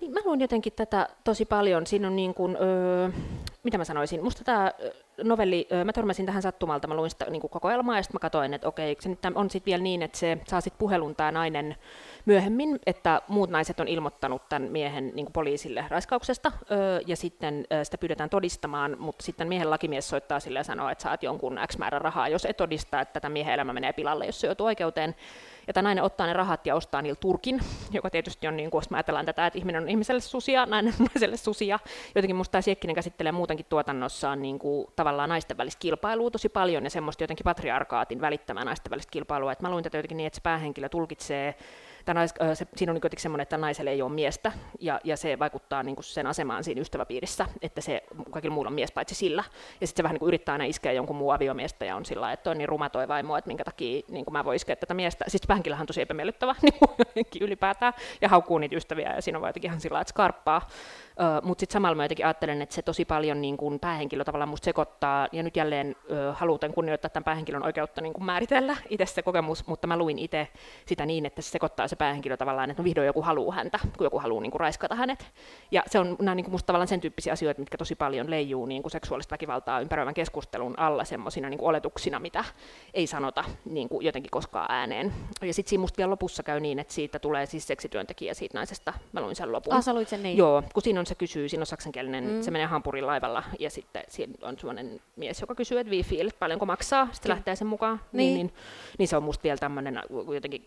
Niin, 0.00 0.12
mä 0.12 0.20
luin 0.24 0.40
jotenkin 0.40 0.72
tätä 0.72 1.08
tosi 1.24 1.44
paljon. 1.44 1.86
Siinä 1.86 2.06
on 2.08 2.16
niin 2.16 2.34
kuin, 2.34 2.56
öö, 2.60 3.10
mitä 3.62 3.78
mä 3.78 3.84
sanoisin, 3.84 4.24
musta 4.24 4.44
tämä 4.44 4.72
novelli, 5.22 5.68
öö, 5.72 5.84
mä 5.84 5.92
törmäsin 5.92 6.26
tähän 6.26 6.42
sattumalta, 6.42 6.88
mä 6.88 6.94
luin 6.96 7.10
sitä 7.10 7.30
niin 7.30 7.40
kuin 7.40 7.50
kokoelmaa 7.50 7.96
ja 7.96 8.02
sitten 8.02 8.14
mä 8.16 8.20
katsoin, 8.20 8.54
että 8.54 8.68
okei, 8.68 8.96
se 9.00 9.08
nyt 9.08 9.18
on 9.34 9.50
sitten 9.50 9.70
vielä 9.70 9.82
niin, 9.82 10.02
että 10.02 10.18
se 10.18 10.38
saa 10.48 10.60
sitten 10.60 10.78
puhelun 10.78 11.16
tämä 11.16 11.32
nainen 11.32 11.76
myöhemmin, 12.26 12.78
että 12.86 13.22
muut 13.28 13.50
naiset 13.50 13.80
on 13.80 13.88
ilmoittanut 13.88 14.48
tämän 14.48 14.72
miehen 14.72 15.12
niin 15.14 15.32
poliisille 15.32 15.84
raiskauksesta, 15.88 16.52
öö, 16.70 17.00
ja 17.06 17.16
sitten 17.16 17.66
öö, 17.72 17.84
sitä 17.84 17.98
pyydetään 17.98 18.30
todistamaan, 18.30 18.96
mutta 18.98 19.24
sitten 19.24 19.48
miehen 19.48 19.70
lakimies 19.70 20.08
soittaa 20.08 20.40
sille 20.40 20.58
ja 20.58 20.64
sanoo, 20.64 20.88
että 20.88 21.02
saat 21.02 21.22
jonkun 21.22 21.60
X 21.66 21.78
määrä 21.78 21.98
rahaa, 21.98 22.28
jos 22.28 22.44
et 22.44 22.56
todista, 22.56 23.00
että 23.00 23.12
tätä 23.12 23.28
miehen 23.28 23.54
elämä 23.54 23.72
menee 23.72 23.92
pilalle, 23.92 24.26
jos 24.26 24.40
se 24.40 24.46
joutuu 24.46 24.66
oikeuteen. 24.66 25.14
Ja 25.66 25.72
tämä 25.72 25.82
nainen 25.82 26.04
ottaa 26.04 26.26
ne 26.26 26.32
rahat 26.32 26.66
ja 26.66 26.74
ostaa 26.74 27.02
niillä 27.02 27.18
turkin, 27.20 27.60
joka 27.92 28.10
tietysti 28.10 28.48
on, 28.48 28.56
niin 28.56 28.70
kuin, 28.70 28.82
jos 28.82 28.92
ajatellaan 28.92 29.26
tätä, 29.26 29.46
että 29.46 29.58
ihminen 29.58 29.82
on 29.82 29.88
ihmiselle 29.88 30.20
susia, 30.20 30.66
nainen 30.66 30.94
on 31.00 31.06
naiselle 31.06 31.36
susia. 31.36 31.78
Jotenkin 32.14 32.36
musta 32.36 32.52
tämä 32.52 32.62
Siekkinen 32.62 32.94
käsittelee 32.94 33.32
muutenkin 33.32 33.66
tuotannossaan 33.68 34.42
niin 34.42 34.58
kuin, 34.58 34.86
tavallaan 34.96 35.28
naisten 35.28 35.56
välistä 35.56 35.80
kilpailua 35.80 36.30
tosi 36.30 36.48
paljon 36.48 36.84
ja 36.84 36.90
semmoista 36.90 37.22
jotenkin 37.22 37.44
patriarkaatin 37.44 38.20
välittämää 38.20 38.64
naisten 38.64 38.90
välistä 38.90 39.10
kilpailua. 39.10 39.52
Et 39.52 39.60
mä 39.60 39.70
luin 39.70 39.84
tätä 39.84 39.98
jotenkin 39.98 40.16
niin, 40.16 40.26
että 40.26 40.36
se 40.36 40.42
päähenkilö 40.42 40.88
tulkitsee 40.88 41.54
nais, 42.14 42.34
se, 42.54 42.66
siinä 42.76 42.90
on 42.90 42.94
niin 42.94 43.00
kuitenkin 43.00 43.22
semmoinen, 43.22 43.42
että 43.42 43.58
naiselle 43.58 43.90
ei 43.90 44.02
ole 44.02 44.12
miestä, 44.12 44.52
ja, 44.80 45.00
ja 45.04 45.16
se 45.16 45.38
vaikuttaa 45.38 45.82
niin 45.82 45.96
kuin 45.96 46.04
sen 46.04 46.26
asemaan 46.26 46.64
siinä 46.64 46.80
ystäväpiirissä, 46.80 47.46
että 47.62 47.80
se 47.80 48.02
kaikilla 48.30 48.54
muulla 48.54 48.68
on 48.68 48.74
mies 48.74 48.92
paitsi 48.92 49.14
sillä. 49.14 49.44
Ja 49.80 49.86
sitten 49.86 50.02
se 50.02 50.02
vähän 50.02 50.14
niin 50.14 50.20
kuin 50.20 50.28
yrittää 50.28 50.52
aina 50.52 50.64
iskeä 50.64 50.92
jonkun 50.92 51.16
muun 51.16 51.34
aviomiestä, 51.34 51.84
ja 51.84 51.96
on 51.96 52.04
sillä 52.04 52.32
että 52.32 52.50
on 52.50 52.58
niin 52.58 52.68
ruma 52.68 52.90
toi 52.90 53.08
vaimo, 53.08 53.36
että 53.36 53.48
minkä 53.48 53.64
takia 53.64 54.02
niin 54.08 54.24
kuin 54.24 54.32
mä 54.32 54.44
voin 54.44 54.56
iskeä 54.56 54.76
tätä 54.76 54.94
miestä. 54.94 55.24
Sitten 55.28 55.46
Spänkillähän 55.46 55.82
on 55.82 55.86
tosi 55.86 56.00
epämiellyttävä 56.00 56.54
niin 57.14 57.26
ylipäätään, 57.40 57.92
ja 58.20 58.28
haukkuu 58.28 58.58
niitä 58.58 58.76
ystäviä, 58.76 59.14
ja 59.14 59.22
siinä 59.22 59.38
on 59.38 59.46
jotenkin 59.46 59.68
ihan 59.68 59.80
sillä 59.80 60.00
että 60.00 60.10
skarppaa. 60.10 60.68
Uh, 61.20 61.46
Mutta 61.46 61.60
sitten 61.60 61.72
samalla 61.72 61.94
mä 61.94 62.04
jotenkin 62.04 62.26
ajattelen, 62.26 62.62
että 62.62 62.74
se 62.74 62.82
tosi 62.82 63.04
paljon 63.04 63.40
niin 63.40 63.56
kun 63.56 63.80
päähenkilö 63.80 64.24
tavallaan 64.24 64.48
musta 64.48 64.64
sekoittaa, 64.64 65.28
ja 65.32 65.42
nyt 65.42 65.56
jälleen 65.56 65.96
uh, 66.08 66.36
haluan 66.36 66.74
kunnioittaa 66.74 67.10
tämän 67.10 67.24
päähenkilön 67.24 67.64
oikeutta 67.64 68.00
niin 68.00 68.24
määritellä 68.24 68.76
itse 68.88 69.06
se 69.06 69.22
kokemus, 69.22 69.66
mutta 69.66 69.86
mä 69.86 69.96
luin 69.96 70.18
itse 70.18 70.48
sitä 70.86 71.06
niin, 71.06 71.26
että 71.26 71.42
se 71.42 71.50
sekoittaa 71.50 71.88
se 71.88 71.96
päähenkilö 71.96 72.36
tavallaan, 72.36 72.70
että 72.70 72.82
no 72.82 72.84
vihdoin 72.84 73.06
joku 73.06 73.22
haluaa 73.22 73.54
häntä, 73.54 73.78
kun 73.96 74.04
joku 74.04 74.18
haluaa 74.18 74.42
niin 74.42 74.50
kuin 74.50 74.60
raiskata 74.60 74.94
hänet. 74.94 75.32
Ja 75.70 75.82
se 75.86 75.98
on 75.98 76.16
nämä 76.20 76.34
niin 76.34 76.50
musta 76.50 76.66
tavallaan 76.66 76.88
sen 76.88 77.00
tyyppisiä 77.00 77.32
asioita, 77.32 77.60
mitkä 77.60 77.78
tosi 77.78 77.94
paljon 77.94 78.30
leijuu 78.30 78.66
niin 78.66 78.82
kuin 78.82 78.92
seksuaalista 78.92 79.32
väkivaltaa 79.32 79.80
ympäröivän 79.80 80.14
keskustelun 80.14 80.78
alla 80.78 81.04
semmoisina 81.04 81.48
niin 81.48 81.60
oletuksina, 81.62 82.20
mitä 82.20 82.44
ei 82.94 83.06
sanota 83.06 83.44
niin 83.64 83.88
kuin 83.88 84.06
jotenkin 84.06 84.30
koskaan 84.30 84.66
ääneen. 84.72 85.12
Ja 85.42 85.54
sitten 85.54 85.70
siinä 85.70 85.80
musta 85.80 85.96
vielä 85.96 86.10
lopussa 86.10 86.42
käy 86.42 86.60
niin, 86.60 86.78
että 86.78 86.94
siitä 86.94 87.18
tulee 87.18 87.46
siis 87.46 87.66
seksityöntekijä 87.66 88.34
siitä 88.34 88.58
naisesta. 88.58 88.92
Mä 89.12 89.20
luin 89.20 89.36
sen 89.36 89.52
lopun. 89.52 89.74
Ah, 89.74 89.82
sä 89.82 89.94
luit 89.94 90.08
sen 90.08 90.22
niin? 90.22 90.36
Joo, 90.36 90.62
kun 90.74 90.82
siinä 90.82 91.00
on 91.00 91.05
se 91.06 91.14
kysyy, 91.14 91.48
siinä 91.48 91.62
on 91.62 91.66
saksankielinen, 91.66 92.24
mm. 92.24 92.42
se 92.42 92.50
menee 92.50 92.66
Hampurin 92.66 93.06
laivalla 93.06 93.42
ja 93.58 93.70
sitten 93.70 94.04
siinä 94.08 94.34
on 94.42 94.58
sellainen 94.58 95.00
mies, 95.16 95.40
joka 95.40 95.54
kysyy, 95.54 95.78
että 95.78 95.92
feel, 96.04 96.30
paljonko 96.38 96.66
maksaa, 96.66 97.08
sitten 97.12 97.30
lähtee 97.30 97.56
sen 97.56 97.66
mukaan. 97.66 98.00
Niin. 98.12 98.34
Niin, 98.34 98.46
niin, 98.46 98.54
niin, 98.98 99.08
se 99.08 99.16
on 99.16 99.22
musta 99.22 99.42
vielä 99.42 99.56
tämmöinen, 99.56 100.00
jotenkin, 100.34 100.64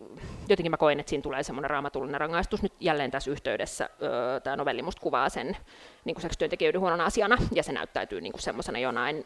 jotenkin 0.50 0.72
mä 0.72 0.78
koen, 0.78 1.00
että 1.00 1.10
siinä 1.10 1.24
tulee 1.24 1.44
semmoinen 1.44 1.70
raamatullinen 1.70 2.22
rangaistus 2.22 2.64
nyt 2.64 2.74
jälleen 2.80 3.12
tässä 3.12 3.32
yhteydessä. 3.32 3.90
Öö, 4.02 4.40
Tämä 4.40 4.56
novelli 4.56 4.82
musta 4.82 5.02
kuvaa 5.02 5.30
sen 5.30 5.58
niin 6.06 6.16
kuin 6.16 6.22
seksityöntekijöiden 6.22 6.82
huonona 6.82 7.06
asiana 7.06 7.38
ja 7.52 7.64
se 7.64 7.72
näyttäytyy 7.72 8.22
niin 8.22 8.34
kuin 8.34 8.42
semmoisena 8.42 8.80
jonain 8.80 9.26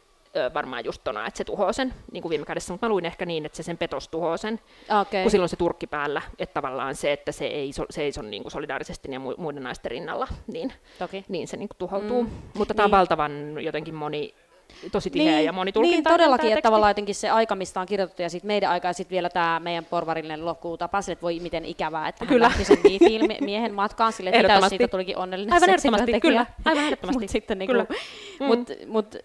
varmaan 0.54 0.86
just 0.86 1.02
tona, 1.04 1.28
että 1.28 1.38
se 1.38 1.44
tuhoaa 1.44 1.74
sen 1.74 1.94
niin 2.12 2.22
kuin 2.22 2.30
viime 2.30 2.46
kädessä, 2.46 2.74
mutta 2.74 2.86
mä 2.86 2.90
luin 2.90 3.06
ehkä 3.06 3.26
niin, 3.26 3.46
että 3.46 3.56
se 3.56 3.64
sen 3.64 3.78
petos 3.78 4.08
tuhoaa 4.08 4.38
sen, 4.38 4.60
okay. 5.02 5.22
kun 5.22 5.32
silloin 5.32 5.50
se 5.50 5.56
turkki 5.56 5.88
päällä, 5.88 6.22
että 6.40 6.54
tavallaan 6.54 6.96
se, 6.96 7.14
että 7.14 7.32
se 7.32 7.46
ei 7.46 7.72
seiso 7.90 8.22
niin 8.22 8.44
kuin 8.44 8.52
solidaarisesti 8.52 9.12
ja 9.12 9.20
muiden 9.20 9.64
naisten 9.64 9.92
rinnalla, 9.92 10.28
niin, 10.48 10.74
Toki. 11.00 11.26
niin 11.30 11.48
se 11.48 11.58
niin 11.58 11.70
kuin 11.70 11.78
tuhoutuu. 11.78 12.24
Mm. 12.24 12.30
Mutta 12.58 12.74
tämä 12.74 12.88
niin. 12.88 12.94
on 12.94 13.00
valtavan 13.00 13.64
jotenkin 13.64 13.96
moni 13.96 14.34
tosi 14.92 15.10
tiheä 15.10 15.36
niin, 15.36 15.46
ja 15.46 15.54
monitulkinta. 15.54 16.10
Niin, 16.10 16.20
todellakin, 16.20 16.52
että 16.52 16.62
tavallaan 16.62 16.90
jotenkin 16.90 17.16
se 17.16 17.30
aika, 17.30 17.56
mistä 17.56 17.80
on 17.80 17.86
kirjoitettu, 17.86 18.22
ja 18.22 18.30
sitten 18.30 18.48
meidän 18.48 18.72
aika, 18.72 18.88
ja 18.88 18.94
sitten 18.94 19.16
vielä 19.16 19.30
tämä 19.30 19.60
meidän 19.60 19.86
porvarillinen 19.86 20.46
lokuutapa, 20.46 21.00
että 21.12 21.22
voi 21.22 21.40
miten 21.40 21.66
ikävää, 21.66 22.08
että 22.08 22.26
Kyllä. 22.26 22.50
hän 22.50 22.58
lähti 22.60 22.66
sen 22.66 23.38
miehen 23.42 23.74
matkaan, 23.74 24.14
sille 24.14 24.30
että 24.30 24.70
siitä 24.70 24.88
tulikin 24.88 25.18
onnellinen 25.18 25.54
Aivan 25.54 25.70
ehdottomasti, 25.70 26.20
kyllä, 26.20 26.46
aivan 26.66 26.84
ehdottomasti. 26.84 27.20
mut 27.24 27.30
sitten 27.30 27.60
niinku, 27.60 27.72
kyllä. 27.72 27.86
Mm. 28.40 28.46
Mut, 28.46 28.60
mut, 28.88 29.16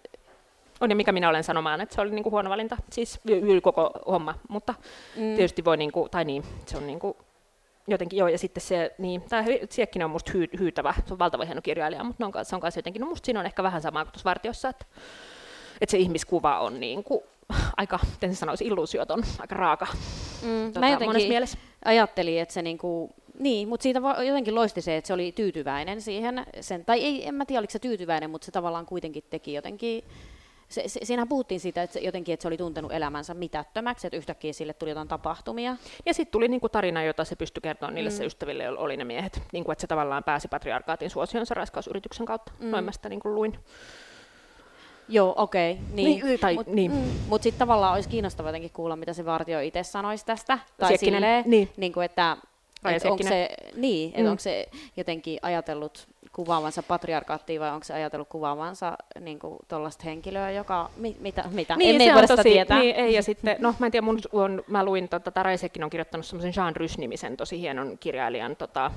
on 0.80 0.90
ja 0.90 0.96
mikä 0.96 1.12
minä 1.12 1.28
olen 1.28 1.44
sanomaan, 1.44 1.80
että 1.80 1.94
se 1.94 2.00
oli 2.00 2.10
niinku 2.10 2.30
huono 2.30 2.50
valinta, 2.50 2.76
siis 2.92 3.20
yli 3.24 3.60
koko 3.60 3.90
homma, 4.06 4.34
mutta 4.48 4.74
mm. 5.16 5.36
tietysti 5.36 5.64
voi, 5.64 5.76
niinku, 5.76 6.08
tai 6.10 6.24
niin, 6.24 6.42
se 6.66 6.76
on 6.76 6.86
niinku, 6.86 7.16
jotenkin 7.88 8.18
joo, 8.18 8.28
ja 8.28 8.38
sitten 8.38 8.60
se, 8.60 8.94
niin, 8.98 9.22
tämä 9.22 9.44
Siekkinen 9.70 10.04
on 10.04 10.10
musta 10.10 10.32
hyy, 10.34 10.48
hyytävä, 10.58 10.94
se 11.06 11.14
on 11.14 11.18
valtava 11.18 11.44
hieno 11.44 11.62
kirjailija, 11.62 12.04
mutta 12.04 12.26
on, 12.26 12.32
se 12.42 12.54
on 12.54 12.60
kanssa 12.60 12.78
jotenkin, 12.78 13.00
no 13.00 13.06
musta 13.08 13.26
siinä 13.26 13.40
on 13.40 13.46
ehkä 13.46 13.62
vähän 13.62 13.82
sama 13.82 14.04
kuin 14.04 14.12
tuossa 14.12 14.28
Vartiossa, 14.28 14.68
että, 14.68 14.86
että 15.80 15.90
se 15.90 15.98
ihmiskuva 15.98 16.60
on 16.60 16.80
niin 16.80 17.04
kuin, 17.04 17.20
aika, 17.76 17.98
miten 18.10 18.34
se 18.34 18.38
sanoisi, 18.38 18.64
illuusioton, 18.64 19.22
aika 19.38 19.54
raaka. 19.54 19.86
Mm, 20.42 20.66
tota, 20.66 20.80
mä 20.80 20.88
jotenkin 20.88 21.28
mielessä. 21.28 21.58
ajattelin, 21.84 22.40
että 22.40 22.54
se 22.54 22.62
niinku, 22.62 23.14
niin, 23.38 23.68
mutta 23.68 23.82
siitä 23.82 24.00
jotenkin 24.26 24.54
loisti 24.54 24.80
se, 24.80 24.96
että 24.96 25.08
se 25.08 25.14
oli 25.14 25.32
tyytyväinen 25.32 26.00
siihen, 26.00 26.46
sen, 26.60 26.84
tai 26.84 27.00
ei, 27.00 27.28
en 27.28 27.34
mä 27.34 27.44
tiedä 27.44 27.58
oliko 27.58 27.70
se 27.70 27.78
tyytyväinen, 27.78 28.30
mutta 28.30 28.44
se 28.44 28.52
tavallaan 28.52 28.86
kuitenkin 28.86 29.24
teki 29.30 29.52
jotenkin 29.52 30.04
se, 30.68 30.82
se, 30.86 31.00
siinähän 31.02 31.28
puhuttiin 31.28 31.60
siitä, 31.60 31.82
että 31.82 31.94
se, 31.94 32.00
jotenkin, 32.00 32.32
että 32.32 32.42
se 32.42 32.48
oli 32.48 32.56
tuntenut 32.56 32.92
elämänsä 32.92 33.34
mitättömäksi, 33.34 34.06
että 34.06 34.16
yhtäkkiä 34.16 34.52
sille 34.52 34.72
tuli 34.72 34.90
jotain 34.90 35.08
tapahtumia. 35.08 35.76
Ja 36.06 36.14
sitten 36.14 36.32
tuli 36.32 36.48
niinku 36.48 36.68
tarina, 36.68 37.02
jota 37.02 37.24
se 37.24 37.36
pystyi 37.36 37.60
kertomaan 37.60 37.94
niille 37.94 38.10
mm. 38.10 38.16
se 38.16 38.24
ystäville, 38.24 38.68
oli 38.68 38.96
ne 38.96 39.04
miehet. 39.04 39.42
Niinku, 39.52 39.70
että 39.72 39.80
se 39.80 39.86
tavallaan 39.86 40.24
pääsi 40.24 40.48
patriarkaatin 40.48 41.10
suosionsa 41.10 41.54
raiskausyrityksen 41.54 42.26
kautta. 42.26 42.52
Mm. 42.58 42.70
Noin 42.70 42.84
mä 42.84 42.92
sitä 42.92 43.08
niinku 43.08 43.34
luin. 43.34 43.58
Joo, 45.08 45.34
okei. 45.36 45.72
Okay, 45.72 45.84
niin. 45.92 46.26
niin, 46.26 46.40
tai, 46.40 46.54
Mutta 46.54 46.72
niin. 46.72 46.90
mm, 46.90 47.10
mut 47.28 47.42
sitten 47.42 47.58
tavallaan 47.58 47.94
olisi 47.94 48.08
kiinnostavaa 48.08 48.48
jotenkin 48.50 48.70
kuulla, 48.70 48.96
mitä 48.96 49.12
se 49.12 49.24
vartio 49.24 49.60
itse 49.60 49.82
sanoisi 49.82 50.26
tästä. 50.26 50.58
Tai 50.78 50.98
silleen, 50.98 51.44
niin. 51.46 51.70
Niin 51.76 51.92
kuin, 51.92 52.04
että 52.04 52.36
et 52.84 53.04
onko 53.04 53.22
se, 53.22 53.48
niin, 53.76 54.12
mm. 54.16 54.26
onko 54.26 54.40
se 54.40 54.68
jotenkin 54.96 55.38
ajatellut 55.42 56.08
kuvaavansa 56.38 56.82
patriarkaattia 56.82 57.60
vai 57.60 57.70
onko 57.70 57.84
se 57.84 57.94
ajatellut 57.94 58.28
kuvaavansa 58.28 58.98
niin 59.20 59.38
tuollaista 59.68 60.04
henkilöä, 60.04 60.50
joka, 60.50 60.90
mi, 60.96 61.16
mitä, 61.20 61.44
mitä? 61.50 61.76
Niin, 61.76 61.94
en, 61.94 62.00
ei 62.00 62.14
voida 62.14 62.28
tosi, 62.28 62.42
tietää. 62.42 62.78
Niin, 62.78 62.96
ei, 62.96 63.14
ja 63.14 63.22
sitten, 63.22 63.56
no 63.58 63.74
mä 63.78 63.86
en 63.86 63.92
tiedä, 63.92 64.04
mun 64.04 64.18
on, 64.32 64.62
mä 64.66 64.84
luin, 64.84 65.08
tota, 65.08 65.30
Taraisekin 65.30 65.84
on 65.84 65.90
kirjoittanut 65.90 66.26
semmoisen 66.26 66.52
Jean 66.56 66.76
Rys-nimisen 66.76 67.36
tosi 67.36 67.60
hienon 67.60 67.98
kirjailijan 67.98 68.56
tota, 68.56 68.90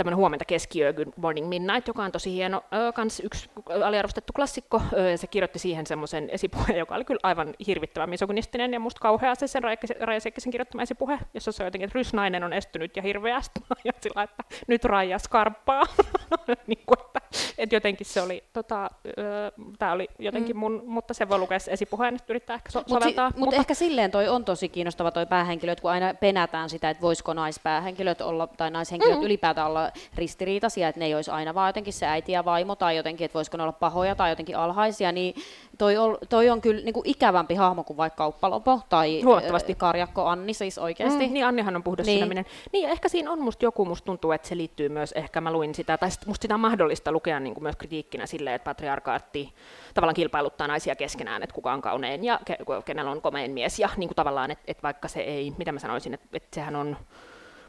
tämmöinen 0.00 0.16
huomenta 0.16 0.44
keskiö, 0.44 0.92
Good 0.92 1.08
Morning 1.16 1.48
Midnight, 1.48 1.88
joka 1.88 2.04
on 2.04 2.12
tosi 2.12 2.32
hieno, 2.32 2.64
ö, 2.74 2.92
kans 2.92 3.20
yksi 3.20 3.50
aliarvostettu 3.84 4.32
klassikko. 4.32 4.82
Ö, 4.92 5.16
se 5.16 5.26
kirjoitti 5.26 5.58
siihen 5.58 5.86
semmoisen 5.86 6.30
esipuheen, 6.30 6.78
joka 6.78 6.94
oli 6.94 7.04
kyllä 7.04 7.20
aivan 7.22 7.54
hirvittävän 7.66 8.10
misogynistinen 8.10 8.72
ja 8.72 8.80
musta 8.80 9.00
kauhea 9.00 9.34
se 9.34 9.46
sen 9.46 9.62
Raija 10.00 10.20
Sekkisen 10.20 10.50
kirjoittama 10.50 10.82
esipuhe, 10.82 11.18
jossa 11.34 11.52
se 11.52 11.62
on 11.62 11.66
jotenkin, 11.66 11.86
että 11.86 11.98
rysnainen 11.98 12.44
on 12.44 12.52
estynyt 12.52 12.96
ja 12.96 13.02
hirveästi, 13.02 13.60
ja 13.84 13.92
sillä, 14.00 14.22
että 14.22 14.44
nyt 14.66 14.84
Raija 14.84 15.18
skarppaa. 15.18 15.82
niin 16.66 16.82
kuin, 16.86 17.06
että, 17.06 17.20
että 17.58 17.76
jotenkin 17.76 18.06
se 18.06 18.22
oli, 18.22 18.44
tota, 18.52 18.90
tämä 19.78 19.92
oli 19.92 20.08
jotenkin 20.18 20.56
mm. 20.56 20.60
mun, 20.60 20.82
mutta 20.86 21.14
se 21.14 21.28
voi 21.28 21.38
lukea 21.38 21.58
esipuheen, 21.68 22.14
että 22.14 22.32
yrittää 22.32 22.54
ehkä 22.54 22.70
so- 22.70 22.78
mut 22.78 22.88
soveltaa. 22.88 23.30
Si- 23.30 23.38
mutta 23.38 23.56
ehkä 23.56 23.74
silleen 23.74 24.10
toi 24.10 24.28
on 24.28 24.44
tosi 24.44 24.68
kiinnostava 24.68 25.10
toi 25.10 25.26
päähenkilö, 25.26 25.72
että 25.72 25.82
kun 25.82 25.90
aina 25.90 26.14
penätään 26.14 26.70
sitä, 26.70 26.90
että 26.90 27.00
voisiko 27.00 27.34
naispäähenkilöt 27.34 28.20
olla, 28.20 28.46
tai 28.46 28.70
naishenkilöt 28.70 29.18
mm. 29.18 29.24
ylipäätään 29.24 29.66
olla 29.66 29.89
ristiriitaisia, 30.14 30.88
että 30.88 30.98
ne 30.98 31.06
ei 31.06 31.14
olisi 31.14 31.30
aina 31.30 31.54
vaan 31.54 31.68
jotenkin 31.68 31.92
se 31.92 32.06
äiti 32.06 32.32
ja 32.32 32.44
vaimo 32.44 32.76
tai 32.76 32.96
jotenkin, 32.96 33.24
että 33.24 33.34
voisiko 33.34 33.56
ne 33.56 33.62
olla 33.62 33.72
pahoja 33.72 34.14
tai 34.14 34.30
jotenkin 34.30 34.56
alhaisia, 34.56 35.12
niin 35.12 35.34
toi 35.78 35.96
on, 35.96 36.18
toi 36.28 36.50
on 36.50 36.60
kyllä 36.60 36.84
niin 36.84 36.92
kuin 36.92 37.08
ikävämpi 37.08 37.54
hahmo 37.54 37.84
kuin 37.84 37.96
vaikka 37.96 38.16
Kauppalopo 38.16 38.80
tai 38.88 39.22
Huomattavasti. 39.22 39.74
Karjakko 39.74 40.26
Anni 40.26 40.54
siis 40.54 40.78
oikeasti. 40.78 41.26
Mm, 41.26 41.32
niin 41.32 41.46
Annihan 41.46 41.76
on 41.76 41.82
puhdas 41.82 42.06
niin. 42.06 42.18
Sydäminen. 42.18 42.46
Niin 42.72 42.88
ehkä 42.88 43.08
siinä 43.08 43.30
on 43.30 43.40
musta 43.40 43.64
joku, 43.64 43.84
musta 43.84 44.06
tuntuu, 44.06 44.32
että 44.32 44.48
se 44.48 44.56
liittyy 44.56 44.88
myös, 44.88 45.12
ehkä 45.12 45.40
mä 45.40 45.52
luin 45.52 45.74
sitä, 45.74 45.98
tai 45.98 46.08
musta 46.26 46.42
sitä 46.42 46.54
on 46.54 46.60
mahdollista 46.60 47.12
lukea 47.12 47.40
niin 47.40 47.54
kuin 47.54 47.62
myös 47.62 47.76
kritiikkinä 47.76 48.26
silleen, 48.26 48.56
että 48.56 48.70
patriarkaatti 48.70 49.54
tavallaan 49.94 50.14
kilpailuttaa 50.14 50.66
naisia 50.66 50.96
keskenään, 50.96 51.42
että 51.42 51.54
kuka 51.54 51.72
on 51.72 51.82
kaunein 51.82 52.24
ja 52.24 52.40
ke- 52.50 52.82
kenellä 52.84 53.10
on 53.10 53.22
komein 53.22 53.50
mies, 53.50 53.78
ja 53.78 53.88
niin 53.96 54.08
kuin 54.08 54.16
tavallaan, 54.16 54.50
että, 54.50 54.64
että 54.66 54.82
vaikka 54.82 55.08
se 55.08 55.20
ei, 55.20 55.52
mitä 55.58 55.72
mä 55.72 55.78
sanoisin, 55.78 56.14
että, 56.14 56.26
että 56.32 56.54
sehän 56.54 56.76
on 56.76 56.96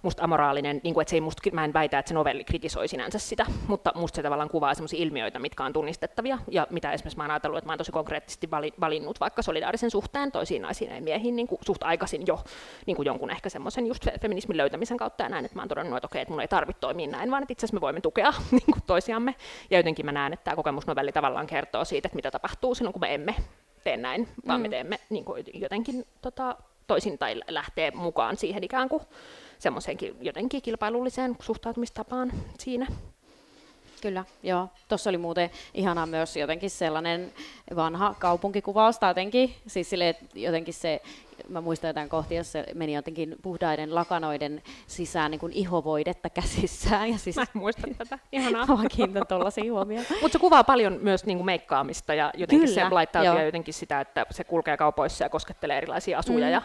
musta 0.02 0.24
amoraalinen, 0.24 0.82
niin 0.84 0.94
kuin, 0.94 1.02
että 1.02 1.10
se 1.10 1.16
ei 1.16 1.22
musta, 1.22 1.42
mä 1.52 1.66
en 1.66 1.74
väitä, 1.74 2.00
että 2.00 2.10
se 2.10 2.14
novelli 2.14 2.44
kritisoi 2.44 2.88
sinänsä 2.88 3.20
sitä, 3.20 3.46
mutta 3.68 3.92
musta 3.96 4.16
se 4.16 4.24
tavallaan 4.24 4.50
kuvaa 4.50 4.74
sellaisia 4.74 5.00
ilmiöitä, 5.00 5.40
mitkä 5.40 5.64
on 5.64 5.74
tunnistettavia, 5.74 6.38
ja 6.48 6.68
mitä 6.70 6.92
esimerkiksi 6.92 7.18
mä 7.18 7.24
oon 7.24 7.32
ajatellut, 7.32 7.58
että 7.58 7.68
mä 7.68 7.72
oon 7.72 7.78
tosi 7.78 7.92
konkreettisesti 7.92 8.50
valinnut 8.80 9.20
vaikka 9.20 9.42
solidaarisen 9.42 9.92
suhteen 9.92 10.32
toisiin 10.32 10.62
naisiin 10.62 10.96
ja 10.96 11.02
miehiin 11.02 11.36
niin 11.36 11.48
kuin 11.48 11.60
suht 11.66 11.84
aikaisin 11.84 12.24
jo 12.28 12.40
niin 12.86 12.96
kuin 12.96 13.06
jonkun 13.06 13.30
ehkä 13.30 13.50
semmoisen 13.50 13.88
just 13.88 14.08
feminismin 14.22 14.58
löytämisen 14.58 14.98
kautta 14.98 15.24
ja 15.24 15.30
näin, 15.30 15.46
että 15.46 15.56
mä 15.56 15.62
oon 15.62 15.70
todennut, 15.70 15.98
että 15.98 16.08
okei, 16.08 16.22
että 16.22 16.34
mun 16.34 16.42
ei 16.42 16.48
tarvitse 16.48 16.80
toimia 16.80 17.08
näin, 17.08 17.32
vaan 17.32 17.44
että 17.44 17.54
itse 17.54 17.66
asiassa 17.66 17.78
me 17.78 17.82
voimme 17.82 18.02
tukea 18.02 18.34
niin 18.52 18.72
kuin 18.74 18.84
toisiamme, 18.88 19.36
ja 19.70 19.78
jotenkin 19.78 20.06
mä 20.06 20.12
näen, 20.12 20.34
että 20.34 20.44
tämä 20.44 20.56
kokemusnovelli 20.56 21.12
tavallaan 21.12 21.48
kertoo 21.48 21.86
siitä, 21.86 22.08
että 22.08 22.16
mitä 22.16 22.32
tapahtuu 22.32 22.76
silloin, 22.76 22.94
kun 22.94 23.02
me 23.02 23.14
emme 23.14 23.36
tee 23.84 23.98
näin, 23.98 24.28
vaan 24.48 24.60
mm. 24.60 24.62
me 24.62 24.70
teemme 24.70 25.00
niin 25.10 25.26
kuin 25.26 25.46
jotenkin 25.54 26.06
tota, 26.22 26.56
toisin 26.88 27.18
tai 27.18 27.36
lähtee 27.48 27.92
mukaan 27.92 28.38
siihen 28.38 28.64
ikään 28.64 28.90
kuin 28.90 29.04
semmoiseenkin 29.62 30.16
jotenkin 30.22 30.62
kilpailulliseen 30.62 31.38
suhtautumistapaan 31.42 32.32
siinä. 32.60 32.88
Kyllä, 34.02 34.26
joo. 34.44 34.70
Tuossa 34.88 35.10
oli 35.10 35.18
muuten 35.18 35.50
ihanaa 35.74 36.06
myös 36.06 36.38
jotenkin 36.38 36.70
sellainen 36.70 37.34
vanha 37.76 38.16
kaupunkikuvaus, 38.20 39.00
tai 39.00 39.10
jotenkin, 39.10 39.54
siis 39.68 39.90
sille, 39.90 40.16
jotenkin 40.36 40.74
se 40.74 41.02
mä 41.50 41.62
muistan 41.62 41.88
jotain 41.88 42.10
kohtia, 42.10 42.38
jossa 42.38 42.52
se 42.52 42.66
meni 42.74 42.94
jotenkin 42.94 43.36
puhdaiden 43.42 43.96
lakanoiden 43.96 44.62
sisään 44.88 45.32
niin 45.32 45.40
kuin 45.40 45.54
ihovoidetta 45.54 46.30
käsissään. 46.30 47.10
Ja 47.12 47.18
siis, 47.18 47.36
mä 47.36 47.42
en 47.42 47.48
muista 47.54 47.88
tätä, 47.98 48.20
ihanaa. 48.32 48.66
mä 48.66 48.90
kiinnitän 48.96 49.28
tuollaisia 49.28 49.74
huomioon. 49.74 50.06
Mutta 50.22 50.34
se 50.34 50.40
kuvaa 50.40 50.64
paljon 50.64 51.00
myös 51.02 51.26
niin 51.26 51.38
kuin 51.38 51.46
meikkaamista 51.46 52.14
ja 52.14 52.32
jotenkin 52.38 52.70
Kyllä, 52.70 52.88
se 52.88 52.94
laittaa 52.94 53.24
joo. 53.24 53.42
jotenkin 53.42 53.74
sitä, 53.74 54.02
että 54.02 54.26
se 54.32 54.44
kulkee 54.44 54.78
kaupoissa 54.78 55.24
ja 55.24 55.30
koskettelee 55.30 55.78
erilaisia 55.78 56.20
asuja. 56.20 56.48
Mm. 56.48 56.54
Ja, 56.54 56.62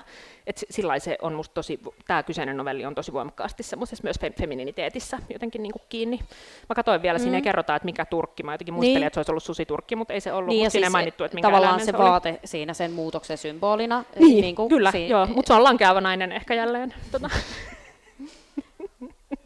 et 0.47 0.65
sillä 0.71 0.99
se 0.99 1.19
on 1.23 1.35
musta 1.35 1.55
tosi, 1.55 1.81
tämä 2.07 2.23
kyseinen 2.23 2.57
novelli 2.57 2.85
on 2.85 2.95
tosi 2.95 3.13
voimakkaasti 3.13 3.63
semmoisessa 3.63 4.05
myös 4.05 4.17
femininiteetissä 4.39 5.19
jotenkin 5.33 5.63
niin 5.63 5.73
kuin 5.73 5.83
kiinni. 5.89 6.21
Mä 6.69 6.75
katsoin 6.75 7.03
vielä, 7.03 7.19
mm. 7.19 7.23
siinä 7.23 7.37
ei 7.37 7.43
kerrota, 7.43 7.77
että 7.77 7.85
mikä 7.85 8.05
turkki, 8.05 8.43
mä 8.43 8.55
jotenkin 8.55 8.75
muistelin, 8.75 8.95
niin. 8.95 9.07
että 9.07 9.15
se 9.15 9.21
olisi 9.21 9.33
ollut 9.33 9.43
susiturkki, 9.43 9.97
mutta 9.97 10.15
ei 10.15 10.21
se 10.21 10.33
ollut, 10.33 10.49
niin, 10.49 10.71
siis 10.71 10.73
siinä 10.73 10.91
mainittu, 10.97 11.25
että 11.25 11.35
minkä 11.35 11.49
Tavallaan 11.49 11.81
se, 11.81 11.85
se 11.87 11.93
vaate 11.99 12.29
oli. 12.29 12.39
siinä 12.45 12.75
sen 12.75 12.93
muutoksen 12.93 13.39
symbolina. 13.39 14.05
Niin, 14.19 14.41
niin 14.43 14.55
kuin 14.57 14.69
Kyllä, 14.69 14.91
si- 14.93 15.09
joo, 15.09 15.27
mutta 15.27 15.47
se 15.49 15.55
on 15.55 15.65
lankeava 15.65 16.01
nainen 16.01 16.33
ehkä 16.33 16.55
jälleen. 16.55 16.95
Tota. 17.13 17.31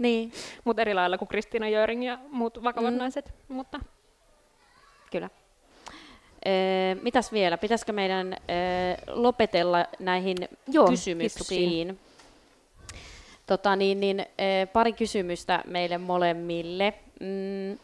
Niin, 0.03 0.33
Mutta 0.65 0.83
eri 0.83 0.95
lailla 0.95 1.19
kuin 1.19 1.29
Kristiina 1.29 1.69
Jöring 1.69 2.07
ja 2.07 2.19
muut 2.31 2.65
vakavat 2.65 2.93
Mm. 2.95 2.99
naiset. 2.99 3.35
Mutta 3.49 3.81
kyllä. 5.11 5.31
Ee, 6.45 6.95
mitäs 7.03 7.33
vielä? 7.33 7.59
Pitäisikö 7.59 7.93
meidän 7.93 8.37
ee, 8.49 8.97
lopetella 9.07 9.87
näihin 9.99 10.37
Joo, 10.69 10.89
kysymyksiin? 10.89 12.01
Tota, 13.47 13.77
niin, 13.77 14.01
niin, 14.01 14.27
ee, 14.39 14.67
pari 14.67 14.93
kysymystä 14.93 15.63
meille 15.67 15.99
molemmille. 15.99 16.95
Mm, 17.21 17.79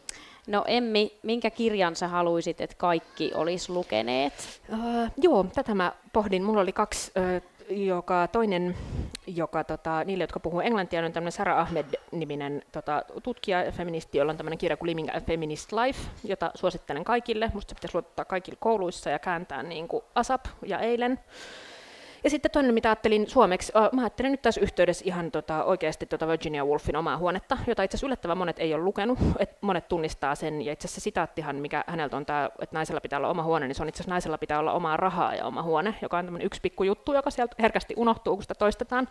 no 0.47 0.63
Emmi, 0.67 1.19
minkä 1.23 1.49
kirjan 1.49 1.95
sä 1.95 2.07
haluaisit, 2.07 2.61
että 2.61 2.75
kaikki 2.79 3.31
olisi 3.35 3.71
lukeneet? 3.71 4.33
Uh, 4.69 5.11
joo, 5.17 5.45
tätä 5.55 5.75
mä 5.75 5.93
pohdin. 6.13 6.43
Mulla 6.43 6.61
oli 6.61 6.71
kaksi, 6.71 7.11
joka 7.69 8.27
toinen, 8.27 8.75
joka 9.27 9.63
tota, 9.63 10.03
niille, 10.03 10.23
jotka 10.23 10.39
puhuu 10.39 10.59
englantia, 10.59 11.05
on 11.05 11.11
tämmöinen 11.11 11.31
Sarah 11.31 11.59
Ahmed-niminen 11.59 12.61
tota, 12.71 13.03
tutkija 13.23 13.63
ja 13.63 13.71
feministi, 13.71 14.17
jolla 14.17 14.31
on 14.31 14.37
tämmöinen 14.37 14.57
kirja 14.57 14.77
kuin 14.77 14.89
Living 14.89 15.09
a 15.15 15.19
Feminist 15.19 15.71
Life, 15.71 15.99
jota 16.23 16.51
suosittelen 16.55 17.03
kaikille. 17.03 17.51
Musta 17.53 17.69
se 17.69 17.75
pitäisi 17.75 17.95
luottaa 17.95 18.25
kaikille 18.25 18.57
kouluissa 18.61 19.09
ja 19.09 19.19
kääntää 19.19 19.63
niin 19.63 19.87
kuin 19.87 20.03
ASAP 20.15 20.45
ja 20.65 20.79
eilen. 20.79 21.19
Ja 22.23 22.29
sitten 22.29 22.51
toinen, 22.51 22.73
mitä 22.73 22.89
ajattelin 22.89 23.29
suomeksi, 23.29 23.73
uh, 23.75 23.95
mä 23.95 24.01
ajattelin 24.01 24.31
nyt 24.31 24.41
tässä 24.41 24.61
yhteydessä 24.61 25.03
ihan 25.07 25.31
tota, 25.31 25.63
oikeasti 25.63 26.05
tota 26.05 26.27
Virginia 26.27 26.65
Woolfin 26.65 26.95
omaa 26.95 27.17
huonetta, 27.17 27.57
jota 27.67 27.83
itse 27.83 27.95
asiassa 27.95 28.07
yllättävän 28.07 28.37
monet 28.37 28.59
ei 28.59 28.73
ole 28.73 28.83
lukenut, 28.83 29.19
että 29.39 29.57
monet 29.61 29.87
tunnistaa 29.87 30.35
sen, 30.35 30.61
ja 30.61 30.73
itse 30.73 30.87
asiassa 30.87 31.01
sitaattihan, 31.01 31.55
mikä 31.55 31.83
häneltä 31.87 32.17
on 32.17 32.25
tämä, 32.25 32.49
että 32.61 32.75
naisella 32.75 33.01
pitää 33.01 33.19
olla 33.19 33.29
oma 33.29 33.43
huone, 33.43 33.67
niin 33.67 33.75
se 33.75 33.83
on 33.83 33.89
itse 33.89 33.97
asiassa 33.97 34.11
naisella 34.11 34.37
pitää 34.37 34.59
olla 34.59 34.73
omaa 34.73 34.97
rahaa 34.97 35.35
ja 35.35 35.45
oma 35.45 35.63
huone, 35.63 35.95
joka 36.01 36.17
on 36.17 36.25
tämmöinen 36.25 36.45
yksi 36.45 36.61
pikku 36.61 36.83
juttu, 36.83 37.13
joka 37.13 37.31
sieltä 37.31 37.55
herkästi 37.59 37.93
unohtuu, 37.97 38.35
kun 38.35 38.43
sitä 38.43 38.55
toistetaan, 38.55 39.07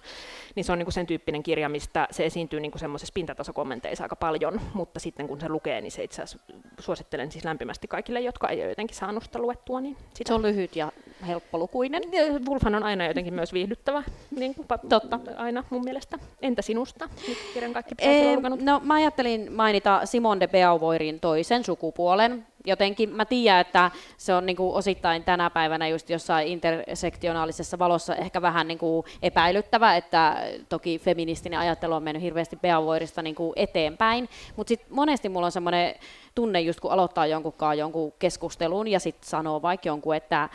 niin 0.55 0.65
se 0.65 0.73
on 0.73 0.79
niinku 0.79 0.91
sen 0.91 1.07
tyyppinen 1.07 1.43
kirja, 1.43 1.69
mistä 1.69 2.09
se 2.11 2.27
esiintyy 2.27 2.61
niinku 2.61 2.79
semmoisessa 2.79 3.13
pintatasokommenteissa 3.15 4.05
aika 4.05 4.17
paljon, 4.17 4.61
mutta 4.75 5.01
sitten 5.01 5.29
kun 5.29 5.41
se 5.41 5.49
lukee, 5.49 5.81
niin 5.81 5.93
se 5.93 6.05
itse 6.05 6.23
asiassa 6.23 6.55
suosittelen 6.79 7.33
siis 7.33 7.45
lämpimästi 7.45 7.89
kaikille, 7.89 8.21
jotka 8.21 8.49
ei 8.49 8.61
ole 8.61 8.69
jotenkin 8.69 8.97
saanut 8.97 9.23
sitä 9.23 9.39
luettua, 9.39 9.81
niin 9.81 9.97
sitä 10.15 10.29
Se 10.29 10.35
on 10.35 10.43
lyhyt 10.43 10.77
ja 10.77 10.93
helppolukuinen. 11.27 12.03
Wolfhan 12.49 12.75
on 12.75 12.83
aina 12.83 12.96
jotenkin 13.05 13.35
myös 13.35 13.53
viihdyttävä, 13.53 14.03
niin 14.31 14.55
kuin 14.55 14.69
Totta. 14.89 15.21
aina 15.37 15.65
mun 15.71 15.85
mielestä. 15.85 16.19
Entä 16.43 16.63
sinusta? 16.63 17.09
Nyt 17.29 17.39
kirjan 17.55 17.73
kaikki 17.73 17.95
Ee, 17.99 18.37
no 18.61 18.81
mä 18.85 18.95
ajattelin 18.95 19.53
mainita 19.53 20.01
Simone 20.05 20.41
de 20.41 20.47
Beauvoirin 20.49 21.21
toisen 21.21 21.65
sukupuolen. 21.65 22.47
Jotenkin 22.65 23.11
mä 23.11 23.25
tiedän, 23.25 23.61
että 23.61 23.91
se 24.17 24.35
on 24.35 24.47
niinku 24.47 24.75
osittain 24.75 25.25
tänä 25.25 25.51
päivänä 25.51 25.89
just 25.89 26.11
jossain 26.11 26.49
intersektionaalisessa 26.49 27.79
valossa 27.79 28.15
ehkä 28.17 28.43
vähän 28.43 28.69
niinku 28.69 29.05
epäilyttävä, 29.23 29.97
että 29.97 30.37
toki 30.69 30.99
feministinen 30.99 31.59
ajattelu 31.59 31.95
on 31.95 32.03
mennyt 32.03 32.23
hirveästi 32.23 32.57
Beauvoirista 32.57 33.23
niinku 33.23 33.53
eteenpäin, 33.57 34.29
mutta 34.57 34.69
sitten 34.69 34.89
monesti 34.91 35.29
mulla 35.29 35.47
on 35.47 35.53
semmoinen 35.53 35.95
tunne 36.35 36.61
just 36.61 36.81
kun 36.81 36.91
aloittaa 36.91 37.27
jonkunkaan 37.27 37.79
jonkun 37.79 38.13
keskustelun 38.19 38.89
ja 38.89 39.01
sitten 39.01 39.29
sanoo 39.29 39.63
vaikka 39.63 39.89
jonkun, 39.89 40.17
että 40.17 40.49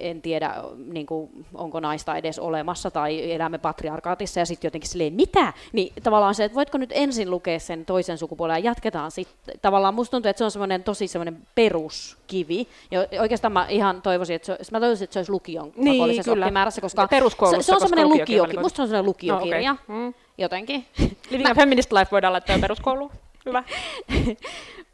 en 0.00 0.22
tiedä, 0.22 0.54
niin 0.92 1.06
kuin, 1.06 1.30
onko 1.54 1.80
naista 1.80 2.16
edes 2.16 2.38
olemassa 2.38 2.90
tai 2.90 3.32
elämme 3.32 3.58
patriarkaatissa 3.58 4.40
ja 4.40 4.46
sitten 4.46 4.68
jotenkin 4.68 4.90
silleen, 4.90 5.12
mitä? 5.12 5.52
Niin 5.72 5.92
tavallaan 6.02 6.34
se, 6.34 6.44
että 6.44 6.56
voitko 6.56 6.78
nyt 6.78 6.90
ensin 6.94 7.30
lukea 7.30 7.58
sen 7.58 7.84
toisen 7.84 8.18
sukupuolen 8.18 8.54
ja 8.54 8.70
jatketaan 8.70 9.10
sitten. 9.10 9.58
Tavallaan 9.62 9.94
musta 9.94 10.10
tuntuu, 10.10 10.28
että 10.30 10.38
se 10.38 10.44
on 10.44 10.50
semmoinen 10.50 10.82
tosi 10.82 11.08
semmoinen 11.08 11.38
peruskivi. 11.54 12.66
Ja 12.90 13.06
oikeastaan 13.20 13.52
mä 13.52 13.66
ihan 13.68 14.02
toivoisin, 14.02 14.36
että 14.36 14.46
se, 14.46 14.72
mä 14.72 14.80
toivoisin, 14.80 15.04
että 15.04 15.12
se 15.14 15.18
olisi 15.18 15.32
lukion 15.32 15.72
Niin, 15.76 16.24
kyllä. 16.24 16.46
oppimäärässä, 16.46 16.80
koska 16.80 17.08
peruskoulussa, 17.08 17.62
se, 17.62 17.66
se 17.66 17.74
on 17.74 17.80
semmoinen 17.80 18.08
lukiokin, 18.08 18.38
valikoitu. 18.38 18.60
musta 18.60 18.76
se 18.76 18.82
on 18.82 18.88
semmoinen 18.88 19.06
lukiokirja 19.08 19.72
No, 19.72 19.78
okei. 19.84 19.96
Mm. 19.96 20.14
jotenkin. 20.38 20.84
Living 21.30 21.50
a 21.50 21.54
Feminist 21.54 21.92
Life 21.92 22.08
voidaan 22.10 22.32
laittaa 22.32 22.58
peruskouluun. 22.58 23.10
Hyvä. 23.48 23.64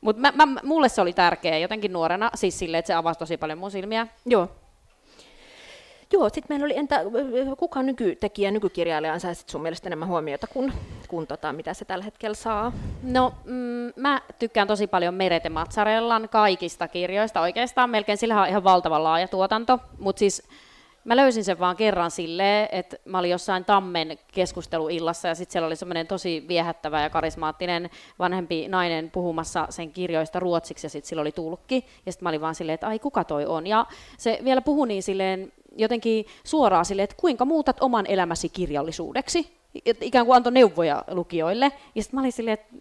Mutta 0.01 0.23
mä, 0.23 0.47
mä, 0.47 0.61
mulle 0.63 0.89
se 0.89 1.01
oli 1.01 1.13
tärkeä 1.13 1.59
jotenkin 1.59 1.93
nuorena, 1.93 2.31
siis 2.35 2.59
silleen, 2.59 2.79
että 2.79 2.87
se 2.87 2.95
avasi 2.95 3.19
tosi 3.19 3.37
paljon 3.37 3.59
mun 3.59 3.71
silmiä. 3.71 4.07
Joo. 4.27 4.49
Joo, 6.13 6.29
sitten 6.29 6.45
meillä 6.49 6.65
oli, 6.65 6.77
entä 6.77 7.01
kuka 7.59 7.83
nykytekijä, 7.83 8.51
nykykirjailija 8.51 9.13
ansaisi 9.13 9.45
sun 9.47 9.63
mielestä 9.63 9.89
enemmän 9.89 10.09
huomiota 10.09 10.47
kuin, 10.47 10.73
kuin 11.09 11.27
tota, 11.27 11.53
mitä 11.53 11.75
se 11.75 11.85
tällä 11.85 12.05
hetkellä 12.05 12.35
saa? 12.35 12.73
No, 13.03 13.35
mm, 13.45 13.93
mä 13.97 14.21
tykkään 14.39 14.69
tosi 14.69 14.87
paljon 14.87 15.15
Merete 15.15 15.49
Mazzarellan 15.49 16.29
kaikista 16.29 16.89
kirjoista 16.89 17.41
oikeastaan, 17.41 17.91
melkein 17.91 18.19
sillä 18.19 18.43
on 18.43 18.49
ihan 18.49 18.65
valtavan 18.65 19.05
laaja 19.05 19.29
tuotanto, 19.29 19.79
mutta 19.99 20.19
siis 20.21 20.43
mä 21.05 21.17
löysin 21.17 21.45
sen 21.45 21.59
vaan 21.59 21.77
kerran 21.77 22.11
silleen, 22.11 22.69
että 22.73 22.97
mä 23.05 23.19
olin 23.19 23.31
jossain 23.31 23.65
Tammen 23.65 24.19
keskusteluillassa 24.33 25.29
ja 25.29 25.35
sitten 25.35 25.53
siellä 25.53 25.67
oli 25.67 25.77
semmoinen 25.77 26.07
tosi 26.07 26.45
viehättävä 26.49 27.03
ja 27.03 27.11
karismaattinen 27.11 27.91
vanhempi 28.19 28.69
nainen 28.69 29.11
puhumassa 29.11 29.67
sen 29.71 29.93
kirjoista 29.93 30.41
ruotsiksi 30.41 30.87
ja 30.87 30.91
sitten 30.91 31.09
sillä 31.09 31.21
oli 31.21 31.33
tulkki. 31.33 31.85
Ja 32.07 32.13
sitten 32.13 32.25
mä 32.27 32.29
olin 32.29 32.41
vaan 32.41 32.55
silleen, 32.55 32.75
että 32.75 32.87
ai 32.87 32.99
kuka 32.99 33.25
toi 33.25 33.47
on? 33.47 33.67
Ja 33.67 33.87
se 34.19 34.39
vielä 34.45 34.61
puhui 34.61 34.89
niin 34.89 35.03
silleen 35.03 35.53
jotenkin 35.77 36.27
suoraan 36.45 36.85
silleen, 36.85 37.05
että 37.05 37.17
kuinka 37.21 37.45
muutat 37.45 37.77
oman 37.81 38.07
elämäsi 38.07 38.49
kirjallisuudeksi? 38.49 39.57
Et 39.87 40.03
ikään 40.03 40.27
kuin 40.27 40.37
antoi 40.37 40.53
neuvoja 40.53 41.05
lukijoille. 41.11 41.73
Ja 41.95 42.03
sitten 42.03 42.17
mä 42.17 42.21
olin 42.21 42.33
silleen, 42.33 42.55
että 42.55 42.75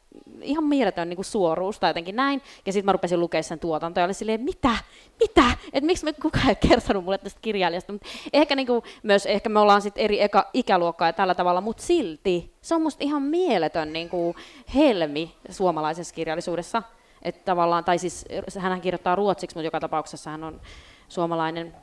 ihan 0.44 0.64
mieletön 0.64 1.10
niin 1.10 1.16
kuin 1.18 1.26
suoruus 1.26 1.80
tai 1.80 1.90
jotenkin 1.90 2.16
näin. 2.16 2.42
Ja 2.66 2.74
sitten 2.74 2.86
mä 2.86 2.92
rupesin 2.92 3.20
lukemaan 3.20 3.44
sen 3.44 3.60
tuotantoa 3.60 4.02
ja 4.02 4.06
olin 4.06 4.16
silleen, 4.16 4.42
mitä? 4.42 4.78
Mitä? 5.20 5.44
Että 5.74 5.86
miksi 5.86 6.06
me 6.06 6.14
kukaan 6.14 6.50
ei 6.50 6.56
kertonut 6.56 7.04
mulle 7.04 7.18
tästä 7.18 7.40
kirjailijasta? 7.42 7.94
Mut 7.94 8.02
ehkä 8.34 8.56
niin 8.56 8.68
kuin, 8.68 8.84
myös 9.04 9.26
ehkä 9.26 9.50
me 9.50 9.60
ollaan 9.60 9.82
sitten 9.82 10.04
eri 10.04 10.22
eka, 10.22 10.50
ikäluokkaa 10.54 11.08
ja 11.08 11.14
tällä 11.14 11.36
tavalla, 11.36 11.62
mutta 11.62 11.84
silti 11.84 12.54
se 12.62 12.76
on 12.76 12.82
musta 12.82 13.04
ihan 13.04 13.22
mieletön 13.22 13.94
niin 13.94 14.10
kuin 14.10 14.36
helmi 14.76 15.36
suomalaisessa 15.50 16.16
kirjallisuudessa. 16.16 16.84
Että 17.22 17.42
tavallaan, 17.46 17.84
tai 17.84 17.98
siis 17.98 18.26
hän 18.60 18.82
kirjoittaa 18.82 19.16
ruotsiksi, 19.16 19.56
mutta 19.56 19.68
joka 19.68 19.80
tapauksessa 19.80 20.30
hän 20.30 20.44
on 20.44 20.62
suomalainen 21.10 21.76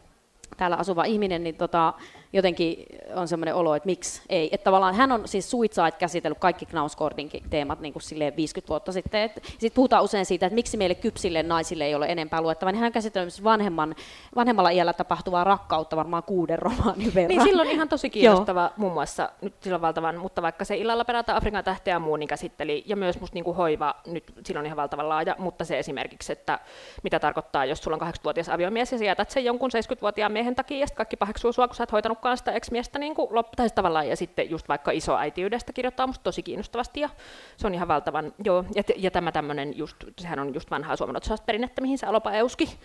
täällä 0.57 0.77
asuva 0.77 1.05
ihminen, 1.05 1.45
niin 1.45 1.55
tota, 1.55 1.95
jotenkin 2.33 2.87
on 3.15 3.29
semmoinen 3.29 3.55
olo, 3.55 3.75
että 3.75 3.87
miksi 3.87 4.23
ei. 4.29 4.49
Että 4.53 4.65
tavallaan 4.65 4.95
hän 4.95 5.13
on 5.13 5.29
siis 5.29 5.51
Suicide 5.51 5.91
käsitellyt 5.91 6.39
kaikki 6.39 6.67
Knausgordin 6.67 7.31
teemat 7.51 7.81
niin 7.81 7.93
kuin 7.93 8.03
silleen 8.03 8.37
50 8.37 8.69
vuotta 8.69 8.93
sitten. 8.93 9.31
Sitten 9.47 9.73
puhutaan 9.75 10.05
usein 10.05 10.27
siitä, 10.27 10.47
että 10.47 10.55
miksi 10.55 10.77
meille 10.77 10.95
kypsille 10.95 11.43
naisille 11.43 11.85
ei 11.85 11.95
ole 11.95 12.07
enempää 12.07 12.41
luettavaa. 12.41 12.73
Niin 12.73 12.81
hän 12.81 12.87
on 12.87 12.93
käsitellyt 12.93 13.27
myös 13.27 13.45
vanhemman, 13.45 13.95
vanhemmalla 14.37 14.71
iällä 14.71 14.93
tapahtuvaa 14.93 15.45
rakkautta 15.45 15.97
varmaan 15.97 16.23
kuuden 16.23 16.59
romaanin 16.59 17.15
verran. 17.15 17.29
Niin 17.29 17.43
silloin 17.43 17.71
ihan 17.71 17.89
tosi 17.89 18.11
kiinnostava 18.21 18.71
muun 18.77 18.93
muassa, 18.93 19.31
nyt 19.41 19.55
silloin 19.61 19.83
valtavan, 19.83 20.19
mutta 20.19 20.43
vaikka 20.43 20.65
se 20.65 20.77
illalla 20.77 21.05
perata 21.05 21.37
Afrikan 21.37 21.65
tähteä 21.65 21.95
ja 21.95 21.99
muu, 21.99 22.17
niin 22.17 22.29
käsitteli, 22.29 22.85
ja 22.87 22.97
myös 22.97 23.21
musta 23.21 23.35
niinku 23.35 23.53
hoiva, 23.53 23.95
nyt 24.07 24.25
silloin 24.45 24.67
ihan 24.67 24.77
valtavan 24.77 25.09
laaja, 25.09 25.37
mutta 25.39 25.65
se 25.65 25.79
esimerkiksi, 25.79 26.33
että 26.33 26.59
mitä 27.03 27.21
tarkoittaa, 27.21 27.65
jos 27.65 27.79
sulla 27.79 27.99
on 28.01 28.09
80-vuotias 28.09 28.49
aviomies 28.49 28.93
ja 28.93 28.99
sä 28.99 29.05
jätät 29.05 29.31
sen 29.31 29.45
jonkun 29.45 29.71
70-vuotiaan 29.71 30.33
miehen 30.33 30.55
takia, 30.55 30.79
ja 30.79 30.87
kaikki 30.95 31.17
paheksuu 31.17 31.53
sua, 31.53 31.69
kun 31.69 31.77
sä 31.77 31.85
et 31.85 31.91
hoitanutkaan 32.21 32.37
sitä 32.37 32.53
ex-miestä 32.53 32.99
niin 32.99 33.15
kuin 33.15 33.35
loppuun 33.35 33.69
tavallaan, 33.75 34.09
ja 34.09 34.17
sitten 34.17 34.51
just 34.51 34.69
vaikka 34.69 34.91
isoäitiydestä 34.91 35.73
kirjoittaa 35.73 36.07
musta 36.07 36.23
tosi 36.23 36.43
kiinnostavasti, 36.43 37.01
ja 37.01 37.09
se 37.57 37.67
on 37.67 37.75
ihan 37.75 37.89
valtavan, 37.89 38.33
joo, 38.45 38.65
ja, 38.75 38.83
ja 38.97 39.11
tämä 39.11 39.33
tämmöinen 39.33 39.79
just, 39.79 39.97
sehän 40.21 40.39
on 40.39 40.55
just 40.55 40.71
vanhaa 40.71 40.97
suomalaisesta 40.97 41.47
perinnettä, 41.47 41.81
mihin 41.81 41.99
se 41.99 42.07
Alopa 42.07 42.33
Euski 42.33 42.79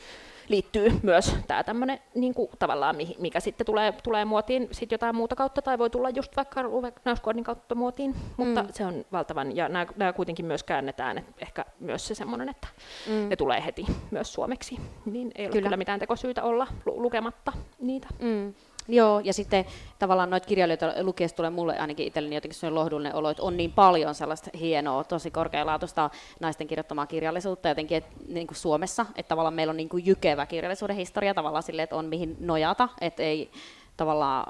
liittyy 0.48 0.92
myös 1.04 1.36
tämä 1.48 1.64
tämmöinen 1.64 2.00
niin 2.16 2.34
kuin, 2.34 2.50
tavallaan, 2.60 2.96
mikä 3.20 3.40
sitten 3.40 3.66
tulee, 3.66 3.94
tulee 4.04 4.26
muotiin 4.26 4.68
sit 4.72 4.92
jotain 4.92 5.16
muuta 5.16 5.36
kautta, 5.36 5.62
tai 5.62 5.78
voi 5.78 5.90
tulla 5.90 6.10
just 6.10 6.36
vaikka 6.36 6.68
Uwe 6.68 6.92
Knausgårdin 6.92 7.44
kautta 7.44 7.76
muotiin, 7.76 8.16
mutta 8.38 8.64
mm. 8.64 8.70
se 8.72 8.86
on 8.86 9.06
valtavan, 9.12 9.56
ja 9.56 9.70
nämä, 9.70 9.86
nämä 9.96 10.14
kuitenkin 10.14 10.46
myös 10.46 10.64
käännetään, 10.64 11.18
että 11.18 11.32
ehkä 11.42 11.66
myös 11.80 12.08
se 12.08 12.16
semmoinen, 12.16 12.50
että 12.50 12.68
mm. 13.08 13.30
ne 13.30 13.36
tulee 13.36 13.66
heti 13.66 13.86
myös 14.12 14.34
suomeksi, 14.34 14.78
niin 15.06 15.32
ei 15.36 15.46
ole 15.46 15.52
kyllä, 15.52 15.66
kyllä 15.66 15.78
mitään 15.78 16.00
tekosyytä 16.00 16.44
olla 16.44 16.68
lu- 16.86 17.02
lukematta 17.02 17.54
niitä. 17.80 18.08
Mm. 18.22 18.54
Joo, 18.88 19.20
ja 19.20 19.34
sitten 19.34 19.66
tavallaan 20.00 20.30
noita 20.30 20.48
kirjailijoita 20.48 20.94
lukiessa 21.02 21.38
tulee 21.38 21.50
mulle 21.50 21.80
ainakin 21.80 22.08
itselleni 22.08 22.36
jotenkin 22.36 22.60
sellainen 22.60 22.76
lohdullinen 22.84 23.16
olo, 23.16 23.30
että 23.30 23.44
on 23.44 23.58
niin 23.58 23.72
paljon 23.72 24.16
sellaista 24.16 24.50
hienoa, 24.60 25.04
tosi 25.04 25.32
korkealaatuista 25.32 26.10
naisten 26.40 26.68
kirjoittamaa 26.68 27.06
kirjallisuutta 27.08 27.70
jotenkin 27.70 27.98
että, 27.98 28.10
niin 28.28 28.48
kuin 28.48 28.58
Suomessa, 28.58 29.06
että 29.16 29.30
tavallaan 29.30 29.54
meillä 29.54 29.72
on 29.72 29.78
niin 29.78 29.90
kuin 29.90 30.06
jykevä 30.06 30.46
kirjallisuuden 30.46 30.96
historia 30.96 31.34
tavallaan 31.34 31.64
silleen, 31.64 31.84
että 31.84 31.96
on 31.96 32.06
mihin 32.06 32.38
nojata, 32.40 32.90
että 33.02 33.24
ei 33.24 33.52
tavallaan 33.98 34.46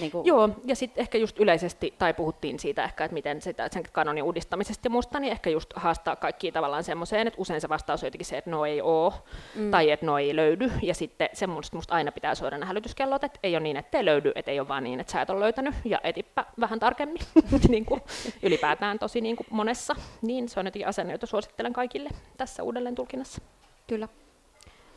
niin 0.00 0.10
kuin... 0.10 0.26
Joo, 0.26 0.48
ja 0.64 0.76
sitten 0.76 1.02
ehkä 1.02 1.18
just 1.18 1.40
yleisesti, 1.40 1.94
tai 1.98 2.14
puhuttiin 2.14 2.58
siitä 2.58 2.84
ehkä, 2.84 3.04
että 3.04 3.14
miten 3.14 3.42
sitä, 3.42 3.68
sen 3.72 3.82
kanonin 3.92 4.22
uudistamisesta 4.22 4.86
ja 4.86 4.90
muusta, 4.90 5.20
niin 5.20 5.32
ehkä 5.32 5.50
just 5.50 5.70
haastaa 5.76 6.16
kaikki 6.16 6.52
tavallaan 6.52 6.84
semmoiseen, 6.84 7.26
että 7.26 7.40
usein 7.40 7.60
se 7.60 7.68
vastaus 7.68 8.02
on 8.02 8.06
jotenkin 8.06 8.26
se, 8.26 8.38
että 8.38 8.50
no 8.50 8.66
ei 8.66 8.80
oo, 8.80 9.14
mm. 9.54 9.70
tai 9.70 9.90
että 9.90 10.06
no 10.06 10.18
ei 10.18 10.36
löydy, 10.36 10.72
ja 10.82 10.94
sitten 10.94 11.28
semmoista 11.32 11.76
musta 11.76 11.94
aina 11.94 12.12
pitää 12.12 12.34
soida 12.34 12.58
nämä 12.58 12.66
hälytyskellot, 12.66 13.24
että 13.24 13.38
ei 13.42 13.56
ole 13.56 13.62
niin, 13.62 13.76
että 13.76 13.98
ei 13.98 14.04
löydy, 14.04 14.32
että 14.34 14.50
ei 14.50 14.60
ole 14.60 14.68
vaan 14.68 14.84
niin, 14.84 15.00
että 15.00 15.12
sä 15.12 15.22
et 15.22 15.30
ole 15.30 15.40
löytänyt, 15.40 15.74
ja 15.84 16.00
etipä 16.04 16.44
vähän 16.60 16.80
tarkemmin, 16.80 17.22
niin 17.68 17.84
kuin 17.84 18.02
ylipäätään 18.42 18.98
tosi 18.98 19.20
niin 19.20 19.36
kuin 19.36 19.46
monessa, 19.50 19.96
niin 20.22 20.48
se 20.48 20.60
on 20.60 20.66
jotenkin 20.66 20.88
asenne, 20.88 21.12
jota 21.12 21.26
suosittelen 21.26 21.72
kaikille 21.72 22.10
tässä 22.36 22.62
uudelleen 22.62 22.94
tulkinnassa. 22.94 23.42
Kyllä. 23.86 24.08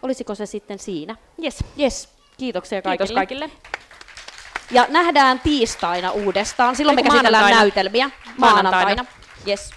Olisiko 0.02 0.36
se 0.36 0.46
sitten 0.46 0.80
siinä? 0.80 1.16
Yes. 1.43 1.64
Yes. 1.80 2.10
Kiitoksia 2.38 2.82
kaikille. 2.82 2.98
Kiitos 2.98 3.16
kaikille. 3.16 3.50
Ja 4.72 4.86
nähdään 4.89 5.39
tiistaina 5.39 6.11
uudestaan. 6.11 6.76
Silloin 6.76 6.99
Eiku 6.99 7.07
me 7.07 7.13
käsitellään 7.13 7.43
maanantaina? 7.43 7.63
näytelmiä 7.76 8.09
Maanantaina. 8.38 8.72
maanantaina. 8.72 9.05
Yes. 9.47 9.74